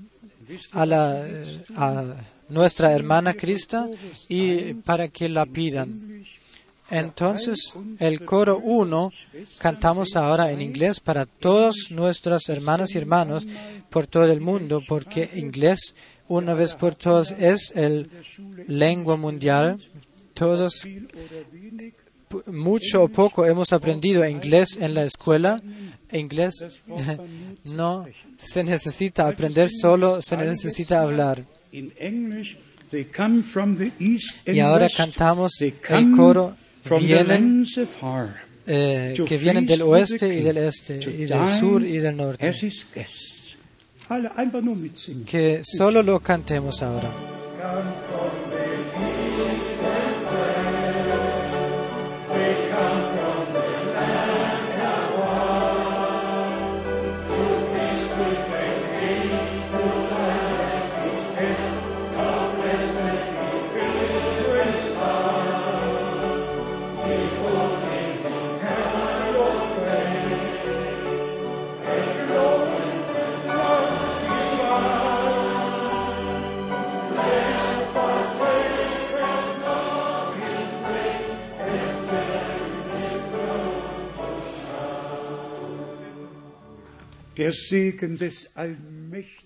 a, 0.72 2.16
nuestra 2.48 2.92
hermana 2.92 3.34
Crista 3.34 3.88
y 4.28 4.74
para 4.74 5.08
que 5.08 5.28
la 5.28 5.46
pidan. 5.46 6.24
Entonces, 6.90 7.72
el 8.00 8.24
coro 8.24 8.58
1 8.58 9.12
cantamos 9.58 10.16
ahora 10.16 10.50
en 10.50 10.60
inglés 10.60 10.98
para 10.98 11.24
todos 11.24 11.76
nuestras 11.90 12.48
hermanas 12.48 12.94
y 12.94 12.98
hermanos 12.98 13.46
por 13.90 14.08
todo 14.08 14.24
el 14.24 14.40
mundo, 14.40 14.82
porque 14.88 15.30
inglés, 15.34 15.94
una 16.30 16.54
vez 16.54 16.74
por 16.74 16.94
todas, 16.94 17.32
es 17.32 17.72
el 17.74 18.08
lengua 18.68 19.16
mundial. 19.16 19.80
Todos, 20.32 20.86
mucho 22.46 23.02
o 23.02 23.08
poco, 23.08 23.44
hemos 23.44 23.72
aprendido 23.72 24.26
inglés 24.26 24.78
en 24.80 24.94
la 24.94 25.04
escuela. 25.04 25.60
Inglés 26.12 26.54
no 27.64 28.06
se 28.36 28.62
necesita 28.62 29.26
aprender, 29.26 29.68
solo 29.70 30.22
se 30.22 30.36
necesita 30.36 31.02
hablar. 31.02 31.42
Y 34.46 34.60
ahora 34.60 34.88
cantamos 34.96 35.60
el 35.60 36.10
coro 36.16 36.56
vienen, 37.00 37.66
eh, 38.66 39.20
que 39.26 39.36
vienen 39.36 39.66
del 39.66 39.82
oeste 39.82 40.32
y 40.32 40.42
del 40.42 40.58
este, 40.58 40.94
y 40.94 41.24
del 41.24 41.48
sur 41.48 41.84
y 41.84 41.98
del 41.98 42.16
norte. 42.16 42.48
Que 45.24 45.62
solo 45.64 46.02
lo 46.02 46.18
cantemos 46.18 46.82
ahora. 46.82 47.14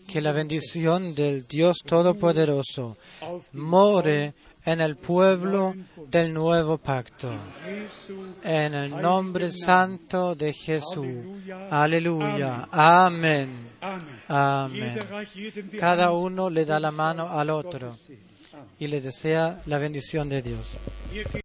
Que 0.08 0.20
la 0.20 0.32
bendición 0.32 1.14
del 1.14 1.46
Dios 1.46 1.78
Todopoderoso 1.86 2.96
more 3.52 4.34
en 4.64 4.80
el 4.80 4.96
pueblo 4.96 5.74
del 6.08 6.34
nuevo 6.34 6.78
pacto. 6.78 7.32
En 8.42 8.74
el 8.74 8.90
nombre 8.90 9.52
santo 9.52 10.34
de 10.34 10.52
Jesús. 10.52 11.06
Aleluya. 11.70 12.68
Amén. 12.72 13.68
Amén. 14.26 14.98
Cada 15.78 16.10
uno 16.10 16.50
le 16.50 16.64
da 16.64 16.80
la 16.80 16.90
mano 16.90 17.28
al 17.28 17.50
otro 17.50 17.96
y 18.78 18.88
le 18.88 19.00
desea 19.00 19.62
la 19.66 19.78
bendición 19.78 20.28
de 20.28 20.42
Dios. 20.42 20.76